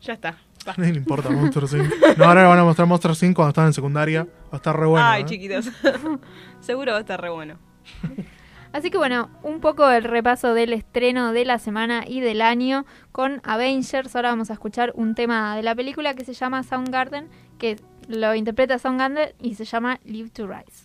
ya 0.00 0.14
está. 0.14 0.38
A 0.66 0.74
nadie 0.76 0.92
le 0.92 0.98
importa 0.98 1.30
Monster 1.30 1.64
Inc. 1.64 2.18
No, 2.18 2.24
ahora 2.24 2.46
van 2.46 2.58
a 2.58 2.64
mostrar 2.64 2.86
Monster 2.86 3.12
Inc. 3.22 3.34
cuando 3.34 3.50
están 3.50 3.66
en 3.66 3.72
secundaria. 3.72 4.24
Va 4.24 4.52
a 4.52 4.56
estar 4.56 4.78
re 4.78 4.86
bueno. 4.86 5.06
Ay, 5.06 5.22
¿eh? 5.22 5.24
chiquitos. 5.26 5.68
Seguro 6.60 6.92
va 6.92 6.98
a 6.98 7.00
estar 7.00 7.20
re 7.20 7.30
bueno. 7.30 7.58
Así 8.72 8.90
que 8.90 8.96
bueno, 8.96 9.28
un 9.42 9.60
poco 9.60 9.90
el 9.90 10.04
repaso 10.04 10.54
del 10.54 10.72
estreno 10.72 11.32
de 11.32 11.44
la 11.44 11.58
semana 11.58 12.04
y 12.06 12.20
del 12.20 12.40
año 12.40 12.86
con 13.12 13.42
Avengers. 13.44 14.16
Ahora 14.16 14.30
vamos 14.30 14.48
a 14.48 14.54
escuchar 14.54 14.92
un 14.94 15.14
tema 15.14 15.54
de 15.56 15.62
la 15.62 15.74
película 15.74 16.14
que 16.14 16.24
se 16.24 16.32
llama 16.32 16.62
Soundgarden, 16.62 17.28
que 17.58 17.76
lo 18.08 18.34
interpreta 18.34 18.78
Soundgarden 18.78 19.34
y 19.40 19.56
se 19.56 19.66
llama 19.66 20.00
Live 20.04 20.30
to 20.30 20.46
Rise. 20.46 20.81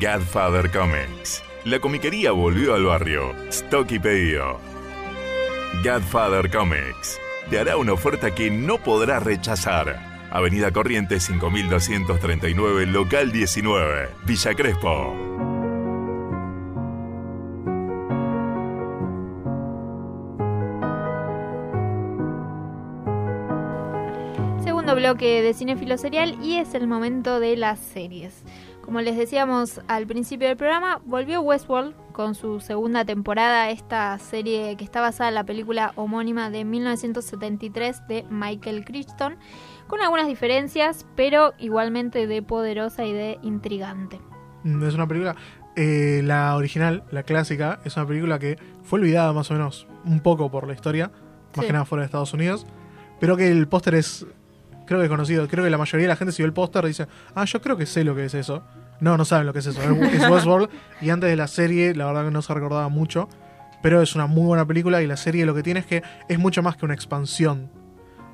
Godfather 0.00 0.70
Comics. 0.70 1.42
La 1.64 1.80
comiquería 1.80 2.30
volvió 2.30 2.74
al 2.74 2.84
barrio. 2.84 3.34
Stock 3.48 3.90
y. 3.90 3.98
Godfather 5.82 6.48
Comics. 6.52 7.18
Te 7.50 7.58
hará 7.58 7.76
una 7.76 7.94
oferta 7.94 8.32
que 8.32 8.48
no 8.48 8.78
podrás 8.78 9.24
rechazar. 9.24 9.98
Avenida 10.30 10.70
Corrientes 10.70 11.24
5239, 11.24 12.86
local 12.86 13.32
19, 13.32 14.08
Villa 14.24 14.54
Crespo. 14.54 15.16
Segundo 24.62 24.94
bloque 24.94 25.42
de 25.42 25.54
Cinefilo 25.54 25.98
Serial 25.98 26.36
y 26.40 26.58
es 26.58 26.74
el 26.74 26.86
momento 26.86 27.40
de 27.40 27.56
las 27.56 27.80
series. 27.80 28.44
Como 28.88 29.02
les 29.02 29.18
decíamos 29.18 29.82
al 29.86 30.06
principio 30.06 30.48
del 30.48 30.56
programa, 30.56 31.02
volvió 31.04 31.42
Westworld 31.42 31.94
con 32.12 32.34
su 32.34 32.58
segunda 32.60 33.04
temporada, 33.04 33.68
esta 33.68 34.18
serie 34.18 34.76
que 34.78 34.84
está 34.84 35.02
basada 35.02 35.28
en 35.28 35.34
la 35.34 35.44
película 35.44 35.92
homónima 35.94 36.48
de 36.48 36.64
1973 36.64 38.06
de 38.08 38.24
Michael 38.30 38.86
Crichton, 38.86 39.36
con 39.88 40.00
algunas 40.00 40.26
diferencias, 40.26 41.04
pero 41.16 41.52
igualmente 41.58 42.26
de 42.26 42.40
poderosa 42.42 43.04
y 43.04 43.12
de 43.12 43.38
intrigante. 43.42 44.22
Mm, 44.64 44.82
Es 44.82 44.94
una 44.94 45.06
película. 45.06 45.36
eh, 45.76 46.22
la 46.24 46.56
original, 46.56 47.04
la 47.10 47.24
clásica, 47.24 47.80
es 47.84 47.94
una 47.98 48.06
película 48.06 48.38
que 48.38 48.58
fue 48.84 49.00
olvidada 49.00 49.34
más 49.34 49.50
o 49.50 49.54
menos 49.54 49.86
un 50.06 50.20
poco 50.20 50.50
por 50.50 50.66
la 50.66 50.72
historia, 50.72 51.08
más 51.54 51.60
Sí. 51.60 51.66
que 51.66 51.72
nada 51.74 51.84
fuera 51.84 52.00
de 52.00 52.06
Estados 52.06 52.32
Unidos, 52.32 52.66
pero 53.20 53.36
que 53.36 53.48
el 53.52 53.68
póster 53.68 53.94
es, 53.96 54.26
creo 54.86 54.98
que 54.98 55.04
es 55.04 55.10
conocido. 55.10 55.46
Creo 55.46 55.62
que 55.62 55.68
la 55.70 55.76
mayoría 55.76 56.04
de 56.06 56.08
la 56.08 56.16
gente 56.16 56.32
si 56.32 56.42
ve 56.42 56.46
el 56.46 56.54
póster 56.54 56.86
dice, 56.86 57.06
ah, 57.34 57.44
yo 57.44 57.60
creo 57.60 57.76
que 57.76 57.84
sé 57.84 58.02
lo 58.02 58.14
que 58.16 58.24
es 58.24 58.32
eso. 58.34 58.64
No, 59.00 59.16
no 59.16 59.24
saben 59.24 59.46
lo 59.46 59.52
que 59.52 59.60
es 59.60 59.66
eso. 59.66 59.80
Es 59.80 60.14
es 60.14 60.30
Westworld 60.30 60.68
y 61.00 61.10
antes 61.10 61.30
de 61.30 61.36
la 61.36 61.46
serie, 61.46 61.94
la 61.94 62.06
verdad 62.06 62.24
que 62.24 62.30
no 62.30 62.42
se 62.42 62.52
recordaba 62.54 62.88
mucho, 62.88 63.28
pero 63.82 64.02
es 64.02 64.14
una 64.14 64.26
muy 64.26 64.46
buena 64.46 64.66
película 64.66 65.02
y 65.02 65.06
la 65.06 65.16
serie 65.16 65.46
lo 65.46 65.54
que 65.54 65.62
tiene 65.62 65.80
es 65.80 65.86
que 65.86 66.02
es 66.28 66.38
mucho 66.38 66.62
más 66.62 66.76
que 66.76 66.84
una 66.84 66.94
expansión 66.94 67.70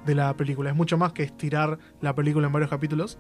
de 0.07 0.15
la 0.15 0.35
película, 0.37 0.71
es 0.71 0.77
mucho 0.77 0.99
más 0.99 1.13
que 1.13 1.23
estirar 1.23 1.79
la 2.01 2.15
película 2.15 2.47
en 2.47 2.53
varios 2.53 2.71
capítulos. 2.71 3.19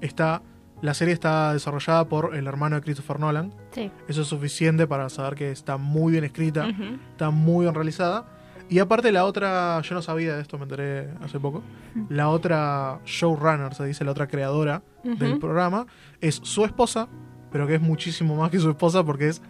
Está 0.00 0.42
la 0.82 0.94
serie 0.94 1.12
está 1.12 1.52
desarrollada 1.52 2.08
por 2.08 2.34
el 2.34 2.46
hermano 2.46 2.76
de 2.76 2.82
Christopher 2.82 3.20
Nolan. 3.20 3.52
Sí. 3.72 3.90
Eso 4.08 4.22
es 4.22 4.28
suficiente 4.28 4.86
para 4.86 5.10
saber 5.10 5.34
que 5.34 5.50
está 5.50 5.76
muy 5.76 6.12
bien 6.12 6.24
escrita, 6.24 6.68
está 7.10 7.30
muy 7.30 7.64
bien 7.64 7.74
realizada. 7.74 8.24
Y 8.70 8.78
aparte 8.78 9.12
la 9.12 9.24
otra, 9.24 9.80
yo 9.82 9.94
no 9.94 10.00
sabía 10.00 10.36
de 10.36 10.42
esto, 10.42 10.56
me 10.56 10.62
enteré 10.62 11.10
hace 11.22 11.38
poco. 11.38 11.62
La 12.08 12.30
otra 12.30 13.00
showrunner, 13.04 13.74
se 13.74 13.84
dice, 13.84 14.04
la 14.04 14.12
otra 14.12 14.26
creadora 14.26 14.82
del 15.02 15.38
programa, 15.38 15.86
es 16.20 16.40
su 16.42 16.64
esposa, 16.64 17.08
pero 17.50 17.66
que 17.66 17.76
es 17.76 17.80
muchísimo 17.80 18.36
más 18.36 18.50
que 18.50 18.58
su 18.58 18.70
esposa 18.70 19.04
porque 19.04 19.28
es 19.28 19.42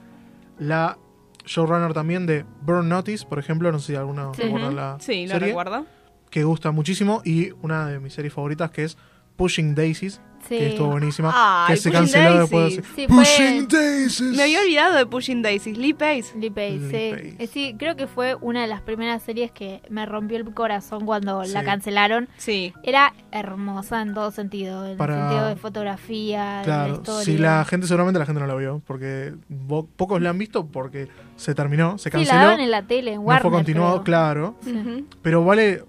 la 0.59 0.99
showrunner 1.45 1.93
también 1.95 2.27
de 2.27 2.45
Burn 2.63 2.89
Notice, 2.89 3.27
por 3.27 3.39
ejemplo, 3.39 3.71
no 3.73 3.79
sé 3.79 3.89
si 3.93 3.97
alguna 3.97 4.33
Sí. 4.35 4.43
recuerda 4.43 4.71
la 4.71 4.97
Sí, 5.01 5.27
lo 5.27 5.33
serie, 5.33 5.49
recuerdo. 5.49 5.87
que 6.31 6.45
gusta 6.45 6.71
muchísimo 6.71 7.23
y 7.25 7.51
una 7.63 7.87
de 7.87 7.99
mis 7.99 8.13
series 8.15 8.33
favoritas 8.35 8.71
que 8.71 8.85
es 8.85 8.97
Pushing 9.37 9.75
Daisies, 9.75 10.21
Sí. 10.51 10.59
que 10.59 10.69
estuvo 10.71 10.89
buenísima, 10.89 11.33
Ay, 11.35 11.75
que 11.75 11.81
se 11.81 11.91
Pushing 11.91 12.01
canceló 12.13 12.25
Daisies. 12.25 12.41
después. 12.51 12.77
de- 12.77 12.83
Sí, 12.83 13.07
fue- 13.09 13.17
Pushing 13.19 13.69
Daisies. 13.69 14.37
Me 14.37 14.43
había 14.43 14.61
olvidado 14.61 14.97
de 14.97 15.07
Pushing 15.07 15.43
Daisies. 15.43 15.79
Lee 15.79 15.95
Pace. 15.95 16.33
Lee 16.37 16.51
Pace, 16.51 16.79
Lee 16.79 16.91
sí. 16.91 17.11
Pace. 17.13 17.35
Eh, 17.39 17.47
sí, 17.47 17.77
creo 17.79 17.95
que 17.97 18.07
fue 18.09 18.35
una 18.41 18.61
de 18.63 18.67
las 18.67 18.81
primeras 18.83 19.23
series 19.23 19.53
que 19.53 19.81
me 19.91 20.05
rompió 20.07 20.37
el 20.39 20.53
corazón 20.53 21.07
cuando 21.07 21.45
la 21.45 21.61
Sí. 21.61 21.65
cancelaron. 21.67 22.29
Sí. 22.37 22.75
Era 22.83 23.15
hermosa 23.31 24.03
en 24.03 24.13
todo 24.13 24.33
sentido, 24.33 24.87
en 24.87 24.97
Para- 24.97 25.15
el 25.15 25.21
sentido 25.29 25.47
de 25.49 25.57
fotografía, 25.57 26.43
de 26.51 26.57
la 26.59 26.63
Claro, 26.65 26.95
historia. 26.95 27.25
si 27.25 27.39
la 27.39 27.65
gente, 27.65 27.87
seguramente 27.87 28.19
la 28.19 28.27
gente 28.27 28.41
no 28.41 28.47
la 28.49 28.55
vio, 28.57 28.83
porque 28.87 29.35
pocos 29.97 30.21
la 30.21 30.31
han 30.31 30.39
visto 30.39 30.67
porque 30.67 31.09
se 31.37 31.55
terminó, 31.55 31.97
se 31.99 32.05
Sí, 32.05 32.11
canceló. 32.11 32.35
la 32.39 32.45
daban 32.45 32.61
en 32.61 32.71
la 32.71 32.83
tele, 32.83 33.13
en 33.15 33.25
no 33.25 33.39
fue 33.41 33.51
continuado, 33.51 33.93
creo. 33.93 34.05
claro. 34.05 34.57
Sí. 34.65 35.07
Pero 35.23 35.45
vale, 35.45 35.85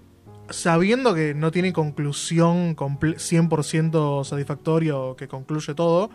sabiendo 0.52 1.14
que 1.14 1.34
no 1.34 1.50
tiene 1.50 1.72
conclusión 1.72 2.76
comple- 2.76 3.16
100% 3.16 4.24
satisfactorio 4.24 5.16
que 5.16 5.28
concluye 5.28 5.74
todo, 5.74 6.10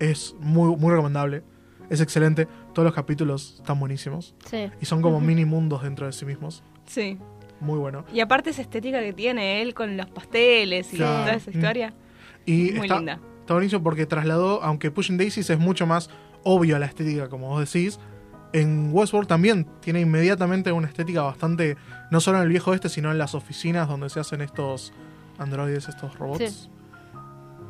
es 0.00 0.34
muy, 0.40 0.74
muy 0.76 0.90
recomendable. 0.90 1.42
Es 1.90 2.00
excelente. 2.00 2.48
Todos 2.72 2.86
los 2.86 2.94
capítulos 2.94 3.56
están 3.58 3.78
buenísimos. 3.78 4.34
Sí. 4.46 4.70
Y 4.80 4.86
son 4.86 5.02
como 5.02 5.20
mini 5.20 5.44
mundos 5.44 5.82
dentro 5.82 6.06
de 6.06 6.12
sí 6.12 6.24
mismos. 6.24 6.62
Sí. 6.86 7.18
Muy 7.60 7.78
bueno. 7.78 8.04
Y 8.12 8.20
aparte 8.20 8.50
esa 8.50 8.62
estética 8.62 9.00
que 9.00 9.12
tiene 9.12 9.62
él 9.62 9.74
con 9.74 9.96
los 9.96 10.06
pasteles 10.10 10.92
y 10.94 10.96
toda 10.98 11.34
esa 11.34 11.50
Mm. 11.50 11.54
historia. 11.54 11.94
Y 12.46 12.72
Muy 12.72 12.86
está, 12.86 12.96
linda. 12.96 13.20
está 13.40 13.54
buenísimo 13.54 13.82
porque 13.82 14.06
trasladó, 14.06 14.62
aunque 14.64 14.90
Pushing 14.90 15.16
Daisies 15.18 15.48
es 15.50 15.58
mucho 15.58 15.86
más 15.86 16.10
obvio 16.42 16.74
a 16.76 16.78
la 16.80 16.86
estética, 16.86 17.28
como 17.28 17.48
vos 17.50 17.72
decís, 17.72 18.00
en 18.52 18.90
Westworld 18.92 19.28
también 19.28 19.66
tiene 19.80 20.00
inmediatamente 20.00 20.72
una 20.72 20.88
estética 20.88 21.22
bastante, 21.22 21.76
no 22.10 22.20
solo 22.20 22.38
en 22.38 22.44
el 22.44 22.48
viejo 22.48 22.74
este, 22.74 22.88
sino 22.88 23.10
en 23.10 23.18
las 23.18 23.34
oficinas 23.34 23.88
donde 23.88 24.10
se 24.10 24.20
hacen 24.20 24.40
estos 24.40 24.92
androides, 25.38 25.88
estos 25.88 26.18
robots. 26.18 26.52
Sí. 26.52 26.68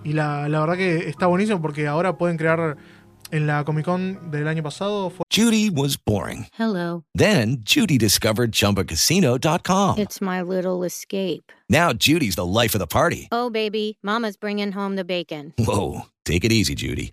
Y 0.05 0.13
la, 0.15 0.49
la 0.49 0.61
verdad 0.61 0.77
que 0.77 1.09
está 1.09 1.27
buenísimo 1.27 1.63
porque 1.63 1.87
ahora 1.87 2.19
pueden 2.19 2.37
crear 2.37 2.77
en 3.31 3.47
la 3.47 3.65
Comic 3.65 3.85
Con 3.85 4.31
del 4.31 4.47
año 4.47 4.63
pasado 4.63 5.11
fue 5.11 5.25
Judy 5.33 5.71
was 5.71 5.97
boring. 5.97 6.47
Hello. 6.59 7.05
Then 7.15 7.63
Judy 7.65 7.99
discovered 7.99 8.53
ChumbaCasino.com. 8.53 9.99
It's 9.99 10.21
my 10.21 10.43
little 10.43 10.85
escape. 10.85 11.51
Now 11.69 11.93
Judy's 11.93 12.37
the 12.37 12.45
life 12.45 12.75
of 12.75 12.81
the 12.81 12.87
party. 12.87 13.29
Oh, 13.33 13.49
baby, 13.49 13.97
Mama's 14.03 14.37
bringing 14.37 14.73
home 14.73 14.97
the 14.97 15.05
bacon. 15.05 15.55
Whoa, 15.59 16.03
take 16.25 16.45
it 16.45 16.53
easy, 16.53 16.75
Judy. 16.75 17.13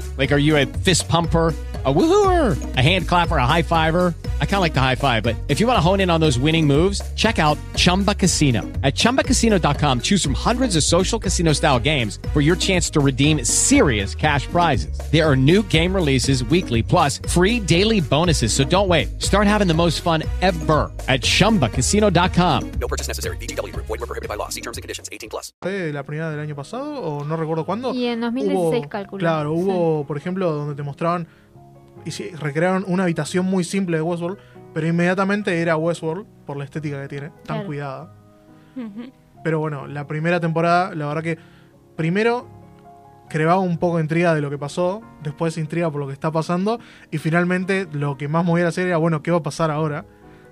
Like, 0.17 0.31
are 0.31 0.37
you 0.37 0.57
a 0.57 0.65
fist 0.65 1.07
pumper? 1.09 1.53
A 1.83 1.91
woohooer, 1.91 2.55
a 2.77 2.79
hand 2.79 3.07
clapper, 3.07 3.37
a 3.37 3.47
high 3.47 3.63
fiver. 3.63 4.13
I 4.39 4.45
kind 4.45 4.57
of 4.57 4.61
like 4.61 4.75
the 4.75 4.79
high 4.79 4.93
five, 4.93 5.23
but 5.23 5.35
if 5.47 5.59
you 5.59 5.65
want 5.65 5.77
to 5.77 5.81
hone 5.81 5.99
in 5.99 6.11
on 6.11 6.21
those 6.21 6.37
winning 6.37 6.67
moves, 6.67 7.01
check 7.15 7.39
out 7.39 7.57
Chumba 7.75 8.13
Casino. 8.13 8.61
At 8.83 8.93
chumbacasino.com, 8.93 10.01
choose 10.01 10.21
from 10.23 10.35
hundreds 10.35 10.75
of 10.75 10.83
social 10.83 11.17
casino 11.17 11.53
style 11.53 11.79
games 11.79 12.19
for 12.33 12.41
your 12.41 12.55
chance 12.55 12.87
to 12.91 12.99
redeem 12.99 13.43
serious 13.43 14.13
cash 14.13 14.45
prizes. 14.45 14.95
There 15.11 15.27
are 15.27 15.35
new 15.35 15.63
game 15.63 15.91
releases 15.91 16.43
weekly, 16.43 16.83
plus 16.83 17.17
free 17.27 17.59
daily 17.59 17.99
bonuses. 17.99 18.53
So 18.53 18.63
don't 18.63 18.87
wait. 18.87 19.19
Start 19.19 19.47
having 19.47 19.67
the 19.67 19.73
most 19.73 20.01
fun 20.01 20.21
ever 20.43 20.91
at 21.07 21.21
chumbacasino.com. 21.21 22.71
No 22.79 22.87
purchase 22.87 23.07
necessary. 23.07 23.37
VGW 23.37 23.73
Group. 23.73 23.87
Void 23.87 24.01
where 24.01 24.05
prohibited 24.05 24.29
by 24.29 24.35
law. 24.35 24.49
See 24.49 24.61
terms 24.61 24.77
and 24.77 24.83
conditions. 24.83 25.09
18 25.11 25.31
plus. 25.31 25.51
la 25.63 26.03
primera 26.03 26.29
del 26.29 26.39
año 26.39 26.55
pasado 26.55 27.01
o 27.01 27.23
no 27.25 27.35
recuerdo 27.37 27.65
cuándo. 27.65 27.91
Y 27.91 28.05
en 28.05 28.21
2016 28.21 28.83
Hubo- 28.83 28.87
calculo. 28.89 29.19
Claro, 29.19 29.53
hubo, 29.53 30.00
por 30.05 30.17
ejemplo, 30.17 30.51
donde 30.51 30.75
te 30.75 30.83
mostraban 30.83 31.27
y 32.05 32.11
sí, 32.11 32.29
recrearon 32.31 32.83
una 32.87 33.03
habitación 33.03 33.45
muy 33.45 33.63
simple 33.63 33.97
de 33.97 34.03
Westworld, 34.03 34.37
pero 34.73 34.87
inmediatamente 34.87 35.61
era 35.61 35.75
Westworld 35.77 36.25
por 36.45 36.57
la 36.57 36.63
estética 36.63 37.01
que 37.01 37.07
tiene, 37.07 37.29
tan 37.45 37.57
Claro. 37.57 37.65
cuidada. 37.65 38.13
Pero 39.43 39.59
bueno, 39.59 39.87
la 39.87 40.07
primera 40.07 40.39
temporada, 40.39 40.95
la 40.95 41.07
verdad 41.07 41.23
que 41.23 41.37
primero 41.95 42.47
creaba 43.29 43.59
un 43.59 43.77
poco 43.77 43.97
de 43.97 44.03
intriga 44.03 44.35
de 44.35 44.41
lo 44.41 44.49
que 44.49 44.57
pasó, 44.57 45.01
después 45.23 45.57
intriga 45.57 45.89
por 45.89 45.99
lo 46.01 46.07
que 46.07 46.13
está 46.13 46.31
pasando, 46.31 46.79
y 47.11 47.17
finalmente 47.17 47.87
lo 47.91 48.17
que 48.17 48.27
más 48.27 48.43
movía 48.45 48.65
la 48.65 48.71
serie 48.71 48.89
era, 48.89 48.97
bueno, 48.97 49.21
¿qué 49.23 49.31
va 49.31 49.37
a 49.37 49.43
pasar 49.43 49.71
ahora? 49.71 50.05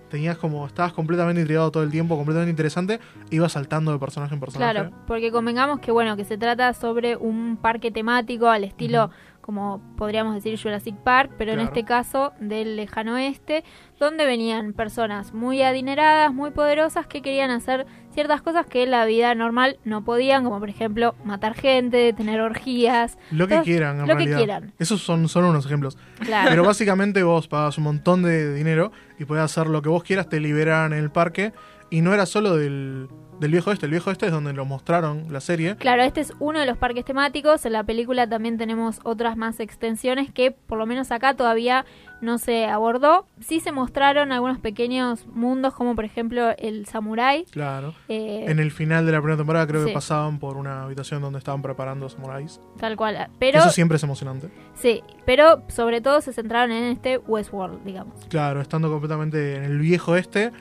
Tenías 0.09 0.37
como, 0.37 0.65
estabas 0.65 0.91
completamente 0.93 1.39
intrigado 1.41 1.69
todo 1.71 1.83
el 1.83 1.91
tiempo, 1.91 2.15
completamente 2.17 2.49
interesante, 2.49 2.99
ibas 3.29 3.51
saltando 3.51 3.91
de 3.91 3.99
personaje 3.99 4.33
en 4.33 4.39
personaje. 4.39 4.73
Claro, 4.73 4.91
porque 5.05 5.31
convengamos 5.31 5.79
que 5.81 5.91
bueno, 5.91 6.15
que 6.17 6.25
se 6.25 6.37
trata 6.37 6.73
sobre 6.73 7.15
un 7.15 7.57
parque 7.61 7.91
temático 7.91 8.47
al 8.49 8.63
estilo 8.63 9.11
como 9.49 9.81
podríamos 9.97 10.35
decir 10.35 10.61
Jurassic 10.61 10.95
Park, 10.97 11.31
pero 11.35 11.53
en 11.53 11.59
este 11.59 11.83
caso 11.83 12.33
del 12.39 12.75
lejano 12.75 13.15
oeste, 13.15 13.63
donde 13.99 14.27
venían 14.27 14.73
personas 14.73 15.33
muy 15.33 15.63
adineradas, 15.63 16.31
muy 16.31 16.51
poderosas 16.51 17.07
que 17.07 17.23
querían 17.23 17.49
hacer 17.49 17.87
ciertas 18.13 18.43
cosas 18.43 18.67
que 18.67 18.83
en 18.83 18.91
la 18.91 19.05
vida 19.05 19.33
normal 19.33 19.79
no 19.85 20.03
podían, 20.03 20.43
como 20.43 20.59
por 20.59 20.69
ejemplo 20.69 21.15
matar 21.23 21.55
gente, 21.55 22.13
tener 22.13 22.41
orgías, 22.41 23.17
Lo 23.31 23.47
que 23.47 23.59
quieran, 23.61 24.01
en 24.01 24.07
lo 24.07 24.13
realidad. 24.13 24.37
que 24.37 24.43
quieran. 24.43 24.73
Esos 24.77 25.01
son 25.01 25.27
solo 25.27 25.49
unos 25.49 25.65
ejemplos. 25.65 25.97
Claro. 26.19 26.51
Pero 26.51 26.63
básicamente 26.63 27.23
vos 27.23 27.47
pagas 27.47 27.79
un 27.79 27.85
montón 27.85 28.21
de 28.21 28.53
dinero 28.53 28.91
y 29.17 29.25
podés 29.25 29.45
hacer 29.45 29.65
lo 29.65 29.81
que 29.81 29.89
vos 29.89 30.03
quieras, 30.03 30.29
te 30.29 30.39
liberan 30.39 30.93
en 30.93 30.99
el 30.99 31.09
parque. 31.09 31.53
Y 31.89 32.01
no 32.01 32.13
era 32.13 32.25
solo 32.25 32.55
del, 32.55 33.07
del 33.39 33.51
viejo 33.51 33.71
este. 33.71 33.85
El 33.87 33.91
viejo 33.91 34.11
este 34.11 34.27
es 34.27 34.31
donde 34.31 34.53
lo 34.53 34.65
mostraron 34.65 35.25
la 35.31 35.39
serie. 35.41 35.75
Claro, 35.77 36.03
este 36.03 36.21
es 36.21 36.33
uno 36.39 36.59
de 36.59 36.65
los 36.65 36.77
parques 36.77 37.03
temáticos. 37.05 37.65
En 37.65 37.73
la 37.73 37.83
película 37.83 38.27
también 38.29 38.57
tenemos 38.57 38.99
otras 39.03 39.37
más 39.37 39.59
extensiones 39.59 40.31
que 40.31 40.51
por 40.51 40.77
lo 40.77 40.85
menos 40.85 41.11
acá 41.11 41.35
todavía 41.35 41.85
no 42.21 42.37
se 42.37 42.65
abordó. 42.65 43.25
Sí 43.39 43.59
se 43.61 43.71
mostraron 43.71 44.31
algunos 44.33 44.59
pequeños 44.59 45.25
mundos 45.27 45.73
como 45.73 45.95
por 45.95 46.05
ejemplo 46.05 46.49
el 46.59 46.85
Samurai. 46.85 47.45
Claro. 47.49 47.95
Eh, 48.07 48.45
En 48.47 48.59
el 48.59 48.71
final 48.71 49.05
de 49.05 49.13
la 49.13 49.19
primera 49.19 49.37
temporada 49.37 49.65
creo 49.65 49.81
sí. 49.81 49.87
que 49.87 49.93
pasaban 49.93 50.37
por 50.37 50.57
una 50.57 50.83
habitación 50.83 51.21
donde 51.21 51.39
estaban 51.39 51.61
preparando 51.61 52.07
samuráis. 52.09 52.59
Tal 52.77 52.95
cual. 52.97 53.29
Pero, 53.39 53.59
Eso 53.59 53.69
siempre 53.69 53.95
es 53.95 54.03
emocionante. 54.03 54.49
sí, 54.75 55.01
pero 55.25 55.63
sobre 55.69 56.01
todo 56.01 56.21
se 56.21 56.33
centraron 56.33 56.71
en 56.71 56.83
este 56.91 57.17
Westworld, 57.19 57.83
digamos. 57.85 58.13
Claro, 58.27 58.61
estando 58.61 58.91
completamente 58.91 59.55
en 59.55 59.63
el 59.63 59.79
viejo 59.79 60.15
este. 60.17 60.51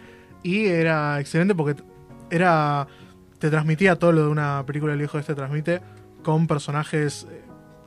Y 0.42 0.66
era 0.66 1.20
excelente 1.20 1.54
porque 1.54 1.82
era. 2.30 2.86
Te 3.38 3.50
transmitía 3.50 3.96
todo 3.96 4.10
lo 4.12 4.22
de 4.22 4.28
una 4.28 4.64
película 4.66 4.92
del 4.92 4.98
viejo 4.98 5.18
este, 5.18 5.34
transmite 5.34 5.80
con 6.24 6.48
personajes 6.48 7.28
eh, 7.30 7.42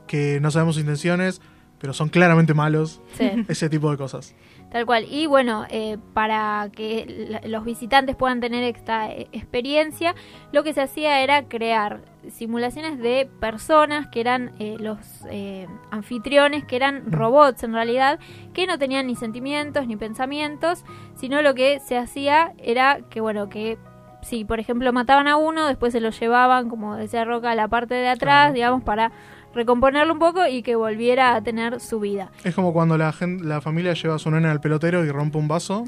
que 0.06 0.40
no 0.40 0.50
sabemos 0.50 0.76
sus 0.76 0.80
intenciones, 0.80 1.42
pero 1.78 1.92
son 1.92 2.08
claramente 2.08 2.54
malos. 2.54 3.02
Sí. 3.18 3.30
Ese 3.48 3.68
tipo 3.68 3.90
de 3.90 3.98
cosas. 3.98 4.34
Tal 4.72 4.86
cual. 4.86 5.04
Y 5.10 5.26
bueno, 5.26 5.66
eh, 5.68 5.98
para 6.14 6.70
que 6.74 7.38
los 7.44 7.62
visitantes 7.62 8.16
puedan 8.16 8.40
tener 8.40 8.64
esta 8.64 9.10
eh, 9.12 9.28
experiencia, 9.32 10.14
lo 10.50 10.62
que 10.62 10.72
se 10.72 10.80
hacía 10.80 11.20
era 11.20 11.46
crear 11.46 12.00
simulaciones 12.30 12.98
de 12.98 13.28
personas 13.38 14.06
que 14.06 14.20
eran 14.20 14.52
eh, 14.58 14.76
los 14.80 14.98
eh, 15.28 15.68
anfitriones, 15.90 16.64
que 16.64 16.76
eran 16.76 17.12
robots 17.12 17.64
en 17.64 17.74
realidad, 17.74 18.18
que 18.54 18.66
no 18.66 18.78
tenían 18.78 19.08
ni 19.08 19.14
sentimientos 19.14 19.86
ni 19.86 19.96
pensamientos, 19.96 20.86
sino 21.16 21.42
lo 21.42 21.54
que 21.54 21.78
se 21.80 21.98
hacía 21.98 22.54
era 22.56 23.00
que, 23.10 23.20
bueno, 23.20 23.50
que 23.50 23.76
si 24.22 24.46
por 24.46 24.58
ejemplo 24.58 24.90
mataban 24.94 25.28
a 25.28 25.36
uno, 25.36 25.66
después 25.66 25.92
se 25.92 26.00
lo 26.00 26.08
llevaban, 26.10 26.70
como 26.70 26.96
decía 26.96 27.26
Roca, 27.26 27.50
a 27.50 27.54
la 27.54 27.68
parte 27.68 27.94
de 27.94 28.08
atrás, 28.08 28.54
digamos, 28.54 28.82
para 28.82 29.12
recomponerlo 29.54 30.12
un 30.12 30.18
poco 30.18 30.46
y 30.46 30.62
que 30.62 30.76
volviera 30.76 31.34
a 31.34 31.42
tener 31.42 31.80
su 31.80 32.00
vida. 32.00 32.30
Es 32.44 32.54
como 32.54 32.72
cuando 32.72 32.96
la, 32.98 33.12
gen- 33.12 33.48
la 33.48 33.60
familia 33.60 33.92
lleva 33.94 34.14
a 34.16 34.18
su 34.18 34.30
nena 34.30 34.50
al 34.50 34.60
pelotero 34.60 35.04
y 35.04 35.10
rompe 35.10 35.38
un 35.38 35.48
vaso 35.48 35.84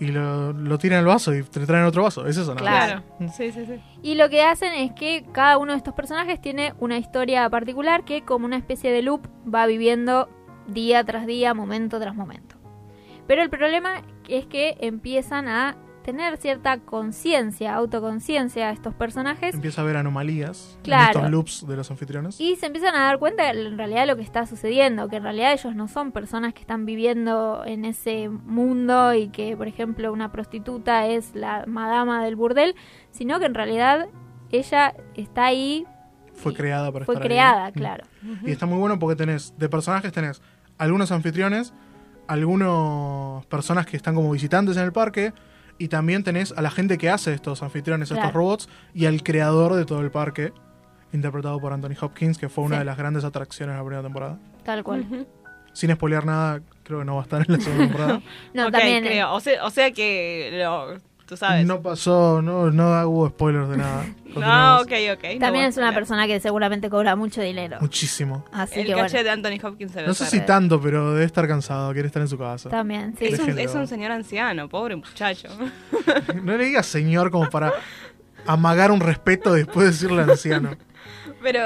y 0.00 0.08
lo, 0.08 0.52
lo 0.52 0.78
tira 0.78 0.96
en 0.96 1.00
el 1.00 1.06
vaso 1.06 1.34
y 1.34 1.42
te 1.42 1.66
traen 1.66 1.84
otro 1.84 2.02
vaso. 2.02 2.26
Es 2.26 2.36
eso, 2.36 2.54
¿no? 2.54 2.60
Claro. 2.60 3.02
Sí, 3.32 3.50
sí, 3.52 3.64
sí. 3.66 3.80
Y 4.02 4.14
lo 4.14 4.28
que 4.28 4.42
hacen 4.42 4.72
es 4.74 4.92
que 4.92 5.24
cada 5.32 5.58
uno 5.58 5.72
de 5.72 5.78
estos 5.78 5.94
personajes 5.94 6.40
tiene 6.40 6.74
una 6.78 6.98
historia 6.98 7.48
particular 7.50 8.04
que 8.04 8.22
como 8.22 8.46
una 8.46 8.56
especie 8.56 8.92
de 8.92 9.02
loop 9.02 9.26
va 9.52 9.66
viviendo 9.66 10.28
día 10.66 11.02
tras 11.04 11.26
día, 11.26 11.54
momento 11.54 11.98
tras 11.98 12.14
momento. 12.14 12.56
Pero 13.26 13.42
el 13.42 13.50
problema 13.50 14.02
es 14.28 14.46
que 14.46 14.76
empiezan 14.80 15.48
a 15.48 15.76
tener 16.08 16.38
cierta 16.38 16.78
conciencia, 16.78 17.74
autoconciencia 17.74 18.70
estos 18.70 18.94
personajes 18.94 19.54
Empieza 19.54 19.82
a 19.82 19.84
ver 19.84 19.98
anomalías 19.98 20.78
Claro. 20.82 21.02
en 21.02 21.16
estos 21.26 21.30
loops 21.30 21.66
de 21.68 21.76
los 21.76 21.90
anfitriones. 21.90 22.40
y 22.40 22.56
se 22.56 22.64
empiezan 22.64 22.94
a 22.94 23.00
dar 23.04 23.18
cuenta 23.18 23.50
en 23.50 23.76
realidad 23.76 24.06
lo 24.06 24.16
que 24.16 24.22
está 24.22 24.46
sucediendo, 24.46 25.08
que 25.10 25.16
en 25.16 25.22
realidad 25.24 25.52
ellos 25.52 25.74
no 25.74 25.86
son 25.86 26.10
personas 26.12 26.54
que 26.54 26.60
están 26.60 26.86
viviendo 26.86 27.62
en 27.66 27.84
ese 27.84 28.30
mundo 28.30 29.12
y 29.12 29.28
que, 29.28 29.54
por 29.54 29.68
ejemplo, 29.68 30.10
una 30.10 30.32
prostituta 30.32 31.06
es 31.06 31.34
la 31.34 31.64
madama 31.66 32.24
del 32.24 32.36
burdel, 32.36 32.74
sino 33.10 33.38
que 33.38 33.44
en 33.44 33.52
realidad 33.54 34.06
ella 34.50 34.94
está 35.14 35.44
ahí, 35.44 35.84
Fue 36.32 36.54
creada 36.54 36.90
para 36.90 37.04
fue 37.04 37.16
estar 37.16 37.26
creada, 37.26 37.68
Mm. 37.68 37.72
claro. 37.74 38.04
Y 38.46 38.50
está 38.50 38.64
muy 38.64 38.78
bueno 38.78 38.98
porque 38.98 39.14
tenés, 39.16 39.52
de 39.58 39.68
personajes 39.68 40.10
tenés 40.10 40.40
algunos 40.78 41.12
anfitriones 41.12 41.74
algunas 42.28 43.44
personas 43.46 43.86
que 43.86 43.96
están 43.96 44.14
como 44.14 44.30
visitantes 44.30 44.76
en 44.76 44.84
el 44.84 44.92
parque 44.92 45.32
y 45.78 45.88
también 45.88 46.24
tenés 46.24 46.52
a 46.52 46.62
la 46.62 46.70
gente 46.70 46.98
que 46.98 47.08
hace 47.10 47.32
estos 47.34 47.62
anfitriones, 47.62 48.10
estos 48.10 48.18
Claro. 48.18 48.36
robots 48.38 48.68
y 48.94 49.06
al 49.06 49.22
creador 49.22 49.74
de 49.74 49.84
todo 49.84 50.00
el 50.00 50.10
parque, 50.10 50.52
interpretado 51.12 51.58
por 51.60 51.72
Anthony 51.72 51.94
Hopkins, 52.00 52.36
que 52.38 52.48
fue 52.48 52.64
una 52.64 52.76
Sí. 52.76 52.78
de 52.80 52.84
las 52.84 52.98
grandes 52.98 53.24
atracciones 53.24 53.74
de 53.74 53.78
la 53.78 53.84
primera 53.84 54.02
temporada. 54.02 54.38
Tal 54.64 54.82
cual. 54.84 55.26
Sin 55.72 55.92
spoilear 55.94 56.26
nada, 56.26 56.60
creo 56.82 56.98
que 57.00 57.04
no 57.04 57.14
va 57.14 57.20
a 57.20 57.24
estar 57.24 57.44
en 57.46 57.52
la 57.54 57.60
segunda 57.60 57.84
temporada. 57.88 58.20
No, 58.54 58.70
también. 58.70 59.04
eh, 59.04 59.08
creo. 59.08 59.32
O 59.32 59.40
sea, 59.40 59.64
o 59.64 59.70
sea 59.70 59.90
que 59.92 60.50
lo- 60.52 60.98
tú 61.28 61.36
sabes. 61.36 61.66
No 61.66 61.82
pasó, 61.82 62.40
no, 62.42 62.70
no 62.70 63.08
hubo 63.08 63.28
spoilers 63.28 63.68
de 63.68 63.76
nada. 63.76 64.06
No, 64.38 64.82
ok, 64.82 64.92
ok. 65.14 65.40
También 65.40 65.64
es 65.64 65.76
una 65.78 65.92
persona 65.92 66.26
que 66.28 66.38
seguramente 66.38 66.88
cobra 66.88 67.16
mucho 67.16 67.42
dinero. 67.42 67.78
Muchísimo. 67.80 68.44
Así 68.52 68.80
El 68.80 68.86
que 68.86 68.92
caché 68.92 69.22
bueno. 69.22 69.24
de 69.42 69.48
Anthony 69.48 69.66
Hopkins 69.66 69.90
se 69.90 70.02
No 70.06 70.14
sé 70.14 70.26
si 70.26 70.40
tanto, 70.40 70.80
pero 70.80 71.12
debe 71.12 71.24
estar 71.24 71.48
cansado, 71.48 71.92
quiere 71.92 72.06
estar 72.06 72.22
en 72.22 72.28
su 72.28 72.38
casa. 72.38 72.68
También, 72.68 73.16
sí. 73.18 73.24
Es 73.24 73.40
un, 73.40 73.58
es 73.58 73.74
un 73.74 73.88
señor 73.88 74.12
anciano, 74.12 74.68
pobre 74.68 74.94
muchacho. 74.96 75.48
No 76.42 76.56
le 76.56 76.66
digas 76.66 76.86
señor 76.86 77.30
como 77.32 77.50
para 77.50 77.72
amagar 78.46 78.92
un 78.92 79.00
respeto 79.00 79.52
después 79.54 79.86
de 79.86 79.92
decirle 79.92 80.22
anciano. 80.22 80.70
Pero 81.42 81.60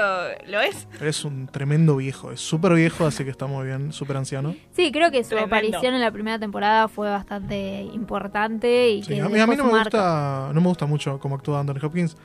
lo 0.47 0.61
es. 0.61 0.87
Es 1.01 1.25
un 1.25 1.47
tremendo 1.47 1.95
viejo, 1.97 2.31
es 2.31 2.39
súper 2.41 2.73
viejo, 2.73 3.05
así 3.05 3.23
que 3.23 3.31
está 3.31 3.47
muy 3.47 3.65
bien, 3.65 3.91
súper 3.91 4.17
anciano. 4.17 4.55
Sí, 4.71 4.91
creo 4.91 5.09
que 5.11 5.23
su 5.23 5.31
Tremendo. 5.31 5.55
aparición 5.55 5.93
en 5.95 6.01
la 6.01 6.11
primera 6.11 6.37
temporada 6.39 6.87
fue 6.87 7.09
bastante 7.09 7.81
importante 7.81 8.89
y 8.89 9.03
Sí, 9.03 9.15
que 9.15 9.21
a 9.21 9.29
mí, 9.29 9.39
a 9.39 9.47
mí 9.47 9.55
dejó 9.55 9.67
no, 9.67 9.73
me 9.73 9.79
marca. 9.79 9.97
gusta, 9.97 10.51
no 10.53 10.61
me 10.61 10.67
gusta 10.67 10.85
mucho 10.85 11.19
cómo 11.19 11.35
actúa 11.35 11.59
Anthony 11.59 11.79
Hopkins, 11.85 12.15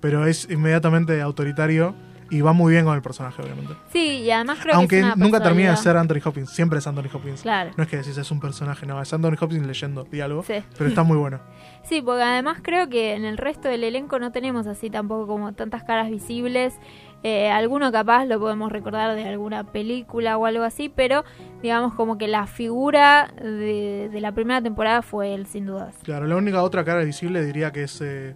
pero 0.00 0.26
es 0.26 0.48
inmediatamente 0.50 1.20
autoritario 1.22 1.94
y 2.28 2.40
va 2.40 2.52
muy 2.52 2.72
bien 2.72 2.84
con 2.84 2.96
el 2.96 3.02
personaje, 3.02 3.40
obviamente. 3.40 3.72
Sí, 3.92 4.22
y 4.24 4.30
además 4.32 4.58
creo 4.60 4.74
Aunque 4.74 4.96
que 4.98 5.04
una 5.04 5.14
nunca 5.14 5.40
termina 5.40 5.70
de 5.70 5.76
ser 5.76 5.96
Anthony 5.96 6.18
Hopkins, 6.24 6.50
siempre 6.50 6.80
es 6.80 6.86
Anthony 6.88 7.06
Hopkins. 7.12 7.42
Claro. 7.42 7.70
No 7.76 7.84
es 7.84 7.88
que 7.88 7.98
decís 7.98 8.18
es 8.18 8.30
un 8.32 8.40
personaje, 8.40 8.84
no, 8.84 9.00
es 9.00 9.12
Anthony 9.12 9.36
Hopkins 9.40 9.64
leyendo 9.64 10.02
diálogo, 10.02 10.42
Sí. 10.42 10.54
pero 10.76 10.88
está 10.88 11.04
muy 11.04 11.16
bueno. 11.16 11.38
Sí, 11.88 12.02
porque 12.02 12.22
además 12.22 12.58
creo 12.62 12.88
que 12.88 13.14
en 13.14 13.24
el 13.24 13.38
resto 13.38 13.68
del 13.68 13.84
elenco 13.84 14.18
no 14.18 14.32
tenemos 14.32 14.66
así 14.66 14.90
tampoco 14.90 15.28
como 15.28 15.52
tantas 15.52 15.84
caras 15.84 16.10
visibles. 16.10 16.74
Eh, 17.22 17.48
alguno 17.48 17.92
capaz 17.92 18.24
lo 18.24 18.40
podemos 18.40 18.72
recordar 18.72 19.14
de 19.14 19.28
alguna 19.28 19.64
película 19.64 20.36
o 20.36 20.46
algo 20.46 20.64
así, 20.64 20.88
pero 20.88 21.24
digamos 21.62 21.94
como 21.94 22.18
que 22.18 22.26
la 22.26 22.48
figura 22.48 23.32
de, 23.40 24.08
de 24.12 24.20
la 24.20 24.32
primera 24.32 24.60
temporada 24.60 25.02
fue 25.02 25.32
él, 25.34 25.46
sin 25.46 25.66
dudas. 25.66 25.94
Claro, 26.02 26.26
la 26.26 26.34
única 26.36 26.62
otra 26.62 26.84
cara 26.84 27.04
visible 27.04 27.44
diría 27.44 27.70
que 27.70 27.84
es, 27.84 28.00
eh, 28.00 28.34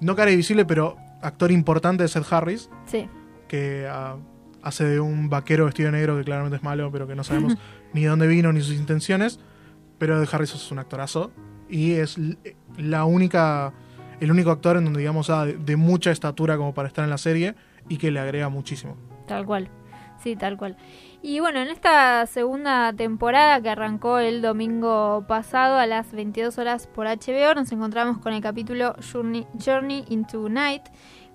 no 0.00 0.16
cara 0.16 0.30
visible, 0.30 0.64
pero 0.64 0.96
actor 1.20 1.52
importante 1.52 2.04
es 2.04 2.16
Ed 2.16 2.24
Harris, 2.30 2.70
Sí, 2.86 3.06
que 3.48 3.86
ah, 3.88 4.16
hace 4.62 4.84
de 4.84 4.98
un 4.98 5.28
vaquero 5.28 5.66
vestido 5.66 5.90
de 5.90 5.98
negro 5.98 6.16
que 6.16 6.24
claramente 6.24 6.56
es 6.56 6.62
malo, 6.62 6.90
pero 6.90 7.06
que 7.06 7.14
no 7.14 7.22
sabemos 7.22 7.54
ni 7.92 8.04
de 8.04 8.08
dónde 8.08 8.26
vino 8.26 8.50
ni 8.50 8.62
sus 8.62 8.76
intenciones. 8.76 9.40
Pero 9.98 10.20
Ed 10.20 10.28
Harris 10.32 10.54
es 10.54 10.72
un 10.72 10.78
actorazo 10.78 11.30
y 11.72 11.92
es 11.92 12.18
la 12.76 13.04
única, 13.04 13.72
el 14.20 14.30
único 14.30 14.50
actor 14.50 14.76
en 14.76 14.84
donde 14.84 15.00
digamos 15.00 15.30
ah, 15.30 15.46
de 15.46 15.76
mucha 15.76 16.10
estatura 16.10 16.56
como 16.56 16.74
para 16.74 16.86
estar 16.86 17.02
en 17.02 17.10
la 17.10 17.18
serie 17.18 17.54
y 17.88 17.96
que 17.96 18.10
le 18.10 18.20
agrega 18.20 18.48
muchísimo. 18.50 18.96
tal 19.26 19.46
cual. 19.46 19.68
Sí, 20.22 20.36
tal 20.36 20.56
cual. 20.56 20.76
Y 21.20 21.40
bueno, 21.40 21.60
en 21.60 21.68
esta 21.68 22.26
segunda 22.26 22.92
temporada 22.92 23.60
que 23.60 23.70
arrancó 23.70 24.20
el 24.20 24.40
domingo 24.40 25.24
pasado 25.26 25.78
a 25.78 25.86
las 25.86 26.12
22 26.12 26.58
horas 26.58 26.86
por 26.86 27.06
HBO, 27.06 27.54
nos 27.56 27.72
encontramos 27.72 28.18
con 28.18 28.32
el 28.32 28.40
capítulo 28.40 28.94
Journey, 29.12 29.46
Journey 29.64 30.04
into 30.10 30.48
Night, 30.48 30.82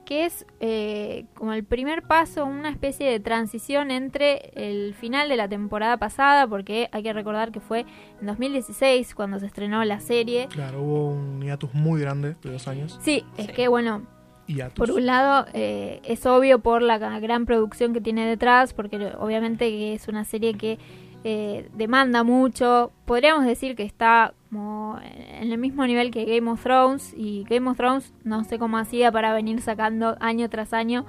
que 0.08 0.26
es 0.26 0.46
eh, 0.62 1.26
como 1.34 1.52
el 1.52 1.66
primer 1.66 2.02
paso, 2.02 2.46
una 2.46 2.70
especie 2.70 3.12
de 3.12 3.20
transición 3.20 3.92
entre 3.92 4.52
el 4.56 4.94
final 4.94 5.28
de 5.28 5.36
la 5.36 5.50
temporada 5.50 5.98
pasada, 5.98 6.48
porque 6.48 6.88
hay 6.94 7.04
que 7.04 7.12
recordar 7.12 7.52
que 7.52 7.60
fue 7.60 7.82
en 8.22 8.28
2016 8.28 9.14
cuando 9.14 9.38
se 9.38 9.48
estrenó 9.48 9.84
la 9.84 10.00
serie. 10.00 10.48
Claro, 10.50 10.82
hubo 10.82 11.10
un 11.10 11.42
hiatus 11.42 11.74
muy 11.74 12.00
grande 12.00 12.38
de 12.42 12.52
dos 12.54 12.70
años. 12.70 12.98
Sí, 13.02 13.26
es 13.38 13.52
que 13.52 13.68
bueno, 13.68 14.08
Hiatus. 14.48 14.76
por 14.76 14.92
un 14.92 15.06
lado, 15.06 15.46
eh, 15.54 16.00
es 16.06 16.26
obvio 16.26 16.60
por 16.60 16.82
la 16.82 16.98
gran 16.98 17.46
producción 17.46 17.92
que 17.92 18.00
tiene 18.00 18.26
detrás, 18.26 18.74
porque 18.74 19.12
obviamente 19.20 19.70
que 19.70 19.94
es 19.94 20.08
una 20.08 20.24
serie 20.24 20.54
que 20.54 20.80
eh, 21.24 21.70
demanda 21.74 22.24
mucho. 22.24 22.92
Podríamos 23.06 23.46
decir 23.46 23.76
que 23.76 23.84
está 23.84 24.34
como 24.50 25.00
en 25.02 25.52
el 25.52 25.58
mismo 25.58 25.86
nivel 25.86 26.12
que 26.12 26.26
Game 26.26 26.50
of 26.50 26.64
Thrones, 26.64 27.14
y 27.16 27.44
Game 27.50 27.70
of 27.70 27.78
Thrones 27.78 28.14
no 28.24 28.44
sé 28.44 28.60
cómo 28.60 28.78
hacía 28.78 29.12
para 29.12 29.34
venir 29.34 29.62
sacando 29.62 30.16
año 30.20 30.50
tras 30.50 30.74
año 30.74 31.06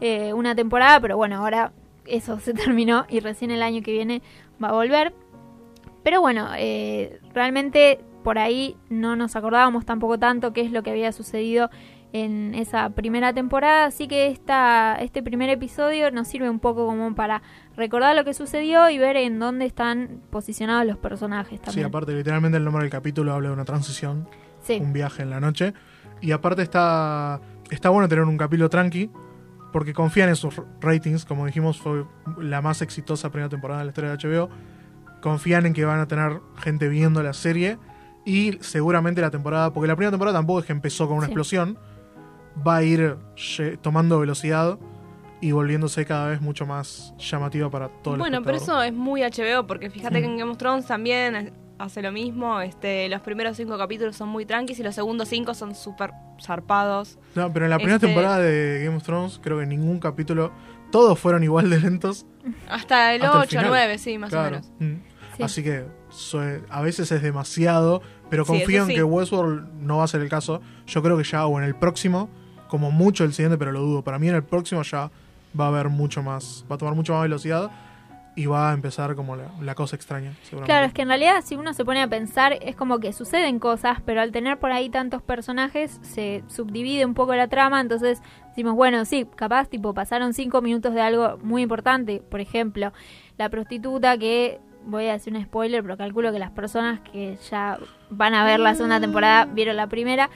eh, 0.00 0.32
una 0.32 0.54
temporada, 0.54 1.00
pero 1.00 1.16
bueno, 1.16 1.36
ahora 1.36 1.72
eso 2.06 2.38
se 2.40 2.54
terminó 2.54 3.06
y 3.08 3.20
recién 3.20 3.50
el 3.50 3.62
año 3.62 3.82
que 3.82 3.92
viene 3.92 4.22
va 4.62 4.68
a 4.68 4.72
volver. 4.72 5.14
Pero 6.02 6.20
bueno, 6.20 6.48
eh, 6.56 7.20
realmente 7.32 8.00
por 8.24 8.38
ahí 8.38 8.76
no 8.88 9.16
nos 9.16 9.36
acordábamos 9.36 9.84
tampoco 9.84 10.18
tanto 10.18 10.52
qué 10.52 10.62
es 10.62 10.72
lo 10.72 10.82
que 10.82 10.90
había 10.90 11.12
sucedido 11.12 11.70
en 12.12 12.54
esa 12.54 12.90
primera 12.90 13.32
temporada, 13.32 13.86
así 13.86 14.06
que 14.06 14.26
esta, 14.26 14.96
este 15.00 15.22
primer 15.22 15.48
episodio 15.48 16.10
nos 16.10 16.28
sirve 16.28 16.50
un 16.50 16.58
poco 16.58 16.86
como 16.86 17.14
para 17.14 17.42
recordar 17.76 18.14
lo 18.16 18.24
que 18.24 18.34
sucedió 18.34 18.88
y 18.90 18.98
ver 18.98 19.16
en 19.16 19.38
dónde 19.38 19.64
están 19.66 20.20
posicionados 20.30 20.86
los 20.86 20.98
personajes 20.98 21.58
Sí, 21.60 21.64
también. 21.66 21.86
aparte 21.86 22.12
literalmente 22.12 22.58
el 22.58 22.64
nombre 22.64 22.82
del 22.82 22.90
capítulo 22.90 23.32
habla 23.32 23.48
de 23.48 23.54
una 23.54 23.64
transición, 23.64 24.28
Sí. 24.62 24.78
un 24.80 24.92
viaje 24.92 25.22
en 25.22 25.30
la 25.30 25.40
noche. 25.40 25.74
Y 26.20 26.32
aparte 26.32 26.62
está, 26.62 27.40
está 27.70 27.88
bueno 27.90 28.08
tener 28.08 28.24
un 28.24 28.36
capítulo 28.36 28.68
tranqui, 28.68 29.10
porque 29.72 29.94
confían 29.94 30.28
en 30.28 30.36
sus 30.36 30.60
ratings, 30.80 31.24
como 31.24 31.46
dijimos, 31.46 31.80
fue 31.80 32.04
la 32.38 32.60
más 32.60 32.82
exitosa 32.82 33.30
primera 33.30 33.48
temporada 33.48 33.80
de 33.80 33.86
la 33.86 33.90
historia 33.90 34.10
de 34.10 34.16
HBO. 34.18 34.50
Confían 35.22 35.66
en 35.66 35.72
que 35.72 35.84
van 35.84 35.98
a 36.00 36.06
tener 36.06 36.40
gente 36.58 36.88
viendo 36.88 37.22
la 37.22 37.32
serie 37.32 37.78
y 38.24 38.58
seguramente 38.60 39.20
la 39.20 39.30
temporada, 39.30 39.72
porque 39.72 39.88
la 39.88 39.96
primera 39.96 40.10
temporada 40.10 40.36
tampoco 40.38 40.60
es 40.60 40.66
que 40.66 40.72
empezó 40.72 41.08
con 41.08 41.16
una 41.16 41.26
Sí. 41.26 41.32
explosión, 41.32 41.78
va 42.66 42.76
a 42.76 42.82
ir 42.82 43.16
lle- 43.36 43.78
tomando 43.80 44.18
velocidad 44.20 44.78
y 45.42 45.52
volviéndose 45.52 46.06
cada 46.06 46.28
vez 46.28 46.40
mucho 46.40 46.64
más 46.64 47.12
llamativa 47.18 47.68
para 47.68 47.88
todo 47.88 48.14
el 48.14 48.20
Bueno, 48.20 48.42
pero 48.42 48.56
eso 48.56 48.80
es 48.82 48.94
muy 48.94 49.20
HBO, 49.22 49.66
porque 49.66 49.90
fíjate 49.90 50.20
que 50.20 50.26
en 50.26 50.38
Game 50.38 50.50
of 50.50 50.56
Thrones 50.56 50.86
también 50.86 51.52
hace 51.78 52.00
lo 52.00 52.12
mismo. 52.12 52.60
Este, 52.60 53.08
los 53.08 53.20
primeros 53.22 53.56
cinco 53.58 53.76
capítulos 53.76 54.16
son 54.16 54.28
muy 54.28 54.46
tranquis 54.46 54.78
y 54.78 54.82
los 54.84 54.94
segundos 54.94 55.28
cinco 55.28 55.52
son 55.52 55.74
súper 55.74 56.12
zarpados. 56.40 57.18
No, 57.34 57.52
pero 57.52 57.66
en 57.66 57.70
la 57.70 57.76
primera 57.76 57.96
Este- 57.96 58.06
temporada 58.06 58.38
de 58.38 58.82
Game 58.84 58.96
of 58.96 59.02
Thrones 59.02 59.40
creo 59.42 59.58
que 59.58 59.66
ningún 59.66 59.98
capítulo, 59.98 60.52
todos 60.92 61.18
fueron 61.18 61.42
igual 61.42 61.68
de 61.70 61.80
lentos. 61.80 62.24
Hasta 62.68 63.14
el 63.14 63.22
hasta 63.22 63.38
8, 63.40 63.48
final. 63.50 63.66
9, 63.68 63.98
sí, 63.98 64.18
más 64.18 64.30
Claro. 64.30 64.46
o 64.48 64.50
menos. 64.50 64.72
Mm. 64.78 65.42
Así 65.42 65.62
que 65.64 65.84
a 66.70 66.82
veces 66.82 67.10
es 67.10 67.20
demasiado, 67.22 68.00
pero 68.30 68.44
Sí, 68.44 68.52
confío 68.52 68.82
en 68.82 68.88
sí. 68.88 68.94
que 68.94 69.02
Westworld 69.02 69.72
no 69.80 69.96
va 69.98 70.04
a 70.04 70.06
ser 70.08 70.20
el 70.20 70.28
caso. 70.28 70.60
Yo 70.86 71.02
creo 71.02 71.16
que 71.16 71.24
ya 71.24 71.46
o 71.46 71.58
en 71.58 71.64
el 71.64 71.74
próximo, 71.74 72.28
como 72.68 72.90
mucho 72.90 73.24
el 73.24 73.32
siguiente, 73.32 73.58
pero 73.58 73.72
lo 73.72 73.80
dudo. 73.80 74.04
Para 74.04 74.18
mí 74.18 74.28
en 74.28 74.34
el 74.36 74.44
próximo 74.44 74.82
ya 74.82 75.10
va 75.58 75.66
a 75.66 75.68
haber 75.68 75.88
mucho 75.88 76.22
más, 76.22 76.64
va 76.70 76.76
a 76.76 76.78
tomar 76.78 76.94
mucho 76.94 77.12
más 77.14 77.22
velocidad 77.22 77.70
y 78.34 78.46
va 78.46 78.70
a 78.70 78.74
empezar 78.74 79.14
como 79.14 79.36
la, 79.36 79.74
cosa 79.74 79.94
extraña. 79.94 80.32
Claro, 80.64 80.86
es 80.86 80.94
que 80.94 81.02
en 81.02 81.08
realidad 81.08 81.42
si 81.44 81.54
uno 81.54 81.74
se 81.74 81.84
pone 81.84 82.00
a 82.00 82.08
pensar 82.08 82.54
es 82.62 82.74
como 82.76 82.98
que 82.98 83.12
suceden 83.12 83.58
cosas, 83.58 83.98
pero 84.06 84.22
al 84.22 84.32
tener 84.32 84.58
por 84.58 84.72
ahí 84.72 84.88
tantos 84.88 85.22
personajes 85.22 86.00
se 86.02 86.42
subdivide 86.46 87.04
un 87.04 87.14
poco 87.14 87.34
la 87.34 87.48
trama, 87.48 87.80
entonces 87.80 88.22
decimos, 88.48 88.74
bueno, 88.74 89.04
sí, 89.04 89.26
capaz 89.36 89.68
tipo 89.68 89.92
pasaron 89.92 90.32
cinco 90.32 90.62
minutos 90.62 90.94
de 90.94 91.02
algo 91.02 91.38
muy 91.42 91.62
importante, 91.62 92.22
por 92.30 92.40
ejemplo, 92.40 92.92
la 93.36 93.50
prostituta 93.50 94.16
que, 94.16 94.60
voy 94.84 95.06
a 95.06 95.12
decir 95.12 95.34
un 95.34 95.42
spoiler, 95.42 95.82
pero 95.82 95.96
calculo 95.96 96.32
que 96.32 96.38
las 96.38 96.50
personas 96.50 97.00
que 97.00 97.36
ya 97.50 97.78
van 98.10 98.34
a 98.34 98.44
ver 98.44 98.60
la 98.60 98.74
segunda 98.74 99.00
temporada 99.00 99.44
vieron 99.44 99.76
la 99.76 99.86
primera, 99.86 100.30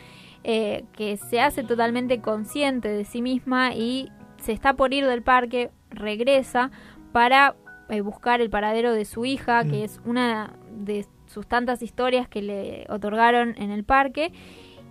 eh, 0.44 0.84
que 0.92 1.16
se 1.16 1.40
hace 1.40 1.64
totalmente 1.64 2.20
consciente 2.20 2.88
de 2.88 3.04
sí 3.04 3.22
misma 3.22 3.74
y 3.74 4.10
se 4.46 4.52
está 4.52 4.74
por 4.74 4.94
ir 4.94 5.04
del 5.06 5.22
parque, 5.22 5.70
regresa 5.90 6.70
para 7.12 7.56
eh, 7.88 8.00
buscar 8.00 8.40
el 8.40 8.48
paradero 8.48 8.92
de 8.92 9.04
su 9.04 9.24
hija, 9.24 9.64
Mm. 9.64 9.70
que 9.70 9.84
es 9.84 10.00
una 10.04 10.54
de 10.70 11.04
sus 11.26 11.46
tantas 11.46 11.82
historias 11.82 12.28
que 12.28 12.42
le 12.42 12.86
otorgaron 12.88 13.54
en 13.58 13.70
el 13.70 13.82
parque. 13.84 14.32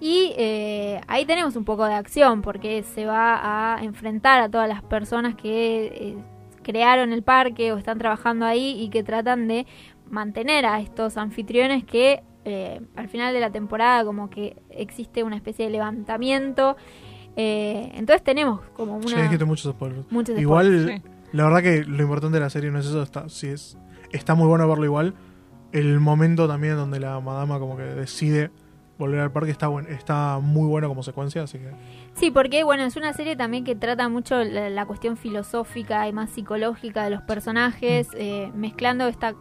Y 0.02 0.34
eh, 0.38 1.00
ahí 1.08 1.26
tenemos 1.26 1.56
un 1.56 1.64
poco 1.64 1.86
de 1.86 1.94
acción, 1.94 2.42
porque 2.42 2.84
se 2.84 3.06
va 3.06 3.40
a 3.76 3.82
enfrentar 3.82 4.42
a 4.42 4.50
todas 4.50 4.68
las 4.68 4.84
personas 4.84 5.36
que 5.36 5.86
eh, 5.86 6.18
crearon 6.62 7.14
el 7.14 7.24
parque 7.24 7.72
o 7.72 7.78
están 7.78 7.98
trabajando 7.98 8.46
ahí 8.46 8.82
y 8.82 8.90
que 8.90 9.04
tratan 9.04 9.48
de 9.48 9.66
mantener 10.10 10.66
a 10.66 10.82
estos 10.82 11.16
anfitriones 11.16 11.86
que 11.86 12.24
eh, 12.44 12.82
al 12.96 13.08
final 13.08 13.34
de 13.34 13.40
la 13.40 13.50
temporada 13.52 14.04
como 14.04 14.30
que 14.30 14.62
existe 14.70 15.24
una 15.24 15.36
especie 15.38 15.66
de 15.66 15.72
levantamiento. 15.72 16.76
Eh, 17.36 17.92
entonces 17.96 18.24
tenemos 18.24 18.62
como 18.76 18.98
una... 18.98 19.08
Ya 19.08 19.24
dijiste 19.24 19.46
muchos 19.46 19.72
spoilers. 19.74 20.12
Muchos 20.12 20.40
igual, 20.40 20.66
spoilers, 20.68 21.02
sí. 21.04 21.10
la 21.34 21.44
verdad 21.46 21.62
que 21.62 21.84
lo 21.84 22.02
importante 22.02 22.36
de 22.38 22.42
la 22.42 22.50
serie 22.50 22.72
no 22.72 22.80
es 22.80 22.86
eso, 22.86 23.02
está, 23.02 23.30
sí 23.30 23.48
es, 23.48 23.78
está 24.12 24.36
muy 24.36 24.48
bueno 24.48 24.68
verlo 24.68 24.86
igual. 24.86 25.14
El 25.72 26.00
momento 26.00 26.48
también 26.48 26.76
donde 26.78 27.00
la 27.00 27.20
madama 27.20 27.60
como 27.60 27.76
que 27.76 27.84
decide 27.84 28.52
volver 28.98 29.20
al 29.20 29.32
parque 29.32 29.52
está 29.52 29.68
buen, 29.68 29.88
está 29.88 30.40
muy 30.42 30.68
bueno 30.68 30.88
como 30.88 31.04
secuencia, 31.04 31.44
así 31.44 31.58
que 31.58 31.70
Sí, 32.14 32.32
porque 32.32 32.64
bueno, 32.64 32.84
es 32.84 32.96
una 32.96 33.12
serie 33.12 33.36
también 33.36 33.66
que 33.66 33.76
trata 33.76 34.08
mucho 34.08 34.42
la, 34.42 34.70
la 34.70 34.86
cuestión 34.86 35.18
filosófica 35.18 36.08
y 36.08 36.14
más 36.14 36.30
psicológica 36.30 37.04
de 37.04 37.10
los 37.10 37.22
personajes, 37.24 38.08
eh, 38.16 38.50
mezclando 38.56 39.08
esta 39.08 39.36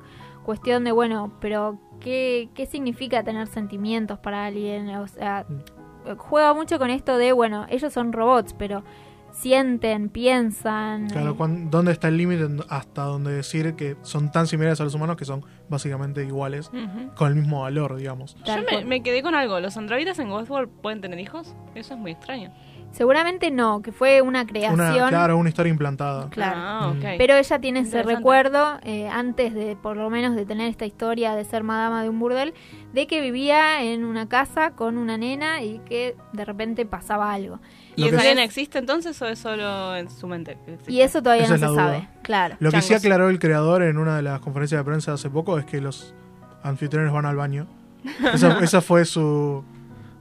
cuestión 0.45 0.83
de, 0.83 0.91
bueno, 0.91 1.33
pero 1.41 1.79
¿qué, 2.01 2.49
qué 2.55 2.67
significa 2.67 3.23
tener 3.23 3.47
sentimientos 3.47 4.19
para 4.19 4.47
alguien? 4.47 4.89
O 4.97 5.07
sea, 5.07 5.47
juega 6.19 6.55
mucho 6.55 6.79
con 6.79 6.91
esto 6.91 7.17
de, 7.17 7.33
bueno, 7.33 7.67
ellos 7.71 7.93
son 7.93 8.13
robots, 8.13 8.55
pero 8.55 8.85
sienten, 9.33 10.09
piensan. 10.09 11.09
Claro, 11.09 11.37
¿dónde 11.39 11.93
está 11.93 12.09
el 12.09 12.17
límite 12.17 12.49
hasta 12.69 13.03
donde 13.03 13.33
decir 13.33 13.75
que 13.75 13.97
son 14.03 14.31
tan 14.31 14.47
similares 14.47 14.81
a 14.81 14.85
los 14.85 14.95
humanos 14.95 15.17
que 15.17 15.25
son 15.25 15.45
básicamente 15.69 16.25
iguales, 16.25 16.71
con 17.17 17.29
el 17.29 17.35
mismo 17.35 17.63
valor, 17.63 17.97
digamos? 17.97 18.37
Yo 18.45 18.55
me, 18.63 18.85
me 18.85 19.03
quedé 19.03 19.23
con 19.23 19.35
algo. 19.35 19.59
¿Los 19.61 19.77
androides 19.77 20.19
en 20.19 20.31
Westworld 20.31 20.71
pueden 20.83 21.01
tener 21.01 21.19
hijos? 21.19 21.55
Eso 21.75 21.95
es 21.95 22.01
muy 22.01 22.13
extraño. 22.13 22.53
Seguramente 22.95 23.51
no, 23.51 23.83
que 23.83 23.91
fue 23.91 24.23
una 24.23 24.47
creación. 24.47 24.81
Una, 24.81 25.09
claro, 25.09 25.37
una 25.37 25.49
historia 25.49 25.71
implantada. 25.71 26.31
Claro. 26.31 26.57
Ah, 26.57 26.95
ok. 26.97 27.05
Pero 27.19 27.35
ella 27.35 27.59
tiene 27.59 27.81
ese 27.81 28.05
recuerdo, 28.05 28.79
eh, 28.85 29.09
antes 29.09 29.53
de, 29.53 29.75
por 29.75 29.97
lo 29.97 30.11
menos, 30.11 30.37
de 30.37 30.47
tener 30.47 30.69
esta 30.69 30.87
historia 30.87 31.35
de 31.35 31.45
ser 31.45 31.65
madama 31.65 32.05
de 32.05 32.09
un 32.09 32.21
burdel, 32.21 32.55
de 32.93 33.09
que 33.09 33.21
vivía 33.21 33.83
en 33.83 34.05
una 34.05 34.29
casa 34.29 34.71
con 34.71 34.97
una 34.97 35.19
nena 35.19 35.61
y 35.63 35.81
que 35.81 36.15
de 36.33 36.45
repente 36.45 36.87
pasaba 36.87 37.33
algo. 37.33 37.59
¿Y 37.97 38.07
esa 38.07 38.23
nena 38.23 38.45
existe 38.45 38.79
entonces 38.79 39.21
o 39.21 39.27
es 39.27 39.41
solo 39.41 39.97
en 39.97 40.09
su 40.09 40.29
mente? 40.29 40.57
existe? 40.67 40.93
Y 40.93 41.01
eso 41.01 41.21
todavía 41.21 41.47
Esa 41.47 41.55
no 41.55 41.59
se 41.59 41.67
duda. 41.67 41.85
sabe. 41.85 42.09
Claro. 42.23 42.57
Lo 42.61 42.71
que 42.71 42.81
sí 42.81 42.95
aclaró 42.95 43.29
el 43.29 43.41
creador 43.41 43.83
en 43.83 43.99
una 43.99 44.15
de 44.17 44.23
las 44.23 44.39
conferencias 44.39 44.79
de 44.81 44.85
prensa 44.85 45.13
hace 45.15 45.31
poco 45.31 45.59
es 45.59 45.65
que 45.65 45.81
los 45.81 46.15
anfitriones 46.63 47.13
van 47.13 47.27
al 47.27 47.35
baño. 47.35 47.67
Esa, 48.35 48.59
esa 48.63 48.81
fue 48.83 49.05
su, 49.05 49.65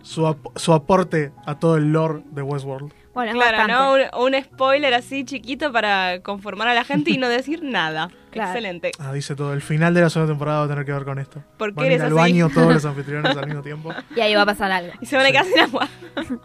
su, 0.03 0.27
ap- 0.27 0.55
su 0.55 0.71
aporte 0.73 1.31
a 1.47 1.55
todo 1.57 1.77
el 1.77 1.91
lore 1.91 2.21
de 2.31 2.43
Westworld. 2.43 2.93
Bueno, 3.15 3.31
es 3.31 3.35
Claro, 3.37 3.57
bastante. 3.57 4.09
¿no? 4.11 4.23
Un, 4.23 4.33
un 4.35 4.43
spoiler 4.43 4.93
así 4.95 5.23
chiquito 5.23 5.71
para 5.71 6.21
conformar 6.21 6.67
a 6.67 6.73
la 6.73 6.83
gente 6.83 7.11
y 7.11 7.17
no 7.17 7.27
decir 7.29 7.63
nada. 7.63 8.09
Claro. 8.33 8.49
Excelente. 8.49 8.89
Ah, 8.97 9.13
dice 9.13 9.35
todo. 9.35 9.53
El 9.53 9.61
final 9.61 9.93
de 9.93 10.01
la 10.01 10.09
segunda 10.09 10.33
temporada 10.33 10.61
va 10.61 10.65
a 10.65 10.67
tener 10.67 10.85
que 10.85 10.91
ver 10.91 11.05
con 11.05 11.19
esto. 11.19 11.43
¿Por 11.55 11.69
qué 11.69 11.75
Van 11.75 11.83
a 11.83 11.85
ir 11.85 11.91
eres 11.91 12.01
al 12.01 12.07
así? 12.07 12.15
baño 12.15 12.49
todos 12.49 12.73
los 12.73 12.83
anfitriones 12.87 13.37
al 13.37 13.45
mismo 13.45 13.61
tiempo. 13.61 13.93
Y 14.15 14.21
ahí 14.21 14.33
va 14.33 14.41
a 14.41 14.45
pasar 14.47 14.71
algo. 14.71 14.91
Y 15.01 15.05
se 15.05 15.15
van 15.17 15.27
a 15.27 15.29
quedar 15.29 15.45
sin 15.45 15.59
agua. 15.59 15.87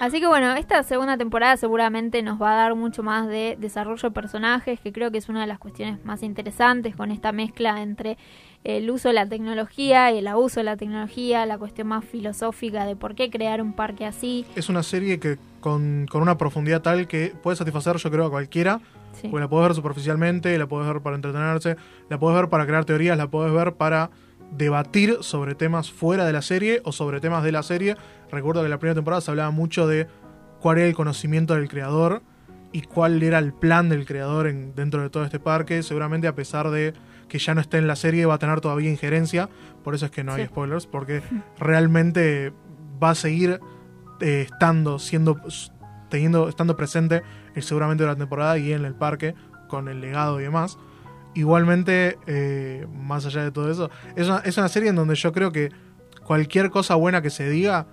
Así 0.00 0.20
que 0.20 0.26
bueno, 0.26 0.54
esta 0.54 0.82
segunda 0.84 1.18
temporada 1.18 1.56
seguramente 1.56 2.22
nos 2.22 2.40
va 2.40 2.52
a 2.52 2.56
dar 2.56 2.74
mucho 2.74 3.02
más 3.02 3.26
de 3.28 3.56
desarrollo 3.58 4.08
de 4.08 4.14
personajes, 4.14 4.80
que 4.80 4.92
creo 4.92 5.10
que 5.10 5.18
es 5.18 5.28
una 5.28 5.40
de 5.42 5.46
las 5.48 5.58
cuestiones 5.58 6.02
más 6.04 6.22
interesantes 6.22 6.96
con 6.96 7.10
esta 7.10 7.32
mezcla 7.32 7.82
entre 7.82 8.16
el 8.64 8.90
uso 8.90 9.08
de 9.08 9.14
la 9.14 9.26
tecnología 9.26 10.10
el 10.10 10.26
abuso 10.26 10.60
de 10.60 10.64
la 10.64 10.76
tecnología, 10.76 11.46
la 11.46 11.56
cuestión 11.58 11.88
más 11.88 12.04
filosófica 12.04 12.84
de 12.84 12.94
por 12.96 13.14
qué 13.14 13.30
crear 13.30 13.62
un 13.62 13.72
parque 13.72 14.04
así. 14.04 14.44
Es 14.54 14.68
una 14.68 14.82
serie 14.82 15.18
que 15.18 15.38
con, 15.60 16.06
con 16.10 16.20
una 16.22 16.36
profundidad 16.36 16.82
tal 16.82 17.06
que 17.08 17.32
puede 17.42 17.56
satisfacer, 17.56 17.96
yo 17.96 18.10
creo, 18.10 18.26
a 18.26 18.30
cualquiera. 18.30 18.80
Sí. 19.20 19.28
Porque 19.28 19.40
la 19.42 19.48
puedes 19.48 19.66
ver 19.68 19.74
superficialmente, 19.74 20.56
la 20.58 20.66
puedes 20.66 20.86
ver 20.92 21.02
para 21.02 21.16
entretenerse, 21.16 21.76
la 22.08 22.18
puedes 22.18 22.38
ver 22.40 22.48
para 22.48 22.64
crear 22.66 22.84
teorías, 22.84 23.18
la 23.18 23.28
puedes 23.28 23.52
ver 23.52 23.72
para 23.74 24.10
debatir 24.52 25.18
sobre 25.20 25.54
temas 25.54 25.90
fuera 25.90 26.24
de 26.26 26.32
la 26.32 26.42
serie 26.42 26.80
o 26.84 26.92
sobre 26.92 27.20
temas 27.20 27.42
de 27.42 27.52
la 27.52 27.62
serie. 27.62 27.96
Recuerdo 28.30 28.60
que 28.60 28.66
en 28.66 28.70
la 28.70 28.78
primera 28.78 28.94
temporada 28.94 29.20
se 29.20 29.30
hablaba 29.30 29.50
mucho 29.50 29.86
de 29.86 30.06
cuál 30.60 30.78
era 30.78 30.86
el 30.88 30.94
conocimiento 30.94 31.54
del 31.54 31.68
creador 31.68 32.22
y 32.72 32.82
cuál 32.82 33.22
era 33.22 33.38
el 33.38 33.52
plan 33.52 33.88
del 33.88 34.06
creador 34.06 34.46
en- 34.46 34.74
dentro 34.74 35.02
de 35.02 35.10
todo 35.10 35.24
este 35.24 35.40
parque. 35.40 35.82
Seguramente 35.82 36.28
a 36.28 36.34
pesar 36.34 36.70
de 36.70 36.94
que 37.30 37.38
ya 37.38 37.54
no 37.54 37.62
esté 37.62 37.78
en 37.78 37.86
la 37.86 37.96
serie 37.96 38.26
va 38.26 38.34
a 38.34 38.38
tener 38.38 38.60
todavía 38.60 38.90
injerencia, 38.90 39.48
por 39.82 39.94
eso 39.94 40.04
es 40.06 40.10
que 40.10 40.22
no 40.24 40.34
hay 40.34 40.44
spoilers, 40.46 40.86
porque 40.86 41.22
realmente 41.58 42.52
va 43.02 43.10
a 43.10 43.14
seguir 43.14 43.60
eh, 44.20 44.42
estando, 44.50 44.98
siendo, 44.98 45.40
teniendo, 46.10 46.48
estando 46.48 46.76
presente 46.76 47.22
eh, 47.54 47.62
seguramente 47.62 48.02
durante 48.02 48.18
la 48.20 48.24
temporada 48.26 48.58
y 48.58 48.72
en 48.72 48.84
el 48.84 48.94
parque 48.94 49.34
con 49.68 49.88
el 49.88 50.00
legado 50.00 50.40
y 50.40 50.42
demás. 50.42 50.76
Igualmente, 51.34 52.18
eh, 52.26 52.86
más 52.92 53.24
allá 53.24 53.44
de 53.44 53.52
todo 53.52 53.70
eso, 53.70 53.88
es 54.16 54.26
una, 54.28 54.38
es 54.40 54.58
una 54.58 54.68
serie 54.68 54.90
en 54.90 54.96
donde 54.96 55.14
yo 55.14 55.32
creo 55.32 55.52
que 55.52 55.70
cualquier 56.24 56.70
cosa 56.70 56.96
buena 56.96 57.22
que 57.22 57.30
se 57.30 57.48
diga 57.48 57.86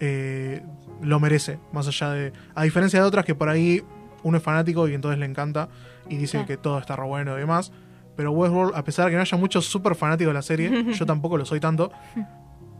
eh, 0.00 0.62
lo 1.00 1.20
merece, 1.20 1.60
más 1.72 1.86
allá 1.86 2.10
de... 2.10 2.32
A 2.54 2.64
diferencia 2.64 3.00
de 3.00 3.06
otras 3.06 3.24
que 3.24 3.34
por 3.36 3.48
ahí 3.48 3.82
uno 4.22 4.36
es 4.38 4.42
fanático 4.42 4.88
y 4.88 4.94
entonces 4.94 5.18
le 5.20 5.26
encanta 5.26 5.68
y 6.08 6.16
dice 6.16 6.32
Claro. 6.38 6.46
que 6.48 6.56
todo 6.56 6.78
está 6.78 6.96
re 6.96 7.04
bueno 7.06 7.36
y 7.36 7.40
demás. 7.40 7.72
Pero 8.16 8.32
Westworld, 8.32 8.74
a 8.74 8.84
pesar 8.84 9.06
de 9.06 9.12
que 9.12 9.16
no 9.16 9.22
haya 9.22 9.38
muchos 9.38 9.66
súper 9.66 9.94
fanáticos 9.94 10.30
de 10.30 10.34
la 10.34 10.42
serie, 10.42 10.92
yo 10.92 11.06
tampoco 11.06 11.36
lo 11.36 11.44
soy 11.44 11.60
tanto, 11.60 11.90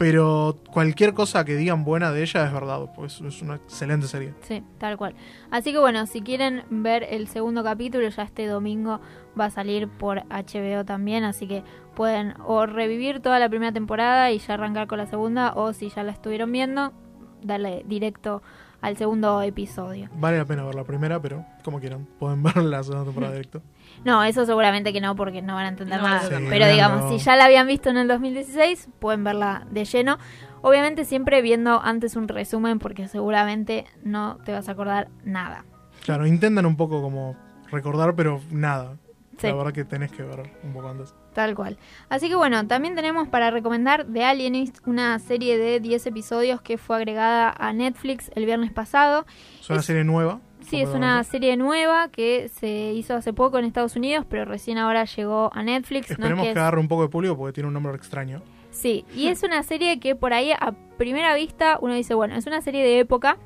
pero 0.00 0.56
cualquier 0.72 1.12
cosa 1.12 1.44
que 1.44 1.56
digan 1.56 1.84
buena 1.84 2.10
de 2.10 2.22
ella 2.22 2.46
es 2.46 2.52
verdad, 2.52 2.90
pues 2.94 3.20
es 3.20 3.42
una 3.42 3.56
excelente 3.56 4.06
serie. 4.06 4.32
Sí, 4.40 4.62
tal 4.78 4.96
cual. 4.96 5.14
Así 5.50 5.72
que 5.72 5.78
bueno, 5.78 6.06
si 6.06 6.22
quieren 6.22 6.64
ver 6.70 7.06
el 7.10 7.28
segundo 7.28 7.62
capítulo, 7.62 8.08
ya 8.08 8.22
este 8.22 8.46
domingo 8.46 9.00
va 9.38 9.44
a 9.44 9.50
salir 9.50 9.88
por 9.88 10.22
HBO 10.28 10.86
también, 10.86 11.24
así 11.24 11.46
que 11.46 11.62
pueden 11.94 12.32
o 12.46 12.64
revivir 12.64 13.20
toda 13.20 13.38
la 13.38 13.50
primera 13.50 13.72
temporada 13.72 14.30
y 14.30 14.38
ya 14.38 14.54
arrancar 14.54 14.86
con 14.86 14.96
la 14.96 15.06
segunda, 15.06 15.52
o 15.54 15.74
si 15.74 15.90
ya 15.90 16.02
la 16.02 16.12
estuvieron 16.12 16.50
viendo, 16.50 16.94
darle 17.42 17.84
directo 17.86 18.42
al 18.80 18.96
segundo 18.96 19.42
episodio. 19.42 20.08
Vale 20.14 20.38
la 20.38 20.44
pena 20.44 20.64
ver 20.64 20.74
la 20.74 20.84
primera, 20.84 21.20
pero 21.20 21.44
como 21.62 21.80
quieran, 21.80 22.06
pueden 22.18 22.42
ver 22.44 22.56
la 22.58 22.82
segunda 22.82 23.04
temporada 23.04 23.32
directo. 23.32 23.62
No, 24.04 24.24
eso 24.24 24.46
seguramente 24.46 24.94
que 24.94 25.00
no, 25.02 25.14
porque 25.14 25.42
no 25.42 25.54
van 25.54 25.66
a 25.66 25.68
entender 25.68 26.00
No 26.00 26.08
nada. 26.08 26.26
Pero 26.48 26.68
digamos, 26.68 27.10
si 27.10 27.18
ya 27.18 27.36
la 27.36 27.44
habían 27.44 27.66
visto 27.66 27.90
en 27.90 27.98
el 27.98 28.08
2016, 28.08 28.88
pueden 28.98 29.24
verla 29.24 29.66
de 29.70 29.84
lleno. 29.84 30.16
Obviamente 30.62 31.04
siempre 31.04 31.42
viendo 31.42 31.82
antes 31.82 32.16
un 32.16 32.26
resumen, 32.26 32.78
porque 32.78 33.08
seguramente 33.08 33.84
no 34.02 34.38
te 34.44 34.52
vas 34.52 34.68
a 34.70 34.72
acordar 34.72 35.08
nada. 35.24 35.64
Claro, 36.04 36.26
intentan 36.26 36.64
un 36.64 36.76
poco 36.76 37.02
como 37.02 37.36
recordar, 37.70 38.14
pero 38.14 38.40
nada. 38.50 38.96
Sí. 39.40 39.46
La 39.46 39.54
verdad 39.54 39.72
que 39.72 39.84
tenés 39.84 40.12
que 40.12 40.22
ver 40.22 40.42
un 40.62 40.72
poco 40.74 40.88
antes. 40.88 41.14
Tal 41.32 41.54
cual. 41.54 41.78
Así 42.10 42.28
que 42.28 42.34
bueno, 42.34 42.66
también 42.66 42.94
tenemos 42.94 43.26
para 43.28 43.50
recomendar 43.50 44.04
The 44.04 44.22
Alienist, 44.22 44.86
una 44.86 45.18
serie 45.18 45.56
de 45.56 45.80
10 45.80 46.06
episodios 46.06 46.60
que 46.60 46.76
fue 46.76 46.96
agregada 46.96 47.50
a 47.56 47.72
Netflix 47.72 48.30
el 48.34 48.44
viernes 48.44 48.70
pasado. 48.70 49.24
Es 49.58 49.70
una 49.70 49.80
serie 49.80 50.04
nueva. 50.04 50.40
Sí, 50.60 50.82
es 50.82 50.90
una 50.90 51.24
serie 51.24 51.56
nueva 51.56 52.08
que 52.10 52.48
se 52.48 52.92
hizo 52.92 53.14
hace 53.14 53.32
poco 53.32 53.58
en 53.58 53.64
Estados 53.64 53.96
Unidos, 53.96 54.26
pero 54.28 54.44
recién 54.44 54.76
ahora 54.76 55.04
llegó 55.04 55.50
a 55.54 55.62
Netflix. 55.62 56.10
No 56.10 56.12
es 56.12 56.18
Esperemos 56.18 56.46
que 56.46 56.52
que, 56.52 56.58
agarre 56.58 56.80
un 56.80 56.88
poco 56.88 57.02
de 57.02 57.08
público 57.08 57.36
porque 57.36 57.54
tiene 57.54 57.68
un 57.68 57.74
nombre 57.74 57.94
extraño. 57.94 58.42
Sí, 58.70 59.06
y 59.16 59.28
es 59.28 59.42
una 59.42 59.62
serie 59.62 59.98
que 60.00 60.14
por 60.14 60.34
ahí 60.34 60.52
a 60.52 60.74
primera 60.98 61.34
vista 61.34 61.78
uno 61.80 61.94
dice, 61.94 62.12
bueno, 62.14 62.36
es 62.36 62.46
una 62.46 62.60
serie 62.60 62.82
de 62.82 63.00
época. 63.00 63.38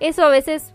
Eso 0.00 0.24
a 0.24 0.30
veces 0.30 0.74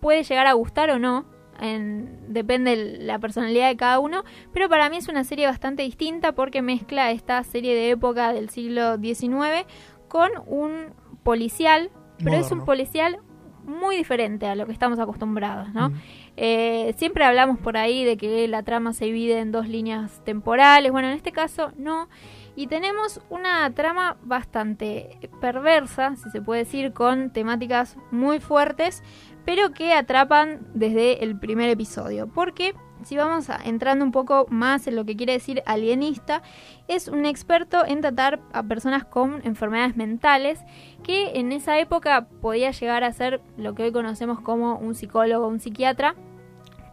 puede 0.00 0.24
llegar 0.24 0.46
a 0.46 0.52
gustar 0.54 0.90
o 0.90 0.98
no, 0.98 1.24
en- 1.62 2.32
depende 2.32 2.76
de 2.76 2.98
la 3.04 3.18
personalidad 3.18 3.68
de 3.68 3.76
cada 3.76 3.98
uno, 3.98 4.24
pero 4.52 4.68
para 4.68 4.90
mí 4.90 4.96
es 4.98 5.08
una 5.08 5.24
serie 5.24 5.46
bastante 5.46 5.82
distinta 5.82 6.32
porque 6.32 6.60
mezcla 6.62 7.10
esta 7.10 7.42
serie 7.44 7.74
de 7.74 7.90
época 7.90 8.32
del 8.32 8.50
siglo 8.50 8.98
XIX 8.98 9.64
con 10.08 10.30
un 10.46 10.92
policial, 11.22 11.90
pero 12.22 12.36
es 12.36 12.50
un 12.52 12.64
policial 12.64 13.18
muy 13.64 13.96
diferente 13.96 14.46
a 14.46 14.56
lo 14.56 14.66
que 14.66 14.72
estamos 14.72 14.98
acostumbrados, 14.98 15.72
¿no? 15.72 15.90
Mm. 15.90 15.94
Eh, 16.36 16.94
siempre 16.96 17.24
hablamos 17.24 17.58
por 17.60 17.76
ahí 17.76 18.04
de 18.04 18.16
que 18.16 18.48
la 18.48 18.62
trama 18.64 18.92
se 18.92 19.04
divide 19.04 19.38
en 19.38 19.52
dos 19.52 19.68
líneas 19.68 20.20
temporales. 20.24 20.90
Bueno, 20.90 21.08
en 21.08 21.14
este 21.14 21.30
caso 21.30 21.72
no. 21.76 22.08
Y 22.56 22.66
tenemos 22.66 23.20
una 23.30 23.70
trama 23.72 24.16
bastante 24.24 25.18
perversa, 25.40 26.16
si 26.16 26.28
se 26.30 26.42
puede 26.42 26.64
decir, 26.64 26.92
con 26.92 27.32
temáticas 27.32 27.96
muy 28.10 28.40
fuertes, 28.40 29.02
pero 29.44 29.72
que 29.72 29.92
atrapan 29.94 30.60
desde 30.74 31.24
el 31.24 31.38
primer 31.38 31.68
episodio. 31.70 32.26
Porque 32.28 32.74
si 33.04 33.16
vamos 33.16 33.50
a- 33.50 33.58
entrando 33.64 34.04
un 34.04 34.12
poco 34.12 34.46
más 34.48 34.86
en 34.86 34.94
lo 34.96 35.04
que 35.04 35.16
quiere 35.16 35.32
decir 35.32 35.62
alienista, 35.66 36.42
es 36.88 37.08
un 37.08 37.26
experto 37.26 37.84
en 37.84 38.00
tratar 38.00 38.40
a 38.52 38.62
personas 38.62 39.04
con 39.04 39.40
enfermedades 39.44 39.96
mentales 39.96 40.60
que 41.02 41.32
en 41.40 41.50
esa 41.52 41.78
época 41.80 42.28
podía 42.40 42.70
llegar 42.70 43.02
a 43.02 43.12
ser 43.12 43.40
lo 43.56 43.74
que 43.74 43.82
hoy 43.84 43.92
conocemos 43.92 44.40
como 44.40 44.76
un 44.76 44.94
psicólogo 44.94 45.46
o 45.46 45.48
un 45.48 45.58
psiquiatra, 45.58 46.14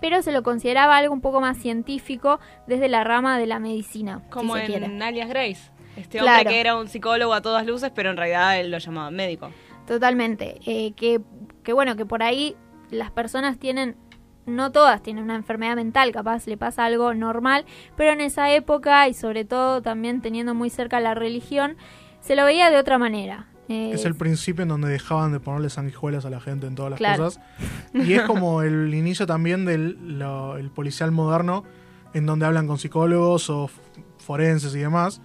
pero 0.02 0.22
se 0.24 0.32
lo 0.32 0.42
consideraba 0.44 0.98
algo 0.98 1.14
un 1.14 1.22
poco 1.22 1.42
más 1.42 1.58
científico 1.58 2.40
desde 2.66 2.88
la 2.88 3.04
rama 3.04 3.38
de 3.38 3.46
la 3.46 3.60
medicina, 3.60 4.24
Como 4.32 4.56
si 4.56 4.62
se 4.62 4.66
quiere. 4.68 4.86
en 4.86 5.04
Alias 5.04 5.30
Grace. 5.30 5.72
Este 5.96 6.20
Claro. 6.20 6.40
hombre 6.40 6.54
que 6.54 6.60
era 6.62 6.76
un 6.78 6.88
psicólogo 6.88 7.34
a 7.34 7.42
todas 7.42 7.66
luces, 7.68 7.92
pero 7.94 8.10
en 8.10 8.18
realidad 8.18 8.60
él 8.60 8.72
lo 8.72 8.78
llamaban 8.78 9.14
médico. 9.16 9.52
Totalmente. 9.86 10.60
Eh, 10.66 10.94
que, 10.94 11.20
que 11.64 11.74
bueno, 11.74 11.96
que 11.96 12.06
por 12.06 12.24
ahí 12.24 12.56
las 12.92 13.12
personas 13.12 13.58
tienen, 13.60 13.96
no 14.46 14.72
todas 14.72 15.02
tienen 15.04 15.24
una 15.24 15.36
enfermedad 15.36 15.76
mental, 15.76 16.12
capaz 16.12 16.48
le 16.48 16.58
pasa 16.58 16.86
algo 16.86 17.14
normal, 17.14 17.66
pero 17.96 18.12
en 18.12 18.22
esa 18.22 18.52
época 18.54 19.08
y 19.08 19.14
sobre 19.14 19.46
todo 19.46 19.82
también 19.82 20.22
teniendo 20.22 20.54
muy 20.56 20.70
cerca 20.70 21.00
la 21.00 21.14
religión, 21.16 21.76
se 22.22 22.36
lo 22.36 22.46
veía 22.46 22.70
de 22.72 22.78
otra 22.78 22.98
manera. 22.98 23.48
Eh, 23.68 23.92
Es 23.94 24.06
el 24.06 24.16
principio 24.16 24.64
en 24.64 24.70
donde 24.70 24.90
dejaban 24.90 25.32
de 25.32 25.40
ponerle 25.40 25.70
sanguijuelas 25.70 26.26
a 26.26 26.32
la 26.32 26.40
gente 26.40 26.66
en 26.66 26.74
todas 26.74 26.90
las 26.90 26.98
Claro. 26.98 27.26
cosas. 27.26 27.44
Y 27.94 28.14
es 28.14 28.24
como 28.24 28.64
el 28.64 28.92
inicio 28.96 29.28
también 29.28 29.64
del 29.66 30.18
lo- 30.18 30.58
el 30.58 30.72
policial 30.72 31.12
moderno, 31.12 31.64
en 32.16 32.26
donde 32.26 32.48
hablan 32.48 32.66
con 32.66 32.80
psicólogos 32.80 33.50
o 33.52 33.70
forenses 34.18 34.74
y 34.76 34.80
demás. 34.80 35.22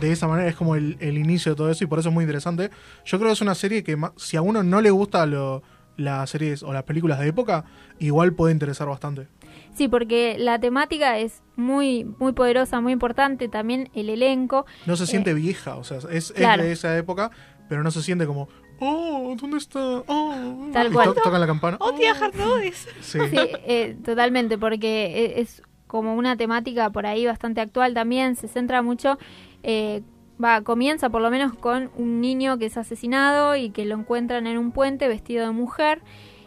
De 0.00 0.12
esa 0.12 0.28
manera 0.28 0.48
es 0.48 0.54
como 0.56 0.74
el, 0.76 0.96
el 1.00 1.18
inicio 1.18 1.52
de 1.52 1.56
todo 1.56 1.70
eso 1.70 1.84
y 1.84 1.86
por 1.86 1.98
eso 1.98 2.08
es 2.10 2.14
muy 2.14 2.24
interesante. 2.24 2.70
Yo 3.04 3.18
creo 3.18 3.28
que 3.30 3.32
es 3.34 3.40
una 3.40 3.54
serie 3.54 3.82
que 3.82 3.96
si 4.16 4.36
a 4.36 4.42
uno 4.42 4.62
no 4.62 4.80
le 4.80 4.90
gusta 4.90 5.26
lo, 5.26 5.62
las 5.96 6.30
series 6.30 6.62
o 6.62 6.72
las 6.72 6.84
películas 6.84 7.18
de 7.18 7.28
época, 7.28 7.64
igual 7.98 8.32
puede 8.34 8.52
interesar 8.52 8.86
bastante. 8.88 9.26
Sí, 9.74 9.88
porque 9.88 10.36
la 10.38 10.58
temática 10.58 11.18
es 11.18 11.42
muy, 11.56 12.04
muy 12.18 12.32
poderosa, 12.32 12.80
muy 12.80 12.92
importante. 12.92 13.48
También 13.48 13.90
el 13.94 14.08
elenco. 14.10 14.66
No 14.86 14.96
se 14.96 15.04
Eh, 15.04 15.06
siente 15.06 15.34
vieja, 15.34 15.76
o 15.76 15.84
sea, 15.84 15.98
es, 16.10 16.34
de 16.34 16.72
esa 16.72 16.96
época, 16.96 17.30
pero 17.68 17.82
no 17.82 17.90
se 17.90 18.02
siente 18.02 18.26
como, 18.26 18.48
oh, 18.80 19.34
¿dónde 19.40 19.56
está? 19.58 19.80
Oh, 20.06 20.68
Tal 20.72 20.88
y 20.88 20.90
cual. 20.92 21.06
to- 21.08 21.14
tocan 21.22 21.40
la 21.40 21.46
campana. 21.46 21.76
¡Oh, 21.80 21.92
tía 21.94 22.14
Hardodis! 22.14 22.88
Sí. 23.00 23.18
Sí, 23.30 23.36
eh, 23.66 23.96
totalmente, 24.04 24.58
porque 24.58 25.06
e- 25.36 25.40
es 25.40 25.62
como 25.86 26.14
una 26.16 26.36
temática 26.36 26.90
por 26.90 27.06
ahí 27.06 27.24
bastante 27.24 27.60
actual 27.62 27.94
también, 27.94 28.36
se 28.36 28.46
centra 28.48 28.82
mucho, 28.82 29.16
eh, 29.62 30.02
va, 30.42 30.62
comienza 30.62 31.10
por 31.10 31.22
lo 31.22 31.30
menos 31.30 31.54
con 31.54 31.90
un 31.96 32.20
niño 32.20 32.58
que 32.58 32.66
es 32.66 32.76
asesinado 32.76 33.56
y 33.56 33.70
que 33.70 33.84
lo 33.84 33.96
encuentran 33.96 34.46
en 34.46 34.58
un 34.58 34.72
puente 34.72 35.08
vestido 35.08 35.44
de 35.44 35.52
mujer 35.52 36.02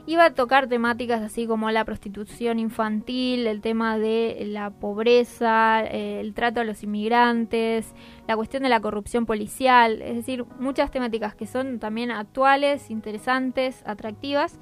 y 0.05 0.15
va 0.15 0.25
a 0.25 0.33
tocar 0.33 0.67
temáticas 0.67 1.21
así 1.21 1.45
como 1.45 1.69
la 1.71 1.85
prostitución 1.85 2.59
infantil, 2.59 3.45
el 3.47 3.61
tema 3.61 3.97
de 3.97 4.43
la 4.47 4.71
pobreza, 4.71 5.83
eh, 5.83 6.19
el 6.19 6.33
trato 6.33 6.59
a 6.61 6.63
los 6.63 6.83
inmigrantes, 6.83 7.93
la 8.27 8.35
cuestión 8.35 8.63
de 8.63 8.69
la 8.69 8.79
corrupción 8.79 9.25
policial, 9.25 10.01
es 10.01 10.15
decir, 10.15 10.45
muchas 10.59 10.91
temáticas 10.91 11.35
que 11.35 11.45
son 11.45 11.79
también 11.79 12.11
actuales, 12.11 12.89
interesantes, 12.89 13.83
atractivas. 13.85 14.59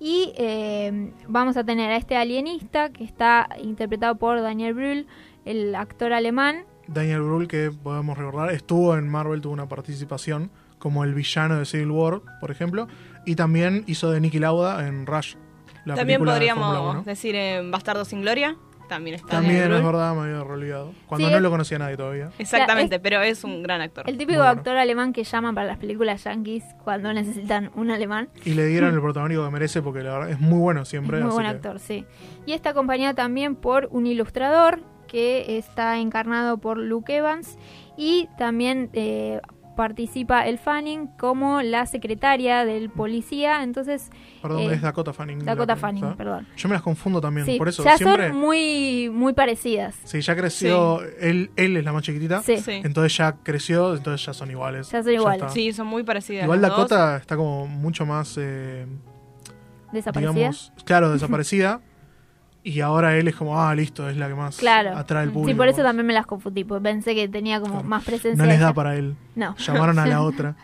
Y 0.00 0.32
eh, 0.36 1.12
vamos 1.28 1.56
a 1.56 1.62
tener 1.62 1.92
a 1.92 1.96
este 1.96 2.16
alienista 2.16 2.90
que 2.90 3.04
está 3.04 3.48
interpretado 3.62 4.16
por 4.16 4.40
Daniel 4.40 4.74
Brühl, 4.74 5.06
el 5.44 5.76
actor 5.76 6.12
alemán. 6.12 6.64
Daniel 6.92 7.22
Brühl, 7.22 7.48
que 7.48 7.70
podemos 7.70 8.16
recordar, 8.18 8.50
estuvo 8.52 8.96
en 8.96 9.08
Marvel, 9.08 9.40
tuvo 9.40 9.52
una 9.52 9.68
participación 9.68 10.50
como 10.78 11.04
el 11.04 11.14
villano 11.14 11.58
de 11.58 11.64
Civil 11.64 11.90
War, 11.90 12.20
por 12.40 12.50
ejemplo, 12.50 12.88
y 13.24 13.36
también 13.36 13.84
hizo 13.86 14.10
de 14.10 14.20
Nicky 14.20 14.38
Lauda 14.40 14.86
en 14.88 15.06
Rush. 15.06 15.36
La 15.84 15.94
También 15.94 16.20
de 16.20 16.26
podríamos 16.26 16.94
1. 16.96 17.02
decir 17.04 17.34
en 17.34 17.70
Bastardo 17.70 18.04
sin 18.04 18.20
Gloria. 18.22 18.56
También 18.88 19.16
está 19.16 19.28
También 19.28 19.54
Daniel 19.60 19.72
es 19.72 19.78
Brühl. 19.78 19.92
verdad, 19.92 20.14
me 20.14 20.20
había 20.22 20.42
olvidado. 20.42 20.92
Cuando 21.06 21.26
Sí, 21.26 21.30
no 21.30 21.36
es- 21.38 21.42
lo 21.42 21.50
conocía 21.50 21.78
nadie 21.78 21.96
todavía. 21.96 22.30
Exactamente, 22.38 23.00
pero 23.00 23.22
es 23.22 23.42
un 23.42 23.62
gran 23.62 23.80
actor. 23.80 24.04
El 24.08 24.18
típico 24.18 24.42
actor 24.42 24.76
alemán 24.76 25.12
que 25.14 25.24
llaman 25.24 25.54
para 25.54 25.66
las 25.66 25.78
películas 25.78 26.24
yankees 26.24 26.62
cuando 26.84 27.10
necesitan 27.14 27.70
un 27.74 27.90
alemán. 27.90 28.28
Y 28.44 28.50
le 28.52 28.66
dieron 28.66 28.92
el 28.92 29.00
protagónico 29.00 29.44
que 29.44 29.50
merece 29.50 29.80
porque 29.80 30.02
la 30.02 30.12
verdad 30.18 30.30
es 30.30 30.40
muy 30.40 30.58
bueno 30.58 30.84
siempre. 30.84 31.18
Muy 31.18 31.28
así 31.28 31.34
buen 31.34 31.46
que- 31.46 31.52
actor, 31.52 31.78
sí. 31.80 32.04
Y 32.44 32.52
está 32.52 32.70
acompañado 32.70 33.14
también 33.14 33.54
por 33.56 33.88
un 33.92 34.06
ilustrador 34.06 34.82
que 35.12 35.58
está 35.58 35.98
encarnado 35.98 36.56
por 36.58 36.78
Luke 36.78 37.14
Evans 37.14 37.58
y 37.96 38.28
también 38.38 38.88
eh, 38.94 39.40
participa 39.76 40.46
el 40.46 40.58
Fanning 40.58 41.06
como 41.18 41.62
la 41.62 41.86
secretaria 41.86 42.64
del 42.64 42.90
policía, 42.90 43.62
entonces... 43.62 44.10
Perdón, 44.42 44.60
eh, 44.60 44.74
es 44.74 44.82
Dakota 44.82 45.12
Fanning. 45.12 45.44
Dakota 45.44 45.74
la- 45.74 45.80
Fanning, 45.80 46.00
¿sabes? 46.02 46.16
perdón. 46.16 46.46
Yo 46.56 46.68
me 46.68 46.74
las 46.74 46.82
confundo 46.82 47.20
también, 47.20 47.46
Sí, 47.46 47.56
por 47.58 47.68
eso 47.68 47.82
ya 47.84 47.96
siempre... 47.96 48.28
son 48.28 48.36
muy, 48.38 49.08
muy 49.12 49.32
parecidas. 49.32 49.94
Sí, 50.04 50.20
ya 50.20 50.34
creció, 50.36 51.00
Él, 51.20 51.50
él 51.56 51.76
es 51.76 51.84
la 51.84 51.92
más 51.92 52.02
chiquitita, 52.02 52.42
Sí. 52.42 52.58
Sí. 52.58 52.80
entonces 52.84 53.16
ya 53.16 53.36
creció, 53.42 53.94
entonces 53.96 54.24
ya 54.26 54.32
son 54.34 54.50
iguales. 54.50 54.90
Ya 54.90 55.02
son 55.02 55.12
iguales. 55.12 55.52
Sí, 55.52 55.72
son 55.72 55.86
muy 55.86 56.02
parecidas. 56.04 56.44
Igual 56.44 56.60
dos. 56.60 56.70
Dakota 56.70 57.16
está 57.18 57.36
como 57.36 57.66
mucho 57.66 58.04
más, 58.06 58.36
eh, 58.38 58.86
¿Desaparecida? 59.92 60.32
digamos, 60.32 60.72
claro, 60.84 61.12
desaparecida. 61.12 61.80
y 62.64 62.80
ahora 62.80 63.16
él 63.16 63.26
es 63.28 63.34
como, 63.34 63.60
ah, 63.60 63.74
listo, 63.74 64.08
es 64.08 64.16
la 64.16 64.28
que 64.28 64.34
más 64.34 64.56
Claro. 64.56 64.96
atrae 64.96 65.24
al 65.24 65.30
público. 65.32 65.48
Sí, 65.50 65.54
por 65.54 65.68
eso 65.68 65.82
también 65.82 66.06
me 66.06 66.12
las 66.12 66.26
confundí, 66.26 66.62
porque 66.64 66.82
pensé 66.82 67.14
que 67.14 67.28
tenía 67.28 67.60
como 67.60 67.82
más 67.82 68.04
presencia. 68.04 68.34
No 68.42 68.48
les 68.50 68.60
da 68.60 68.72
para 68.72 68.94
él. 68.96 69.16
No. 69.34 69.56
Llamaron 69.56 69.98
a 69.98 70.06
la 70.06 70.20
otra. 70.22 70.56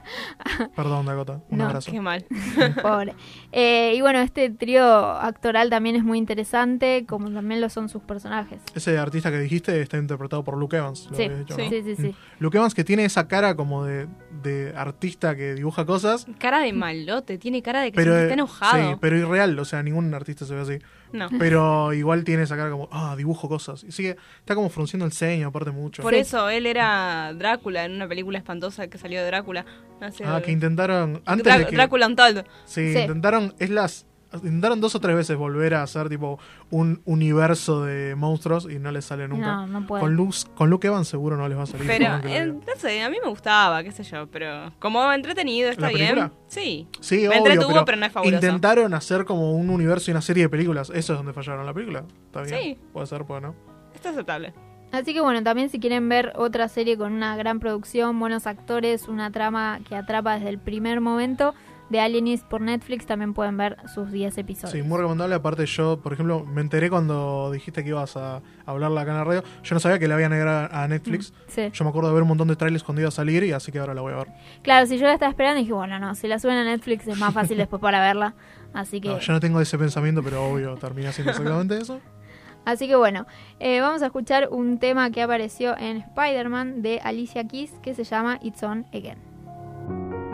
Perdón, 0.76 1.06
Dakota. 1.06 1.40
Un 1.50 1.58
No, 1.58 1.66
abrazo. 1.66 1.90
Qué 1.90 2.00
mal. 2.00 2.24
Pobre. 2.82 3.14
Eh, 3.52 3.94
y 3.96 4.00
bueno, 4.00 4.20
este 4.20 4.50
trío 4.50 4.84
actoral 4.84 5.70
también 5.70 5.96
es 5.96 6.04
muy 6.04 6.18
interesante, 6.18 7.04
como 7.08 7.30
también 7.30 7.60
lo 7.60 7.68
son 7.70 7.88
sus 7.88 8.02
personajes. 8.02 8.60
Ese 8.74 8.96
artista 8.98 9.30
que 9.30 9.38
dijiste 9.40 9.80
está 9.80 9.96
interpretado 9.98 10.44
por 10.44 10.56
Luke 10.56 10.76
Evans. 10.76 11.08
lo 11.10 11.16
Sí, 11.16 11.28
dicho, 11.28 11.54
sí, 11.56 11.62
¿no? 11.62 11.70
sí, 11.70 11.82
sí, 11.82 11.96
sí. 11.96 12.08
Mm. 12.08 12.14
Luke 12.40 12.56
Evans 12.58 12.74
que 12.74 12.84
tiene 12.84 13.04
esa 13.04 13.26
cara 13.26 13.56
como 13.56 13.84
de, 13.84 14.06
de 14.42 14.72
artista 14.76 15.34
que 15.36 15.54
dibuja 15.54 15.84
cosas. 15.84 16.26
Cara 16.38 16.60
de 16.60 16.72
malote, 16.72 17.38
tiene 17.38 17.62
cara 17.62 17.80
de 17.82 17.92
que 17.92 17.96
Pero, 17.96 18.16
eh, 18.16 18.22
está 18.22 18.34
enojado. 18.34 18.90
Sí, 18.92 18.96
pero 19.00 19.16
irreal, 19.16 19.58
o 19.58 19.64
sea, 19.64 19.82
ningún 19.82 20.12
artista 20.14 20.44
se 20.44 20.54
ve 20.54 20.60
así. 20.60 20.78
No. 21.12 21.28
Pero 21.38 21.92
igual 21.94 22.22
tiene 22.24 22.42
esa 22.42 22.56
cara 22.56 22.70
como, 22.70 22.88
ah, 22.92 23.14
dibujo 23.16 23.48
cosas. 23.48 23.82
Y 23.84 23.92
sigue, 23.92 24.16
está 24.40 24.54
como 24.54 24.68
frunciendo 24.68 25.06
el 25.06 25.12
ceño, 25.12 25.48
aparte 25.48 25.70
mucho. 25.70 26.02
Por 26.02 26.14
eso 26.14 26.48
él 26.50 26.66
era 26.66 27.32
Drácula 27.34 27.84
en 27.84 27.92
una 27.92 28.06
película 28.06 28.38
espantosa 28.38 28.88
que 28.88 28.98
salió 28.98 29.20
de 29.20 29.26
Drácula. 29.26 29.64
hace- 30.00 30.24
Ah, 30.24 30.40
que 30.44 30.52
intentaron. 30.52 31.22
Antes 31.26 31.46
Drá- 31.46 31.58
de 31.58 31.66
que, 31.66 31.76
Drácula 31.76 32.06
Untold. 32.06 32.44
Sí, 32.66 32.92
Sí. 32.92 32.98
intentaron. 33.00 33.54
Es 33.58 33.70
las. 33.70 34.06
Intentaron 34.32 34.80
dos 34.80 34.94
o 34.94 35.00
tres 35.00 35.16
veces 35.16 35.36
volver 35.36 35.74
a 35.74 35.82
hacer 35.82 36.10
tipo 36.10 36.38
un 36.70 37.00
universo 37.06 37.84
de 37.84 38.14
monstruos 38.14 38.68
y 38.70 38.78
no 38.78 38.92
les 38.92 39.06
sale 39.06 39.26
nunca. 39.26 39.46
No, 39.46 39.66
no 39.66 39.86
pueden. 39.86 40.04
con, 40.04 40.14
Luz, 40.14 40.46
con 40.54 40.68
Luke 40.68 40.86
Evans 40.86 41.08
seguro 41.08 41.36
no 41.36 41.48
les 41.48 41.56
va 41.56 41.62
a 41.62 41.66
salir. 41.66 41.86
Pero, 41.86 42.20
eh, 42.24 42.46
no 42.46 42.76
sé, 42.76 43.02
a 43.02 43.08
mí 43.08 43.16
me 43.22 43.30
gustaba, 43.30 43.82
qué 43.82 43.90
sé 43.90 44.02
yo, 44.02 44.26
pero 44.26 44.70
como 44.78 45.10
entretenido, 45.12 45.70
está 45.70 45.86
¿La 45.86 45.88
bien. 45.88 46.30
Sí. 46.46 46.86
Sí, 47.00 47.20
me 47.20 47.28
obvio, 47.28 47.38
entretuvo, 47.38 47.84
pero, 47.86 47.98
no 47.98 48.06
es 48.06 48.12
fabuloso. 48.12 48.34
Intentaron 48.34 48.92
hacer 48.92 49.24
como 49.24 49.52
un 49.52 49.70
universo 49.70 50.10
y 50.10 50.12
una 50.12 50.22
serie 50.22 50.44
de 50.44 50.48
películas. 50.50 50.90
Eso 50.90 51.14
es 51.14 51.18
donde 51.18 51.32
fallaron 51.32 51.64
la 51.64 51.72
película. 51.72 52.04
Está 52.26 52.42
bien. 52.42 52.60
Sí. 52.60 52.78
Puede 52.92 53.06
ser, 53.06 53.24
puede 53.24 53.40
no. 53.40 53.54
Está 53.94 54.10
aceptable. 54.10 54.52
Así 54.92 55.12
que 55.12 55.20
bueno, 55.20 55.42
también 55.42 55.68
si 55.68 55.80
quieren 55.80 56.08
ver 56.08 56.32
otra 56.36 56.68
serie 56.68 56.96
con 56.96 57.12
una 57.12 57.36
gran 57.36 57.60
producción, 57.60 58.18
buenos 58.18 58.46
actores, 58.46 59.06
una 59.06 59.30
trama 59.30 59.80
que 59.86 59.94
atrapa 59.94 60.34
desde 60.34 60.48
el 60.48 60.58
primer 60.58 61.00
momento 61.00 61.54
de 61.90 62.00
Alienist 62.00 62.44
por 62.46 62.60
Netflix, 62.60 63.06
también 63.06 63.34
pueden 63.34 63.56
ver 63.56 63.76
sus 63.92 64.10
10 64.10 64.38
episodios. 64.38 64.72
Sí, 64.72 64.82
muy 64.82 64.98
recomendable. 64.98 65.34
Aparte, 65.34 65.64
yo, 65.66 66.00
por 66.00 66.12
ejemplo, 66.12 66.44
me 66.44 66.60
enteré 66.60 66.90
cuando 66.90 67.50
dijiste 67.50 67.82
que 67.82 67.90
ibas 67.90 68.16
a 68.16 68.42
hablarla 68.66 69.02
acá 69.02 69.12
en 69.12 69.16
la 69.16 69.24
radio. 69.24 69.44
Yo 69.62 69.74
no 69.74 69.80
sabía 69.80 69.98
que 69.98 70.08
la 70.08 70.14
habían 70.14 70.32
agregado 70.32 70.68
a 70.70 70.86
Netflix. 70.88 71.32
Mm, 71.32 71.34
sí. 71.48 71.70
Yo 71.72 71.84
me 71.84 71.90
acuerdo 71.90 72.08
de 72.08 72.14
ver 72.14 72.22
un 72.22 72.28
montón 72.28 72.48
de 72.48 72.56
trailers 72.56 72.84
cuando 72.84 73.00
iba 73.00 73.08
a 73.08 73.12
salir 73.12 73.42
y 73.44 73.52
así 73.52 73.72
que 73.72 73.78
ahora 73.78 73.94
la 73.94 74.02
voy 74.02 74.12
a 74.12 74.16
ver. 74.16 74.28
Claro, 74.62 74.86
si 74.86 74.98
yo 74.98 75.06
la 75.06 75.14
estaba 75.14 75.30
esperando, 75.30 75.60
dije, 75.60 75.72
bueno, 75.72 75.98
no, 75.98 76.14
si 76.14 76.28
la 76.28 76.38
suben 76.38 76.56
a 76.56 76.64
Netflix 76.64 77.06
es 77.06 77.18
más 77.18 77.32
fácil 77.32 77.56
después 77.58 77.80
para 77.80 78.00
verla. 78.00 78.34
Así 78.74 79.00
que, 79.00 79.08
No, 79.08 79.18
yo 79.18 79.32
no 79.32 79.40
tengo 79.40 79.60
ese 79.60 79.78
pensamiento, 79.78 80.22
pero 80.22 80.44
obvio, 80.44 80.74
termina 80.76 81.12
siendo 81.12 81.30
exactamente 81.30 81.78
eso. 81.78 82.00
así 82.66 82.86
que 82.86 82.96
bueno, 82.96 83.26
eh, 83.60 83.80
vamos 83.80 84.02
a 84.02 84.06
escuchar 84.06 84.48
un 84.50 84.78
tema 84.78 85.10
que 85.10 85.22
apareció 85.22 85.76
en 85.78 85.98
Spider-Man 85.98 86.82
de 86.82 87.00
Alicia 87.02 87.48
Keys 87.48 87.72
que 87.82 87.94
se 87.94 88.04
llama 88.04 88.38
It's 88.42 88.62
On 88.62 88.84
Again. 88.92 90.27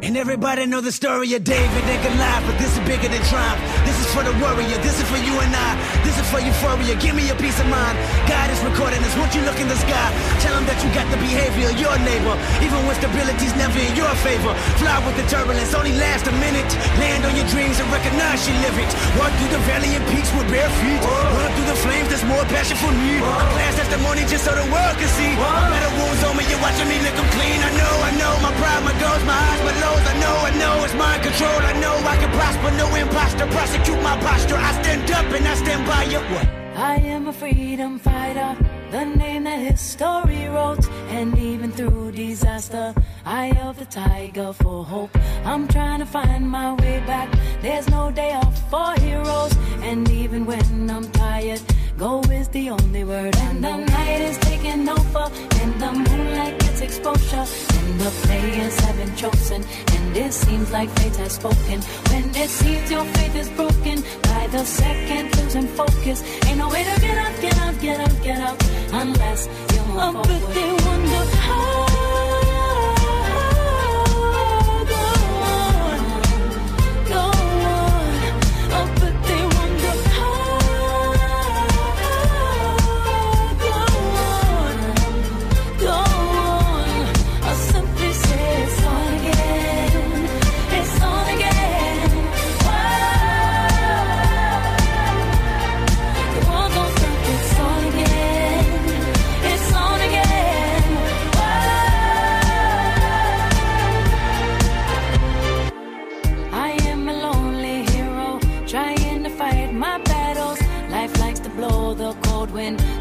And 0.00 0.16
everybody 0.16 0.64
know 0.64 0.80
the 0.80 0.90
story 0.90 1.28
of 1.36 1.44
David 1.44 1.84
and 1.84 2.00
Goliath, 2.00 2.42
but 2.48 2.56
this 2.56 2.72
is 2.72 2.80
bigger 2.88 3.06
than 3.12 3.20
triumph. 3.28 3.60
This 3.84 4.00
is 4.00 4.08
for 4.16 4.24
the 4.24 4.32
warrior, 4.40 4.80
this 4.80 4.96
is 4.96 5.04
for 5.12 5.20
you 5.20 5.36
and 5.36 5.52
I. 5.52 5.76
This 6.02 6.16
is 6.16 6.24
for 6.32 6.40
euphoria, 6.40 6.96
give 6.96 7.12
me 7.12 7.28
a 7.28 7.36
peace 7.36 7.60
of 7.60 7.68
mind. 7.68 8.00
God 8.24 8.48
is 8.48 8.58
recording 8.64 8.96
this, 9.04 9.12
won't 9.20 9.36
you 9.36 9.44
look 9.44 9.60
in 9.60 9.68
the 9.68 9.76
sky? 9.76 10.08
Tell 10.40 10.56
him 10.56 10.64
that 10.64 10.80
you 10.80 10.88
got 10.96 11.04
the 11.12 11.20
behavior 11.20 11.68
of 11.68 11.76
your 11.76 11.92
neighbor, 12.00 12.32
even 12.64 12.80
when 12.88 12.96
stability's 12.96 13.52
never 13.60 13.76
in 13.76 13.92
your 13.92 14.08
favor. 14.24 14.56
Fly 14.80 14.96
with 15.04 15.20
the 15.20 15.26
turbulence, 15.28 15.76
only 15.76 15.92
last 16.00 16.24
a 16.26 16.34
minute. 16.40 16.70
Land 16.96 17.28
on 17.28 17.36
your 17.36 17.46
dreams 17.52 17.76
and 17.76 17.86
recognize 17.92 18.40
you 18.48 18.56
live 18.64 18.76
it. 18.80 18.90
Walk 19.20 19.30
through 19.36 19.52
the 19.52 19.62
valley 19.68 19.92
and 19.94 20.04
peaks 20.08 20.32
with 20.32 20.48
bare 20.48 20.72
feet. 20.80 21.00
Run 21.04 21.50
through 21.60 21.68
the 21.68 21.78
flames, 21.84 22.08
there's 22.08 22.24
more 22.24 22.42
passion 22.48 22.80
for 22.80 22.90
me. 22.90 23.20
A 23.20 23.46
class 23.52 23.76
testimony 23.76 24.24
just 24.24 24.48
so 24.48 24.56
the 24.56 24.64
world 24.72 24.96
can 24.96 25.12
see. 25.12 25.36
Better 25.36 25.92
wounds 26.00 26.24
on 26.24 26.40
me, 26.40 26.48
you're 26.48 26.62
watching 26.64 26.88
me 26.88 26.96
lick 27.04 27.14
'em 27.20 27.28
clean. 27.36 27.60
I 27.60 27.70
know, 27.76 27.94
I 28.00 28.10
know, 28.16 28.32
my 28.40 28.52
pride, 28.56 28.82
my 28.82 28.96
goals, 28.96 29.22
my 29.28 29.36
highs, 29.36 29.60
my 29.60 29.74
lows. 29.90 30.06
I 30.06 30.14
know, 30.22 30.36
I 30.48 30.52
know, 30.62 30.84
it's 30.84 30.94
mind 30.94 31.22
control. 31.22 31.60
I 31.72 31.74
know 31.80 31.94
I 32.12 32.16
can 32.16 32.30
prosper, 32.38 32.70
no 32.82 32.86
imposter. 32.94 33.46
Prosecute 33.46 34.02
my 34.02 34.16
posture. 34.20 34.56
I 34.56 34.72
stand 34.82 35.10
up 35.10 35.26
and 35.36 35.46
I 35.46 35.54
stand 35.54 35.86
by 35.86 36.04
you. 36.04 36.20
What? 36.34 36.46
I 36.76 36.94
am 37.14 37.28
a 37.28 37.32
freedom 37.32 37.98
fighter, 37.98 38.56
the 38.90 39.04
name 39.04 39.44
that 39.44 39.58
history 39.58 40.46
wrote. 40.48 40.86
And 41.16 41.36
even 41.38 41.72
through 41.72 42.12
disaster, 42.12 42.94
I 43.24 43.46
held 43.46 43.76
the 43.76 43.84
tiger 43.86 44.52
for 44.52 44.84
hope. 44.84 45.16
I'm 45.44 45.66
trying 45.68 46.00
to 46.00 46.06
find 46.06 46.48
my 46.48 46.74
way 46.74 47.00
back. 47.06 47.28
There's 47.60 47.88
no 47.88 48.10
day 48.10 48.32
off 48.34 48.56
for 48.70 48.92
heroes. 49.00 49.54
And 49.82 50.08
even 50.10 50.46
when 50.46 50.90
I'm 50.90 51.10
tired, 51.12 51.62
go 51.98 52.20
is 52.22 52.48
the 52.48 52.70
only 52.70 53.04
word. 53.04 53.36
And 53.36 53.62
the 53.64 53.76
night 53.76 54.20
is 54.20 54.38
taking 54.38 54.88
over, 54.88 55.24
and 55.60 55.72
the 55.82 55.92
moonlight 55.92 56.59
exposure. 56.80 57.44
And 57.78 58.00
the 58.00 58.10
players 58.22 58.78
have 58.80 58.96
been 58.96 59.14
chosen, 59.16 59.64
and 59.94 60.16
it 60.16 60.32
seems 60.32 60.70
like 60.70 60.88
fate 60.98 61.16
has 61.16 61.32
spoken. 61.32 61.80
When 62.10 62.24
it 62.34 62.50
seems 62.50 62.90
your 62.90 63.04
faith 63.04 63.36
is 63.36 63.50
broken, 63.50 64.02
by 64.22 64.46
the 64.48 64.64
second 64.64 65.36
losing 65.36 65.68
focus. 65.68 66.22
Ain't 66.46 66.58
no 66.58 66.68
way 66.68 66.84
to 66.84 67.00
get 67.00 67.18
up, 67.18 67.40
get 67.40 67.58
up, 67.60 67.80
get 67.80 68.00
up, 68.00 68.22
get 68.22 68.40
up. 68.40 68.56
unless 68.92 69.48
you 69.72 69.80
move 69.92 70.12
forward. 70.12 70.26
But 70.26 70.54
they 70.54 70.72
wonder 70.84 71.24
how. 71.36 71.79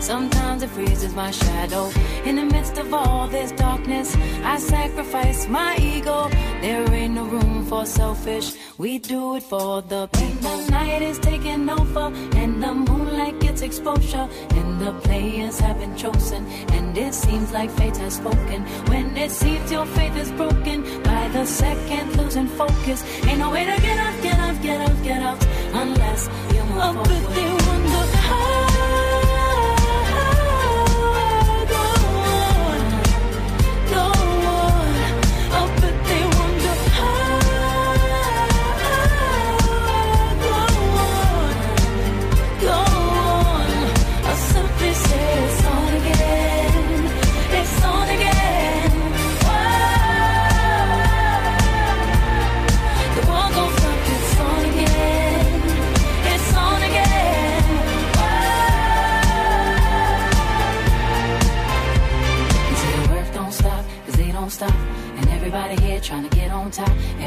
Sometimes 0.10 0.64
it 0.64 0.72
freezes 0.72 1.14
my 1.14 1.30
shadow. 1.30 1.92
In 2.26 2.36
the 2.38 2.46
midst 2.46 2.80
of 2.80 2.92
all 2.92 3.28
this 3.28 3.52
darkness, 3.52 4.18
I 4.44 4.58
sacrifice 4.58 5.48
my 5.48 5.78
ego. 5.78 6.30
There 6.62 6.92
ain't 6.92 7.14
no 7.14 7.26
room 7.26 7.64
for 7.66 7.86
selfish. 7.86 8.56
We 8.80 8.98
do 8.98 9.36
it 9.36 9.44
for 9.44 9.84
the 9.84 10.08
people. 10.08 10.58
The 10.58 10.72
night 10.72 11.04
is 11.04 11.20
taking 11.20 11.70
over, 11.70 12.06
and 12.42 12.64
the 12.64 12.74
moonlight 12.74 13.40
gets 13.40 13.62
exposure. 13.62 14.28
And 14.58 14.82
the 14.82 14.94
players 14.94 15.60
have 15.60 15.78
been 15.78 15.96
chosen, 15.96 16.44
and 16.76 16.98
it 16.98 17.14
seems 17.14 17.52
like 17.52 17.70
fate 17.70 17.98
has 17.98 18.16
spoken. 18.16 18.64
When 18.90 19.16
it 19.16 19.30
seems 19.30 19.72
your 19.72 19.86
faith 19.86 20.16
is 20.18 20.32
broken, 20.32 21.04
by 21.04 21.28
the 21.28 21.46
second 21.46 22.18
losing 22.18 22.48
focus. 22.48 23.04
Ain't 23.28 23.38
no 23.38 23.52
way 23.52 23.64
to 23.64 23.80
get 23.80 24.00
up, 24.08 24.16
get 24.24 24.40
up, 24.40 24.60
get 24.64 24.82
up, 24.90 25.04
get 25.04 25.22
up, 25.22 25.40
unless 25.76 26.28
you 26.56 26.64
move 26.64 26.82
Oh, 26.82 26.94
forward. 27.04 27.79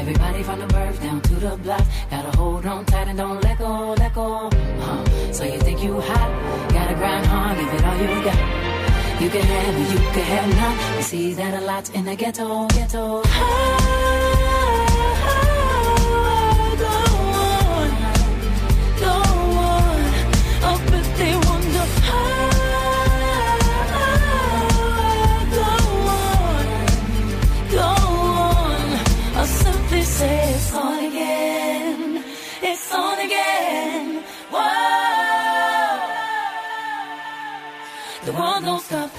Everybody 0.03 0.43
from 0.43 0.59
the 0.59 0.67
birth 0.67 1.01
down 1.01 1.21
to 1.21 1.35
the 1.35 1.55
block. 1.63 1.81
Gotta 2.11 2.37
hold 2.37 2.65
on 2.65 2.83
tight 2.83 3.07
and 3.07 3.17
don't 3.17 3.41
let 3.41 3.57
go, 3.57 3.93
let 3.93 4.13
go. 4.13 4.49
Huh. 4.81 5.31
So 5.31 5.45
you 5.45 5.57
think 5.61 5.81
you 5.81 6.01
hot? 6.01 6.29
Gotta 6.73 6.93
grind 6.95 7.25
hard, 7.25 7.57
give 7.57 7.73
it 7.73 7.85
all 7.85 7.95
you 7.95 8.07
got. 8.21 9.21
You 9.21 9.29
can 9.29 9.41
have 9.41 9.75
it, 9.81 9.93
you 9.93 9.99
can 10.11 10.25
have 10.33 10.49
none. 10.57 10.97
You 10.97 11.03
see 11.03 11.33
that 11.35 11.53
a 11.53 11.65
lot 11.65 11.89
in 11.95 12.03
the 12.03 12.17
ghetto, 12.17 12.67
ghetto. 12.67 13.23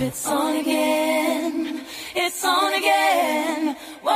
It's 0.05 0.27
on 0.27 0.55
again. 0.57 1.83
It's 2.15 2.45
on 2.45 2.75
again. 2.75 3.75
Whoa. 4.03 4.13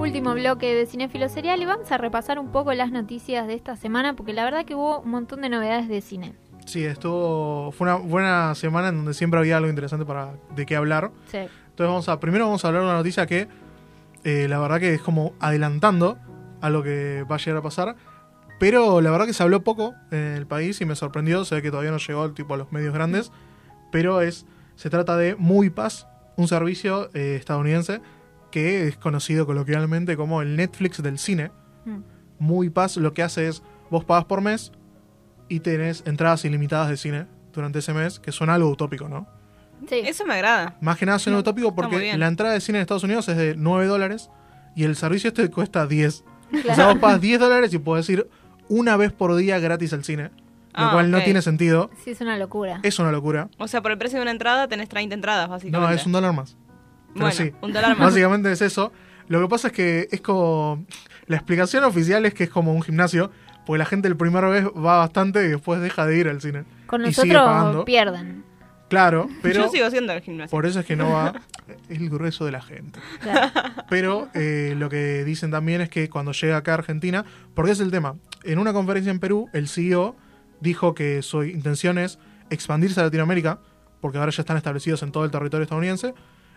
Último 0.00 0.34
bloque 0.34 0.74
de 0.74 0.84
Cinefilo 0.86 1.28
Serial 1.28 1.62
y 1.62 1.64
vamos 1.64 1.92
a 1.92 1.98
repasar 1.98 2.40
un 2.40 2.50
poco 2.50 2.74
las 2.74 2.90
noticias 2.90 3.46
de 3.46 3.54
esta 3.54 3.76
semana 3.76 4.16
porque 4.16 4.32
la 4.32 4.42
verdad 4.42 4.64
que 4.64 4.74
hubo 4.74 4.98
un 4.98 5.10
montón 5.12 5.42
de 5.42 5.48
novedades 5.48 5.88
de 5.88 6.00
cine. 6.00 6.34
Sí, 6.66 6.84
estuvo. 6.84 7.70
Fue 7.70 7.84
una 7.84 7.94
buena 7.98 8.54
semana 8.56 8.88
en 8.88 8.96
donde 8.96 9.14
siempre 9.14 9.38
había 9.38 9.58
algo 9.58 9.70
interesante 9.70 10.04
para 10.04 10.34
de 10.56 10.66
qué 10.66 10.74
hablar. 10.74 11.12
Sí. 11.26 11.38
Entonces 11.38 11.86
vamos 11.86 12.08
a. 12.08 12.18
Primero 12.18 12.46
vamos 12.46 12.64
a 12.64 12.68
hablar 12.68 12.82
de 12.82 12.88
una 12.88 12.96
noticia 12.96 13.26
que 13.26 13.46
eh, 14.24 14.48
la 14.48 14.58
verdad 14.58 14.80
que 14.80 14.94
es 14.94 15.00
como 15.00 15.34
adelantando 15.38 16.18
a 16.62 16.70
lo 16.70 16.82
que 16.82 17.26
va 17.30 17.36
a 17.36 17.38
llegar 17.38 17.58
a 17.58 17.62
pasar. 17.62 17.96
Pero 18.58 19.00
la 19.00 19.10
verdad 19.10 19.26
que 19.26 19.34
se 19.34 19.42
habló 19.42 19.62
poco 19.62 19.94
en 20.10 20.18
el 20.18 20.46
país 20.46 20.80
y 20.80 20.86
me 20.86 20.94
sorprendió. 20.94 21.44
Se 21.44 21.56
ve 21.56 21.62
que 21.62 21.70
todavía 21.70 21.90
no 21.90 21.98
llegó 21.98 22.32
tipo 22.32 22.54
a 22.54 22.56
los 22.56 22.72
medios 22.72 22.94
grandes. 22.94 23.30
Pero 23.90 24.22
es. 24.22 24.46
Se 24.76 24.88
trata 24.88 25.16
de 25.16 25.36
MoviePass, 25.36 26.06
un 26.36 26.48
servicio 26.48 27.10
eh, 27.12 27.36
estadounidense 27.38 28.00
que 28.50 28.86
es 28.86 28.96
conocido 28.96 29.46
coloquialmente 29.46 30.16
como 30.16 30.42
el 30.42 30.56
Netflix 30.56 31.02
del 31.02 31.18
cine. 31.18 31.50
Mm. 31.84 31.98
MoviePass 32.38 32.98
lo 32.98 33.12
que 33.12 33.22
hace 33.22 33.48
es. 33.48 33.62
Vos 33.90 34.04
pagas 34.04 34.26
por 34.26 34.40
mes 34.40 34.72
y 35.48 35.60
tenés 35.60 36.04
entradas 36.06 36.44
ilimitadas 36.44 36.88
de 36.88 36.96
cine 36.96 37.26
durante 37.52 37.80
ese 37.80 37.92
mes, 37.92 38.18
que 38.20 38.32
suena 38.32 38.54
algo 38.54 38.70
utópico, 38.70 39.08
¿no? 39.08 39.26
Sí. 39.88 39.96
Eso 40.04 40.24
me 40.24 40.34
agrada. 40.34 40.76
Más 40.80 40.96
que 40.96 41.04
nada 41.04 41.18
suena 41.18 41.40
utópico 41.40 41.72
muy 41.72 41.76
porque 41.76 42.16
la 42.16 42.28
entrada 42.28 42.54
de 42.54 42.60
cine 42.60 42.78
en 42.78 42.82
Estados 42.82 43.02
Unidos 43.02 43.28
es 43.28 43.36
de 43.36 43.56
9 43.56 43.86
dólares 43.86 44.30
y 44.76 44.84
el 44.84 44.96
servicio 44.96 45.28
este 45.28 45.50
cuesta 45.50 45.86
10. 45.86 46.24
O 46.52 46.62
sea, 46.62 46.74
Claro. 46.74 46.90
vos 46.90 46.98
pagas 46.98 47.20
10 47.20 47.40
dólares 47.40 47.72
y 47.74 47.78
podés 47.78 48.08
ir 48.10 48.28
una 48.68 48.96
vez 48.96 49.12
por 49.12 49.34
día 49.36 49.58
gratis 49.58 49.92
al 49.92 50.04
cine, 50.04 50.24
lo 50.24 50.30
Ah, 50.74 50.90
cual 50.92 51.10
no 51.10 51.20
tiene 51.22 51.42
sentido. 51.42 51.90
Sí, 52.04 52.10
es 52.10 52.20
una 52.20 52.36
locura. 52.38 52.80
Es 52.82 52.98
una 52.98 53.12
locura. 53.12 53.48
O 53.58 53.68
sea, 53.68 53.82
por 53.82 53.90
el 53.92 53.98
precio 53.98 54.18
de 54.18 54.22
una 54.22 54.30
entrada 54.30 54.68
tenés 54.68 54.88
30 54.88 55.14
entradas, 55.14 55.48
básicamente. 55.48 55.92
No, 55.94 55.94
es 56.00 56.06
un 56.06 56.12
dólar 56.12 56.32
más. 56.32 56.56
Pero 57.14 57.26
Bueno, 57.26 57.34
sí, 57.36 57.52
un 57.60 57.72
dólar 57.72 57.90
más. 57.90 57.98
Básicamente 57.98 58.50
es 58.52 58.62
eso. 58.62 58.92
Lo 59.28 59.40
que 59.40 59.48
pasa 59.48 59.68
es 59.68 59.72
que 59.74 60.08
es 60.10 60.20
como... 60.20 60.84
La 61.26 61.36
explicación 61.36 61.84
oficial 61.84 62.24
es 62.26 62.34
que 62.34 62.44
es 62.44 62.50
como 62.50 62.72
un 62.72 62.82
gimnasio, 62.82 63.30
porque 63.64 63.78
la 63.78 63.84
gente 63.84 64.08
el 64.08 64.16
primer 64.16 64.44
vez 64.46 64.64
va 64.66 64.98
bastante 64.98 65.44
y 65.44 65.48
después 65.48 65.80
deja 65.80 66.04
de 66.06 66.18
ir 66.18 66.28
al 66.28 66.40
cine. 66.40 66.64
Con 66.86 67.06
y 67.06 67.12
sigue 67.12 67.32
nosotros 67.34 67.44
pagando. 67.58 67.84
pierden. 67.84 68.44
Claro, 68.92 69.26
pero... 69.40 69.64
Yo 69.64 69.70
sigo 69.70 69.88
siendo 69.88 70.12
el 70.12 70.20
gimnasio. 70.20 70.50
Por 70.50 70.66
eso 70.66 70.80
es 70.80 70.84
que 70.84 70.96
no 70.96 71.08
va. 71.08 71.40
Es 71.88 71.98
el 71.98 72.10
grueso 72.10 72.44
de 72.44 72.52
la 72.52 72.60
gente. 72.60 73.00
Pero 73.88 74.28
eh, 74.34 74.74
lo 74.76 74.90
que 74.90 75.24
dicen 75.24 75.50
también 75.50 75.80
es 75.80 75.88
que 75.88 76.10
cuando 76.10 76.32
llega 76.32 76.58
acá 76.58 76.72
a 76.72 76.74
Argentina, 76.74 77.24
porque 77.54 77.72
es 77.72 77.80
el 77.80 77.90
tema. 77.90 78.16
En 78.44 78.58
una 78.58 78.74
conferencia 78.74 79.10
en 79.10 79.18
Perú, 79.18 79.48
el 79.54 79.66
CEO 79.66 80.14
dijo 80.60 80.94
que 80.94 81.22
su 81.22 81.42
intención 81.42 81.96
es 81.96 82.18
expandirse 82.50 83.00
a 83.00 83.04
Latinoamérica, 83.04 83.60
porque 84.02 84.18
ahora 84.18 84.30
ya 84.30 84.42
están 84.42 84.58
establecidos 84.58 85.02
en 85.02 85.10
todo 85.10 85.24
el 85.24 85.30
territorio 85.30 85.62
estadounidense. 85.62 86.12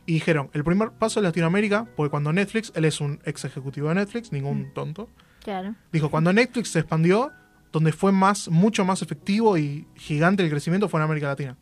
Y 0.05 0.15
dijeron, 0.15 0.49
el 0.51 0.65
primer 0.65 0.91
paso 0.91 1.21
es 1.21 1.23
Latinoamérica, 1.23 1.85
porque 1.95 2.11
cuando 2.11 2.33
Netflix, 2.33 2.73
él 2.75 2.83
es 2.83 2.99
un 2.99 3.21
ex 3.23 3.45
ejecutivo 3.45 3.87
de 3.87 3.95
Netflix, 3.95 4.33
ningún 4.33 4.73
tonto. 4.73 5.07
Claro. 5.41 5.73
Dijo, 5.93 6.11
cuando 6.11 6.33
Netflix 6.33 6.67
se 6.67 6.79
expandió, 6.79 7.31
donde 7.71 7.93
fue 7.93 8.11
más, 8.11 8.49
mucho 8.49 8.83
más 8.83 9.01
efectivo 9.01 9.57
y 9.57 9.87
gigante 9.95 10.43
el 10.43 10.49
crecimiento 10.49 10.89
fue 10.89 10.99
en 10.99 11.05
América 11.05 11.27
Latina. 11.27 11.55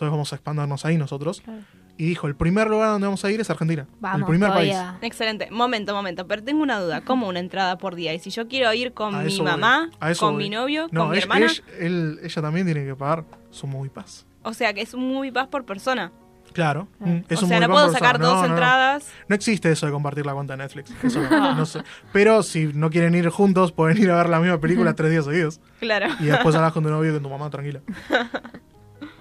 Entonces 0.00 0.12
vamos 0.12 0.32
a 0.32 0.36
expandirnos 0.36 0.84
ahí 0.86 0.96
nosotros. 0.96 1.42
Claro. 1.42 1.60
Y 1.98 2.06
dijo, 2.06 2.26
el 2.26 2.34
primer 2.34 2.68
lugar 2.70 2.88
donde 2.88 3.06
vamos 3.06 3.22
a 3.26 3.30
ir 3.30 3.38
es 3.40 3.50
Argentina. 3.50 3.86
Vamos, 4.00 4.20
el 4.20 4.26
primer 4.26 4.48
todavía. 4.48 4.92
país. 4.98 5.02
Excelente. 5.02 5.50
Momento, 5.50 5.94
momento. 5.94 6.26
Pero 6.26 6.42
tengo 6.42 6.62
una 6.62 6.80
duda. 6.80 7.02
¿Cómo 7.02 7.28
una 7.28 7.40
entrada 7.40 7.76
por 7.76 7.94
día? 7.94 8.14
Y 8.14 8.18
si 8.18 8.30
yo 8.30 8.48
quiero 8.48 8.72
ir 8.72 8.94
con 8.94 9.14
A 9.14 9.18
mi 9.20 9.38
mamá, 9.42 9.90
con 10.18 10.34
voy. 10.36 10.44
mi 10.44 10.48
novio, 10.50 10.88
No, 10.90 11.02
con 11.02 11.10
mi 11.10 11.18
hermana. 11.18 11.44
Ella, 11.46 11.62
él- 11.78 12.18
ella 12.22 12.40
también 12.40 12.64
tiene 12.64 12.86
que 12.86 12.94
pagar 12.96 13.24
su 13.50 13.66
Movie 13.66 13.90
Pass. 13.90 14.24
O 14.42 14.54
sea, 14.54 14.72
que 14.72 14.80
es 14.80 14.94
un 14.94 15.06
movie 15.12 15.30
pass 15.30 15.48
por 15.48 15.66
persona. 15.66 16.10
Claro. 16.54 16.88
mm, 16.98 17.18
es 17.28 17.42
o 17.42 17.44
un 17.44 17.48
sea, 17.50 17.58
Movie 17.58 17.68
no 17.68 17.74
puedo 17.74 17.92
sacar 17.92 18.16
persona. 18.16 18.26
dos 18.28 18.34
No, 18.36 18.42
no, 18.42 18.48
no. 18.48 18.54
entradas. 18.54 19.08
No 19.28 19.34
existe 19.36 19.70
eso 19.70 19.84
de 19.86 19.92
compartir 19.92 20.24
la 20.26 20.32
cuenta 20.32 20.54
de 20.56 20.62
Netflix. 20.64 20.90
Eso 21.04 21.66
sé. 21.66 21.82
Pero 22.12 22.42
si 22.42 22.72
no 22.74 22.90
quieren 22.90 23.14
ir 23.14 23.28
juntos, 23.28 23.70
pueden 23.70 23.98
ir 23.98 24.10
a 24.10 24.16
ver 24.16 24.28
la 24.30 24.40
misma 24.40 24.58
película 24.58 24.94
tres 24.96 25.10
días 25.12 25.26
seguidos. 25.26 25.60
Claro. 25.78 26.06
Y 26.18 26.24
después 26.24 26.54
hablas 26.56 26.72
con 26.72 26.82
tu 26.82 26.90
novio 26.90 27.10
y 27.10 27.14
con 27.14 27.22
tu 27.22 27.28
mamá, 27.28 27.50
tranquila. 27.50 27.80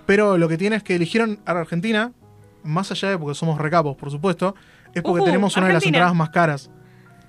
Pero 0.09 0.39
lo 0.39 0.47
que 0.49 0.57
tiene 0.57 0.75
es 0.75 0.81
que 0.81 0.95
eligieron 0.95 1.39
a 1.45 1.51
Argentina, 1.51 2.11
más 2.63 2.89
allá 2.91 3.11
de 3.11 3.17
porque 3.19 3.35
somos 3.35 3.59
recapos, 3.59 3.95
por 3.95 4.09
supuesto, 4.09 4.55
es 4.91 5.03
porque 5.03 5.23
tenemos 5.23 5.55
una 5.55 5.67
de 5.67 5.73
las 5.73 5.85
entradas 5.85 6.15
más 6.15 6.31
caras. 6.31 6.71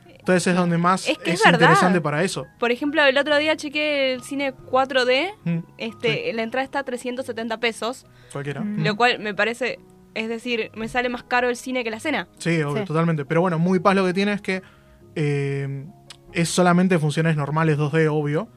Entonces 0.09 0.47
es 0.47 0.57
donde 0.57 0.79
más 0.79 1.07
Es 1.07 1.19
que 1.19 1.33
es 1.33 1.41
es 1.41 1.45
verdad. 1.45 1.61
interesante 1.61 2.01
para 2.01 2.23
eso. 2.25 2.47
Por 2.59 2.71
ejemplo, 2.71 3.05
el 3.05 3.19
otro 3.19 3.37
día 3.37 3.55
chequé 3.55 4.15
el 4.15 4.23
cine 4.23 4.55
4D. 4.55 5.31
Mm, 5.45 5.59
Este, 5.77 6.33
La 6.33 6.43
entrada 6.43 6.65
está 6.65 6.79
a 6.79 6.83
370 6.85 7.61
pesos. 7.61 8.07
Cualquiera. 8.33 8.61
Lo 8.65 8.95
Mm. 8.95 8.97
cual 8.97 9.19
me 9.19 9.35
parece. 9.35 9.79
Es 10.15 10.31
decir, 10.31 10.71
me 10.75 10.89
sale 10.89 11.11
más 11.11 11.23
caro 11.25 11.51
el 11.51 11.57
cine 11.57 11.85
que 11.85 11.91
la 11.91 12.01
cena. 12.01 12.29
Sí, 12.39 12.63
obvio, 12.63 12.79
Sí. 12.81 12.87
totalmente. 12.87 13.27
Pero 13.27 13.43
bueno, 13.43 13.59
Muy 13.59 13.79
Paz 13.81 13.95
lo 13.95 14.07
que 14.07 14.15
tiene 14.15 14.33
es 14.33 14.41
que 14.41 14.63
eh, 15.17 15.85
es 16.33 16.49
solamente 16.49 16.99
funciones 16.99 17.37
normales 17.37 17.77
2D, 17.77 18.09
obvio. 18.09 18.49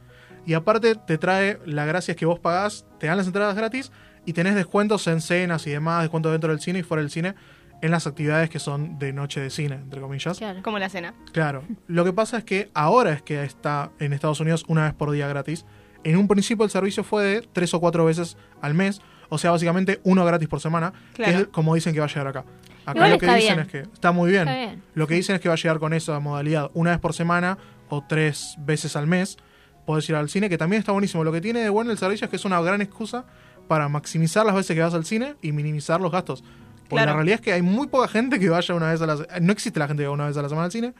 Y 0.45 0.53
aparte 0.53 0.95
te 0.95 1.17
trae, 1.17 1.59
la 1.65 1.84
gracia 1.86 2.13
es 2.13 2.17
que 2.17 2.26
vos 2.26 2.39
pagás, 2.39 2.86
te 2.99 3.07
dan 3.07 3.17
las 3.17 3.28
entradas 3.28 3.55
gratis 3.55 3.91
y 4.26 4.34
tenés 4.34 4.55
descuentos 4.55 5.07
en 5.07 5.21
cenas 5.21 5.67
y 5.67 5.71
demás, 5.71 6.01
descuentos 6.01 6.32
dentro 6.32 6.49
del 6.51 6.59
cine 6.59 6.80
y 6.80 6.84
fuera 6.84 7.01
del 7.01 7.11
cine, 7.11 7.36
en 7.82 7.91
las 7.91 8.07
actividades 8.07 8.49
que 8.49 8.59
son 8.59 8.97
de 8.97 9.11
noche 9.11 9.41
de 9.41 9.49
cine, 9.49 9.76
entre 9.76 9.99
comillas. 9.99 10.39
Como 10.63 10.80
la 10.80 10.88
cena. 10.88 11.13
Claro. 11.34 11.63
Lo 11.88 12.05
que 12.05 12.13
pasa 12.13 12.38
es 12.38 12.45
que 12.45 12.69
ahora 12.74 13.11
es 13.11 13.21
que 13.21 13.43
está 13.43 13.91
en 13.99 14.13
Estados 14.13 14.39
Unidos 14.39 14.63
una 14.69 14.86
vez 14.86 14.93
por 14.93 15.11
día 15.11 15.28
gratis. 15.28 15.65
En 16.05 16.15
un 16.17 16.30
principio 16.30 16.63
el 16.63 16.71
servicio 16.71 17.03
fue 17.03 17.24
de 17.26 17.49
tres 17.51 17.74
o 17.74 17.82
cuatro 17.82 18.05
veces 18.05 18.38
al 18.61 18.74
mes. 18.74 19.01
O 19.28 19.38
sea, 19.38 19.51
básicamente 19.51 19.99
uno 20.03 20.24
gratis 20.24 20.47
por 20.47 20.61
semana. 20.61 20.93
Claro. 21.13 21.32
Que 21.34 21.38
es 21.39 21.47
como 21.47 21.76
dicen 21.76 21.93
que 21.93 21.99
va 21.99 22.05
a 22.05 22.09
llegar 22.09 22.28
acá. 22.28 22.45
Acá 22.86 22.99
Igual 22.99 23.11
lo 23.11 23.17
que 23.17 23.26
está 23.26 23.36
dicen 23.36 23.55
bien. 23.55 23.65
es 23.65 23.71
que 23.71 23.80
está 23.93 24.11
muy 24.13 24.30
bien. 24.32 24.47
Está 24.47 24.59
bien. 24.59 24.84
Lo 24.95 25.07
que 25.07 25.15
dicen 25.15 25.36
es 25.36 25.41
que 25.41 25.49
va 25.49 25.55
a 25.55 25.57
llegar 25.57 25.80
con 25.80 25.93
esa 25.93 26.19
modalidad 26.19 26.71
una 26.74 26.91
vez 26.91 26.99
por 26.99 27.13
semana 27.13 27.57
o 27.89 28.05
tres 28.07 28.55
veces 28.59 28.95
al 28.95 29.07
mes. 29.07 29.38
Podés 29.86 30.07
ir 30.09 30.15
al 30.15 30.30
cine, 30.30 30.47
que 30.47 30.57
también 30.57 30.80
está 30.80 30.93
buenísimo. 30.93 31.26
Lo 31.26 31.34
que 31.34 31.41
tiene 31.41 31.59
de 31.59 31.69
bueno 31.69 31.91
el 31.91 31.97
servicio 31.97 32.26
es 32.26 32.30
que 32.30 32.38
es 32.38 32.45
una 32.45 32.61
gran 32.61 32.82
excusa 32.82 33.26
para 33.68 33.88
maximizar 33.89 34.45
las 34.45 34.55
veces 34.55 34.76
que 34.76 34.82
vas 34.82 34.93
al 34.93 35.05
cine 35.05 35.36
y 35.41 35.51
minimizar 35.51 35.99
los 36.01 36.11
gastos. 36.11 36.41
Porque 36.41 36.95
Claro. 36.95 37.11
la 37.11 37.16
realidad 37.16 37.36
es 37.36 37.41
que 37.41 37.53
hay 37.53 37.61
muy 37.61 37.88
poca 37.88 38.07
gente 38.07 38.39
que 38.39 38.49
vaya 38.49 38.76
una 38.76 38.91
vez 38.91 39.01
a 39.01 39.05
la 39.07 39.18
se- 39.18 39.28
No 39.41 39.51
existe 39.53 39.80
la 39.80 39.88
gente 39.88 40.03
que 40.03 40.07
va 40.07 40.14
una 40.14 40.28
vez 40.28 40.38
a 40.38 40.41
la 40.41 40.49
semana 40.49 40.66
al 40.66 40.72
cine. 40.72 40.93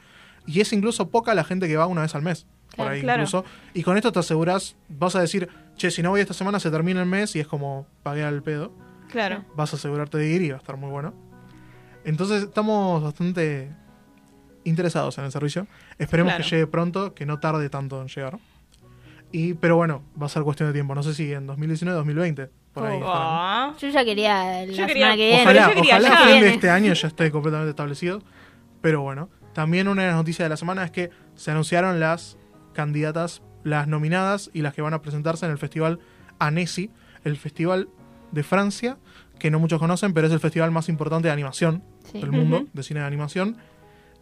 Y 0.46 0.60
es 0.60 0.72
incluso 0.72 1.08
poca 1.10 1.34
la 1.34 1.44
gente 1.44 1.68
que 1.68 1.76
va 1.76 1.86
una 1.86 2.02
vez 2.02 2.14
al 2.14 2.22
mes. 2.22 2.46
por 2.70 2.76
Claro, 2.86 2.90
ahí 2.90 3.00
claro. 3.02 3.22
incluso. 3.22 3.44
Y 3.72 3.82
con 3.84 3.96
esto 3.96 4.10
te 4.10 4.18
aseguras, 4.18 4.74
vas 4.88 5.14
a 5.14 5.20
decir, 5.20 5.48
che, 5.76 5.92
si 5.92 6.02
no 6.02 6.10
voy 6.10 6.20
esta 6.22 6.34
semana 6.34 6.58
se 6.58 6.72
termina 6.72 7.00
el 7.00 7.06
mes 7.08 7.36
y 7.36 7.40
es 7.40 7.46
como 7.46 7.86
pagué 8.02 8.24
al 8.24 8.42
pedo 8.42 8.72
Claro. 9.12 9.44
vas 9.54 9.72
a 9.72 9.76
asegurarte 9.76 10.18
de 10.18 10.26
ir 10.28 10.42
y 10.42 10.48
va 10.50 10.56
a 10.56 10.58
estar 10.58 10.76
muy 10.76 10.90
bueno. 10.90 11.14
Entonces 12.04 12.42
estamos 12.42 13.00
bastante 13.02 13.70
interesados 14.64 15.16
en 15.18 15.24
el 15.24 15.30
servicio. 15.32 15.66
Esperemos 15.98 16.34
que 16.34 16.42
llegue 16.42 16.66
pronto, 16.66 17.14
que 17.14 17.26
no 17.26 17.38
tarde 17.38 17.68
tanto 17.70 18.00
en 18.02 18.08
llegar. 18.08 18.38
Y, 19.36 19.54
pero 19.54 19.74
bueno, 19.74 20.02
va 20.20 20.26
a 20.26 20.28
ser 20.28 20.44
cuestión 20.44 20.68
de 20.68 20.72
tiempo. 20.74 20.94
No 20.94 21.02
sé 21.02 21.12
si 21.12 21.32
en 21.32 21.46
2019 21.48 21.94
o 21.94 21.98
2020. 21.98 22.50
Por 22.72 22.86
ahí. 22.86 22.94
Oh. 22.94 22.98
estarán. 23.00 23.20
Ah. 23.26 23.74
Yo 23.80 23.88
ya 23.88 24.04
quería 24.04 24.34
la 24.44 24.64
Yo 24.66 24.86
quería- 24.86 24.88
semana 24.88 25.16
que 25.16 25.26
viene. 25.26 25.42
Ojalá, 25.42 25.68
yo 25.68 25.74
quería 25.74 25.96
ojalá 25.98 26.28
ya. 26.28 26.40
de 26.40 26.48
este 26.54 26.70
año 26.70 26.92
ya 26.92 27.08
esté 27.08 27.30
completamente 27.32 27.70
establecido. 27.70 28.22
Pero 28.80 29.02
bueno, 29.02 29.28
también 29.52 29.88
una 29.88 30.02
de 30.02 30.08
las 30.08 30.16
noticias 30.16 30.44
de 30.44 30.50
la 30.50 30.56
semana 30.56 30.84
es 30.84 30.92
que 30.92 31.10
se 31.34 31.50
anunciaron 31.50 31.98
las 31.98 32.38
candidatas, 32.74 33.42
las 33.64 33.88
nominadas 33.88 34.50
y 34.54 34.62
las 34.62 34.72
que 34.72 34.82
van 34.82 34.94
a 34.94 35.02
presentarse 35.02 35.46
en 35.46 35.50
el 35.52 35.58
festival 35.58 35.98
Annecy, 36.38 36.90
el 37.24 37.36
festival 37.36 37.88
de 38.30 38.42
Francia, 38.44 38.98
que 39.40 39.50
no 39.50 39.58
muchos 39.58 39.80
conocen, 39.80 40.12
pero 40.14 40.28
es 40.28 40.32
el 40.32 40.38
festival 40.40 40.70
más 40.70 40.88
importante 40.88 41.26
de 41.28 41.32
animación 41.32 41.82
Sí. 42.04 42.20
del 42.20 42.30
mundo, 42.30 42.58
Ujú. 42.58 42.68
de 42.72 42.82
cine 42.84 43.00
de 43.00 43.06
animación. 43.06 43.56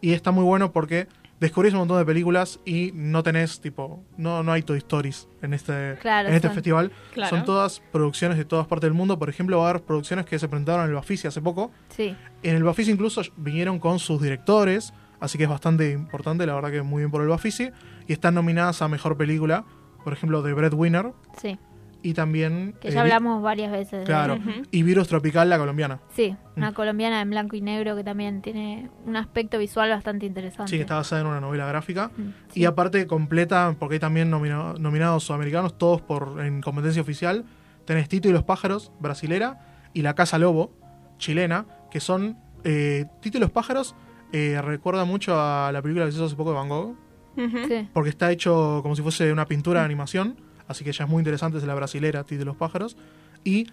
Y 0.01 0.13
está 0.13 0.31
muy 0.31 0.43
bueno 0.43 0.71
porque 0.71 1.07
descubrís 1.43 1.73
un 1.73 1.79
montón 1.79 1.97
de 1.99 2.05
películas 2.05 2.59
y 2.65 2.91
no 2.95 3.21
tenés, 3.21 3.59
tipo, 3.61 4.03
no, 4.17 4.41
no 4.43 4.51
hay 4.51 4.63
Toy 4.63 4.77
Stories 4.79 5.27
en 5.41 5.53
este, 5.53 5.95
Claro, 6.01 6.29
en 6.29 6.35
este 6.35 6.47
son- 6.47 6.55
festival. 6.55 6.91
Claro. 7.13 7.29
Son 7.29 7.45
todas 7.45 7.81
producciones 7.91 8.37
de 8.37 8.45
todas 8.45 8.65
partes 8.67 8.87
del 8.87 8.93
mundo. 8.93 9.19
Por 9.19 9.29
ejemplo, 9.29 9.59
va 9.59 9.67
a 9.67 9.69
haber 9.71 9.83
producciones 9.83 10.25
que 10.25 10.39
se 10.39 10.47
presentaron 10.47 10.83
en 10.85 10.89
el 10.89 10.95
Bafisi 10.95 11.27
hace 11.27 11.41
poco. 11.41 11.71
Sí. 11.89 12.15
En 12.41 12.55
el 12.55 12.63
Bafisi 12.63 12.91
incluso 12.91 13.21
vinieron 13.37 13.77
con 13.79 13.99
sus 13.99 14.21
directores, 14.21 14.93
así 15.19 15.37
que 15.37 15.43
es 15.43 15.49
bastante 15.49 15.91
importante, 15.91 16.45
la 16.45 16.55
verdad 16.55 16.71
que 16.71 16.81
muy 16.81 17.01
bien 17.01 17.11
por 17.11 17.21
el 17.21 17.27
Bafisi. 17.27 17.69
Y 18.07 18.13
están 18.13 18.33
nominadas 18.33 18.81
a 18.81 18.87
Mejor 18.87 19.15
Película, 19.17 19.63
por 20.03 20.13
ejemplo, 20.13 20.41
de 20.41 20.53
Breadwinner. 20.53 21.13
Sí. 21.41 21.57
Y 22.05 22.13
también... 22.13 22.75
Que 22.81 22.89
eh, 22.89 22.91
ya 22.91 23.01
hablamos 23.01 23.41
varias 23.41 23.71
veces. 23.71 24.05
Claro. 24.05 24.37
Y 24.71 24.83
Virus 24.83 25.07
Tropical, 25.07 25.49
la 25.49 25.57
colombiana. 25.57 26.01
Sí, 26.13 26.35
una 26.57 26.71
Mm. 26.71 26.73
colombiana 26.73 27.21
en 27.21 27.29
blanco 27.29 27.55
y 27.55 27.61
negro 27.61 27.95
que 27.95 28.03
también 28.03 28.41
tiene 28.41 28.89
un 29.05 29.15
aspecto 29.15 29.57
visual 29.57 29.89
bastante 29.89 30.25
interesante. 30.25 30.69
Sí, 30.69 30.75
que 30.75 30.81
está 30.81 30.95
basada 30.95 31.21
en 31.21 31.27
una 31.27 31.39
novela 31.39 31.65
gráfica. 31.65 32.11
Mm, 32.17 32.29
Y 32.55 32.65
aparte 32.65 33.07
completa, 33.07 33.73
porque 33.79 33.95
hay 33.95 33.99
también 33.99 34.29
nomina- 34.29 34.73
nominados 34.77 35.23
sudamericanos, 35.23 35.77
todos 35.77 36.01
por 36.01 36.41
en 36.43 36.61
competencia 36.61 37.01
oficial. 37.01 37.45
Tenés 37.85 38.09
Tito 38.09 38.27
y 38.27 38.33
los 38.33 38.43
pájaros, 38.43 38.91
brasilera, 38.99 39.59
y 39.93 40.01
La 40.01 40.13
Casa 40.13 40.37
Lobo, 40.37 40.75
chilena, 41.17 41.65
que 41.89 41.99
son... 42.01 42.37
Eh, 42.65 43.05
Tito 43.21 43.37
y 43.37 43.41
los 43.41 43.51
pájaros 43.51 43.95
eh, 44.33 44.59
recuerda 44.61 45.05
mucho 45.05 45.39
a 45.39 45.71
la 45.71 45.81
película 45.81 46.05
que 46.05 46.11
se 46.11 46.17
hizo 46.17 46.25
hace 46.25 46.35
poco 46.35 46.49
de 46.51 46.55
Van 46.57 46.67
Gogh. 46.69 46.95
Sí. 47.35 47.89
porque 47.93 48.09
está 48.11 48.31
hecho 48.31 48.81
como 48.83 48.95
si 48.95 49.01
fuese 49.01 49.31
una 49.33 49.45
pintura 49.47 49.79
de 49.79 49.85
animación, 49.85 50.35
así 50.67 50.83
que 50.83 50.91
ya 50.91 51.03
es 51.05 51.09
muy 51.09 51.19
interesante, 51.21 51.57
es 51.57 51.63
la 51.63 51.75
brasilera, 51.75 52.25
y 52.29 52.35
los 52.35 52.55
pájaros. 52.55 52.95
Y 53.43 53.67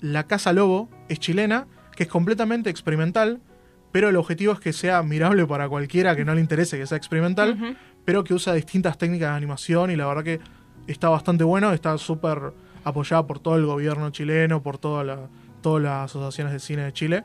La 0.00 0.24
Casa 0.26 0.52
Lobo 0.52 0.88
es 1.08 1.18
chilena, 1.20 1.66
que 1.96 2.04
es 2.04 2.08
completamente 2.08 2.70
experimental, 2.70 3.40
pero 3.92 4.08
el 4.08 4.16
objetivo 4.16 4.52
es 4.54 4.60
que 4.60 4.72
sea 4.72 4.98
admirable 4.98 5.46
para 5.46 5.68
cualquiera 5.68 6.16
que 6.16 6.24
no 6.24 6.34
le 6.34 6.40
interese 6.40 6.78
que 6.78 6.86
sea 6.86 6.96
experimental, 6.96 7.76
pero 8.04 8.24
que 8.24 8.34
usa 8.34 8.54
distintas 8.54 8.96
técnicas 8.98 9.30
de 9.30 9.36
animación 9.36 9.90
y 9.90 9.96
la 9.96 10.06
verdad 10.06 10.24
que 10.24 10.40
está 10.86 11.08
bastante 11.10 11.44
bueno, 11.44 11.72
está 11.72 11.96
súper 11.98 12.52
apoyada 12.84 13.26
por 13.26 13.38
todo 13.38 13.56
el 13.56 13.66
gobierno 13.66 14.10
chileno, 14.10 14.62
por 14.62 14.78
toda 14.78 15.04
la- 15.04 15.28
todas 15.60 15.82
las 15.82 16.10
asociaciones 16.10 16.52
de 16.54 16.58
cine 16.58 16.82
de 16.82 16.92
Chile. 16.92 17.24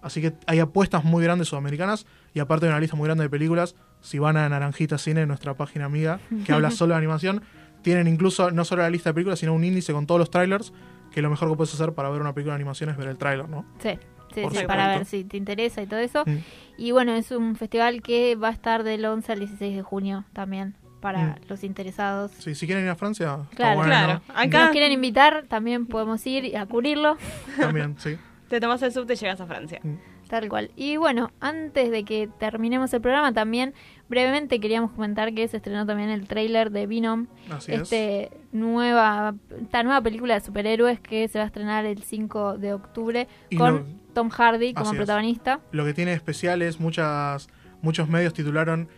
Así 0.00 0.20
que 0.22 0.32
hay 0.46 0.60
apuestas 0.60 1.04
muy 1.04 1.22
grandes 1.24 1.48
sudamericanas 1.48 2.06
y 2.32 2.38
aparte 2.38 2.64
de 2.66 2.70
una 2.72 2.80
lista 2.80 2.96
muy 2.96 3.06
grande 3.06 3.24
de 3.24 3.28
películas, 3.30 3.74
si 4.00 4.18
van 4.18 4.36
a 4.36 4.48
Naranjita 4.48 4.96
Cine, 4.98 5.26
nuestra 5.26 5.54
página 5.54 5.84
amiga, 5.86 6.20
que 6.46 6.52
habla 6.52 6.70
solo 6.70 6.94
de 6.94 6.98
animación, 6.98 7.42
tienen 7.86 8.08
incluso 8.08 8.50
no 8.50 8.64
solo 8.64 8.82
la 8.82 8.90
lista 8.90 9.10
de 9.10 9.14
películas, 9.14 9.38
sino 9.38 9.54
un 9.54 9.62
índice 9.62 9.92
con 9.92 10.08
todos 10.08 10.18
los 10.18 10.28
trailers, 10.28 10.72
que 11.12 11.22
lo 11.22 11.30
mejor 11.30 11.48
que 11.48 11.54
puedes 11.56 11.72
hacer 11.72 11.92
para 11.92 12.10
ver 12.10 12.20
una 12.20 12.32
película 12.34 12.54
de 12.54 12.56
animación 12.56 12.90
es 12.90 12.96
ver 12.96 13.06
el 13.06 13.16
trailer, 13.16 13.48
¿no? 13.48 13.64
Sí, 13.78 13.90
sí, 14.34 14.42
sí, 14.50 14.66
para 14.66 14.88
ver 14.88 15.04
si 15.04 15.22
te 15.22 15.36
interesa 15.36 15.82
y 15.82 15.86
todo 15.86 16.00
eso. 16.00 16.24
Mm. 16.26 16.38
Y 16.78 16.90
bueno, 16.90 17.12
es 17.14 17.30
un 17.30 17.54
festival 17.54 18.02
que 18.02 18.34
va 18.34 18.48
a 18.48 18.50
estar 18.50 18.82
del 18.82 19.04
11 19.04 19.30
al 19.30 19.38
16 19.38 19.76
de 19.76 19.82
junio 19.82 20.24
también, 20.32 20.74
para 21.00 21.22
Mm. 21.22 21.34
los 21.48 21.62
interesados. 21.62 22.32
Sí, 22.40 22.56
si 22.56 22.66
quieren 22.66 22.82
ir 22.84 22.90
a 22.90 22.96
Francia, 22.96 23.38
Claro, 23.54 23.76
bueno. 23.76 23.92
Claro. 23.92 24.20
Si 24.26 24.32
Acá 24.48 24.62
nos 24.64 24.70
quieren 24.72 24.90
invitar, 24.90 25.44
también 25.48 25.86
podemos 25.86 26.26
ir 26.26 26.56
a 26.56 26.66
cubrirlo, 26.66 27.16
También, 27.56 27.94
sí. 27.98 28.16
te 28.48 28.58
tomas 28.58 28.82
el 28.82 28.90
subte 28.90 29.12
y 29.12 29.16
llegas 29.16 29.40
a 29.40 29.46
Francia. 29.46 29.80
Tal 30.28 30.48
cual. 30.48 30.70
Y 30.76 30.96
bueno, 30.96 31.30
antes 31.40 31.90
de 31.90 32.04
que 32.04 32.28
terminemos 32.38 32.92
el 32.92 33.00
programa, 33.00 33.32
también 33.32 33.74
brevemente 34.08 34.60
queríamos 34.60 34.92
comentar 34.92 35.34
que 35.34 35.46
se 35.48 35.56
estrenó 35.58 35.86
también 35.86 36.10
el 36.10 36.26
tráiler 36.28 36.70
de 36.70 36.86
Venom, 36.86 37.26
Así 37.50 37.72
es. 37.72 37.82
este 37.82 38.30
nueva, 38.52 39.34
esta 39.60 39.82
nueva 39.82 40.00
película 40.00 40.34
de 40.34 40.40
superhéroes 40.40 41.00
que 41.00 41.28
se 41.28 41.38
va 41.38 41.44
a 41.44 41.46
estrenar 41.46 41.84
el 41.86 42.02
5 42.02 42.58
de 42.58 42.72
octubre 42.74 43.28
Y 43.50 43.56
con 43.56 44.00
Tom 44.14 44.30
Hardy 44.30 44.74
como 44.74 44.90
es. 44.90 44.96
protagonista. 44.96 45.60
Lo 45.72 45.84
que 45.84 45.94
tiene 45.94 46.12
de 46.12 46.16
especial 46.16 46.62
es 46.62 46.80
muchas, 46.80 47.48
muchos 47.82 48.08
medios 48.08 48.32
titularon 48.32 48.88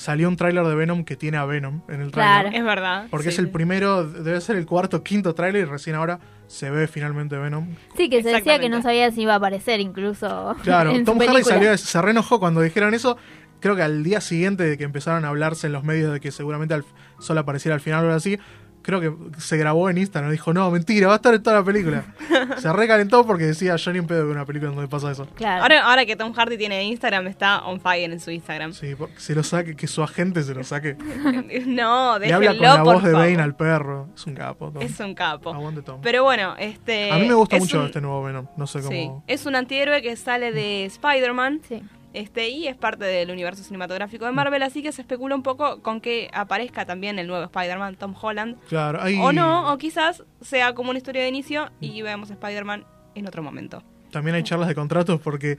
salió 0.00 0.28
un 0.28 0.36
tráiler 0.36 0.64
de 0.64 0.74
Venom 0.74 1.04
que 1.04 1.14
tiene 1.16 1.36
a 1.36 1.44
Venom 1.44 1.82
en 1.88 2.00
el 2.00 2.10
Claro. 2.10 2.48
tráiler. 2.48 2.58
Es 2.60 2.64
verdad. 2.64 3.06
Porque 3.10 3.24
sí, 3.24 3.34
es 3.34 3.38
el 3.38 3.50
primero, 3.50 4.04
debe 4.04 4.40
ser 4.40 4.56
el 4.56 4.64
cuarto, 4.64 5.02
quinto 5.02 5.34
tráiler 5.34 5.62
y 5.62 5.64
recién 5.66 5.94
ahora 5.96 6.18
se 6.46 6.70
ve 6.70 6.88
finalmente 6.88 7.36
Venom. 7.36 7.68
Sí, 7.96 8.08
que 8.08 8.22
se 8.22 8.30
decía 8.30 8.58
que 8.58 8.68
no 8.70 8.80
sabía 8.80 9.10
si 9.10 9.22
iba 9.22 9.34
a 9.34 9.36
aparecer 9.36 9.78
incluso. 9.80 10.56
Claro, 10.62 10.90
en 10.92 10.98
su 11.00 11.04
Tom 11.04 11.18
Hardy 11.18 11.32
película. 11.32 11.54
salió, 11.54 11.76
se 11.76 12.00
reenojó 12.02 12.40
cuando 12.40 12.62
dijeron 12.62 12.94
eso. 12.94 13.18
Creo 13.60 13.76
que 13.76 13.82
al 13.82 14.02
día 14.02 14.22
siguiente 14.22 14.62
de 14.62 14.78
que 14.78 14.84
empezaron 14.84 15.26
a 15.26 15.28
hablarse 15.28 15.66
en 15.66 15.74
los 15.74 15.84
medios 15.84 16.10
de 16.14 16.18
que 16.20 16.30
seguramente 16.30 16.72
al- 16.72 16.84
solo 17.18 17.40
apareciera 17.40 17.74
al 17.74 17.82
final 17.82 18.00
o 18.00 18.06
algo 18.06 18.16
así, 18.16 18.38
creo 18.82 19.00
que 19.00 19.40
se 19.40 19.56
grabó 19.56 19.90
en 19.90 19.98
Instagram. 19.98 20.30
Dijo, 20.30 20.52
no, 20.52 20.70
mentira, 20.70 21.06
va 21.08 21.14
a 21.14 21.16
estar 21.16 21.34
en 21.34 21.42
toda 21.42 21.56
la 21.56 21.64
película. 21.64 22.04
se 22.58 22.72
recalentó 22.72 23.26
porque 23.26 23.44
decía, 23.44 23.76
yo 23.76 23.92
ni 23.92 23.98
un 23.98 24.06
pedo 24.06 24.26
de 24.26 24.32
una 24.32 24.44
película 24.44 24.72
donde 24.72 24.88
pasa 24.88 25.10
eso. 25.10 25.26
Claro. 25.34 25.62
Ahora, 25.62 25.84
ahora 25.84 26.06
que 26.06 26.16
Tom 26.16 26.32
Hardy 26.32 26.56
tiene 26.56 26.84
Instagram, 26.84 27.26
está 27.26 27.64
on 27.64 27.80
fire 27.80 28.10
en 28.10 28.20
su 28.20 28.30
Instagram. 28.30 28.72
Sí, 28.72 28.94
porque 28.94 29.18
se 29.18 29.34
lo 29.34 29.42
saque, 29.42 29.76
que 29.76 29.86
su 29.86 30.02
agente 30.02 30.42
se 30.42 30.54
lo 30.54 30.64
saque. 30.64 30.96
no, 31.66 32.18
Le 32.18 32.32
habla 32.32 32.56
con 32.56 32.62
la 32.62 32.82
voz 32.82 33.02
de 33.02 33.10
favor. 33.12 33.26
Bane 33.26 33.42
al 33.42 33.56
perro. 33.56 34.08
Es 34.14 34.26
un 34.26 34.34
capo. 34.34 34.70
Tom. 34.70 34.82
Es 34.82 34.98
un 35.00 35.14
capo. 35.14 35.52
Aguante 35.52 35.82
Tom. 35.82 36.00
Pero 36.02 36.24
bueno, 36.24 36.54
este. 36.58 37.10
a 37.10 37.16
mí 37.18 37.26
me 37.28 37.34
gusta 37.34 37.56
es 37.56 37.62
mucho 37.62 37.80
un- 37.80 37.86
este 37.86 38.00
nuevo 38.00 38.22
Venom. 38.22 38.46
No 38.56 38.66
sé 38.66 38.80
cómo. 38.80 38.90
Sí, 38.90 39.10
es 39.26 39.46
un 39.46 39.54
antihéroe 39.56 40.02
que 40.02 40.16
sale 40.16 40.52
de 40.52 40.84
Spider-Man. 40.86 41.60
Sí. 41.68 41.82
Este, 42.12 42.48
y 42.48 42.66
es 42.66 42.76
parte 42.76 43.04
del 43.04 43.30
universo 43.30 43.62
cinematográfico 43.62 44.24
de 44.26 44.32
Marvel, 44.32 44.62
así 44.64 44.82
que 44.82 44.90
se 44.90 45.02
especula 45.02 45.36
un 45.36 45.42
poco 45.44 45.80
con 45.80 46.00
que 46.00 46.28
aparezca 46.34 46.84
también 46.84 47.18
el 47.20 47.26
nuevo 47.28 47.44
Spider-Man, 47.44 47.96
Tom 47.96 48.14
Holland. 48.20 48.56
Claro, 48.68 49.00
hay, 49.00 49.16
O 49.20 49.32
no, 49.32 49.72
o 49.72 49.78
quizás 49.78 50.24
sea 50.40 50.74
como 50.74 50.90
una 50.90 50.98
historia 50.98 51.22
de 51.22 51.28
inicio 51.28 51.70
y 51.80 52.02
veamos 52.02 52.30
a 52.30 52.34
Spider-Man 52.34 52.84
en 53.14 53.26
otro 53.28 53.42
momento. 53.42 53.82
también 54.10 54.34
hay 54.34 54.42
charlas 54.42 54.68
de 54.68 54.74
contratos 54.74 55.20
porque 55.20 55.58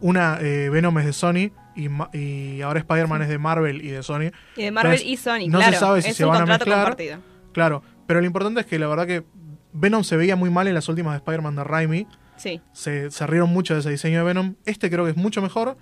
una 0.00 0.38
eh, 0.40 0.70
Venom 0.70 0.98
es 0.98 1.06
de 1.06 1.12
Sony 1.12 1.50
y, 1.76 1.88
y 2.18 2.62
ahora 2.62 2.78
Spider-Man 2.80 3.22
es 3.22 3.28
de 3.28 3.38
Marvel 3.38 3.84
y 3.84 3.88
de 3.88 4.02
Sony. 4.02 4.30
Y 4.56 4.62
de 4.64 4.70
Marvel 4.70 4.92
Entonces, 4.94 5.06
y 5.06 5.16
Sony, 5.16 5.48
no 5.50 5.58
claro. 5.58 5.72
se 5.74 5.78
sabe 5.78 6.02
si 6.02 6.10
es 6.10 6.16
se 6.16 6.24
un 6.24 6.30
van 6.30 6.42
a 6.42 6.46
mezclar. 6.46 6.78
compartido. 6.78 7.18
Claro, 7.52 7.82
pero 8.06 8.20
lo 8.20 8.26
importante 8.26 8.60
es 8.60 8.66
que 8.66 8.78
la 8.78 8.86
verdad 8.86 9.06
que 9.06 9.24
Venom 9.72 10.02
se 10.04 10.16
veía 10.16 10.34
muy 10.36 10.50
mal 10.50 10.66
en 10.66 10.74
las 10.74 10.88
últimas 10.88 11.12
de 11.12 11.18
Spider-Man 11.18 11.56
de 11.56 11.64
Raimi. 11.64 12.06
Sí. 12.36 12.60
Se, 12.72 13.10
se 13.10 13.26
rieron 13.26 13.50
mucho 13.50 13.74
de 13.74 13.80
ese 13.80 13.90
diseño 13.90 14.18
de 14.18 14.24
Venom. 14.24 14.54
Este 14.64 14.90
creo 14.90 15.04
que 15.04 15.10
es 15.10 15.16
mucho 15.16 15.40
mejor. 15.42 15.76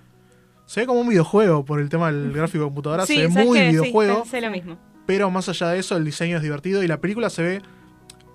Se 0.65 0.81
ve 0.81 0.87
como 0.87 1.01
un 1.01 1.09
videojuego 1.09 1.65
por 1.65 1.79
el 1.79 1.89
tema 1.89 2.11
del 2.11 2.31
gráfico 2.31 2.63
de 2.63 2.67
computadora. 2.69 3.05
Sí, 3.05 3.15
se 3.15 3.27
ve 3.27 3.33
¿sabes 3.33 3.47
muy 3.47 3.59
qué? 3.59 3.69
Videojuego. 3.69 4.21
pensé 4.23 4.41
lo 4.41 4.51
mismo. 4.51 4.77
Pero 5.05 5.29
más 5.29 5.49
allá 5.49 5.69
de 5.69 5.79
eso, 5.79 5.97
el 5.97 6.05
diseño 6.05 6.37
es 6.37 6.43
divertido 6.43 6.83
y 6.83 6.87
la 6.87 7.01
película 7.01 7.29
se 7.29 7.43
ve 7.43 7.61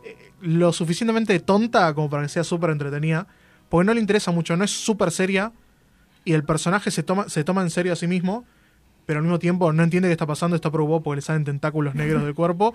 eh, 0.05 0.17
lo 0.41 0.73
suficientemente 0.73 1.39
tonta 1.41 1.95
como 1.95 2.11
para 2.11 2.25
que 2.25 2.29
sea 2.29 2.45
súper 2.45 2.71
entretenida. 2.71 3.27
Porque 3.69 3.87
no 3.87 3.95
le 3.95 4.01
interesa 4.01 4.31
mucho, 4.31 4.57
no 4.57 4.65
es 4.65 4.71
súper 4.71 5.11
seria 5.11 5.53
y 6.25 6.33
el 6.33 6.45
personaje 6.45 6.91
se 6.91 7.03
toma, 7.03 7.29
se 7.29 7.45
toma 7.45 7.63
en 7.63 7.71
serio 7.71 7.93
a 7.93 7.97
sí 7.97 8.07
mismo, 8.07 8.45
pero 9.07 9.19
al 9.19 9.25
mismo 9.25 9.39
tiempo 9.39 9.73
no 9.73 9.83
entiende 9.83 10.09
qué 10.09 10.13
está 10.13 10.27
pasando, 10.27 10.57
está 10.57 10.71
preocupado 10.71 11.03
porque 11.03 11.17
le 11.17 11.23
salen 11.23 11.45
tentáculos 11.45 11.95
negros 11.95 12.23
del 12.23 12.35
cuerpo 12.35 12.75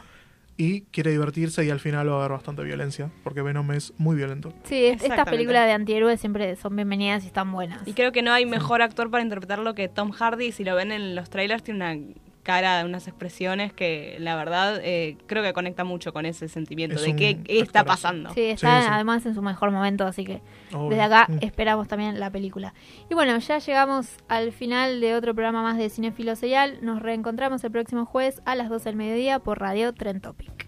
y 0.58 0.82
quiere 0.92 1.12
divertirse 1.12 1.66
y 1.66 1.70
al 1.70 1.80
final 1.80 2.10
va 2.10 2.14
a 2.14 2.20
haber 2.20 2.32
bastante 2.32 2.64
violencia, 2.64 3.10
porque 3.24 3.42
Venom 3.42 3.72
es 3.72 3.94
muy 3.98 4.16
violento. 4.16 4.54
Sí, 4.64 4.86
es- 4.86 5.02
estas 5.04 5.26
películas 5.30 5.66
de 5.66 5.72
antihéroes 5.74 6.20
siempre 6.20 6.56
son 6.56 6.76
bienvenidas 6.76 7.24
y 7.24 7.28
están 7.28 7.52
buenas. 7.52 7.88
Y 7.88 7.94
creo 7.94 8.12
que 8.12 8.22
no 8.22 8.32
hay 8.32 8.46
mejor 8.46 8.82
actor 8.82 9.10
para 9.10 9.24
interpretarlo 9.24 9.74
que 9.74 9.88
Tom 9.90 10.12
Hardy. 10.12 10.52
Si 10.52 10.64
lo 10.64 10.76
ven 10.76 10.92
en 10.92 11.16
los 11.16 11.30
trailers, 11.30 11.64
tiene 11.64 11.78
una 11.78 12.14
cara, 12.44 12.84
unas 12.86 13.08
expresiones 13.08 13.74
que 13.74 14.18
la 14.20 14.36
verdad 14.36 14.80
eh, 14.84 15.18
creo 15.28 15.42
que 15.44 15.54
conecta 15.54 15.84
mucho 15.84 16.14
con 16.14 16.26
ese 16.26 16.48
sentimiento 16.50 16.98
Es 16.98 17.04
de 17.04 17.16
qué, 17.16 17.42
qué 17.42 17.60
está 17.60 17.84
pasando. 17.86 18.34
Sí, 18.34 18.42
está 18.52 18.80
Sí, 18.82 18.86
sí. 18.86 18.90
además 18.94 19.26
en 19.26 19.34
su 19.34 19.42
mejor 19.42 19.72
momento, 19.72 20.06
así 20.06 20.26
que 20.26 20.42
Obvio. 20.74 20.90
desde 20.90 21.02
acá 21.04 21.26
Mm. 21.30 21.38
esperamos 21.42 21.88
también 21.88 22.20
la 22.20 22.30
película. 22.30 22.74
Y 23.10 23.14
bueno, 23.14 23.38
ya 23.38 23.58
llegamos 23.60 24.18
al 24.28 24.52
final 24.52 25.00
de 25.02 25.16
otro 25.16 25.34
programa 25.34 25.64
más 25.64 25.78
de 25.78 25.90
Cinefilo 25.90 26.36
Serial. 26.36 26.80
Nos 26.82 27.02
reencontramos 27.02 27.64
el 27.64 27.72
próximo 27.72 28.06
jueves 28.06 28.42
a 28.46 28.56
las 28.56 28.70
12 28.70 28.90
del 28.90 28.96
mediodía 28.98 29.40
por 29.40 29.60
Radio 29.60 29.94
Tren 29.94 30.20
Topic. 30.22 30.68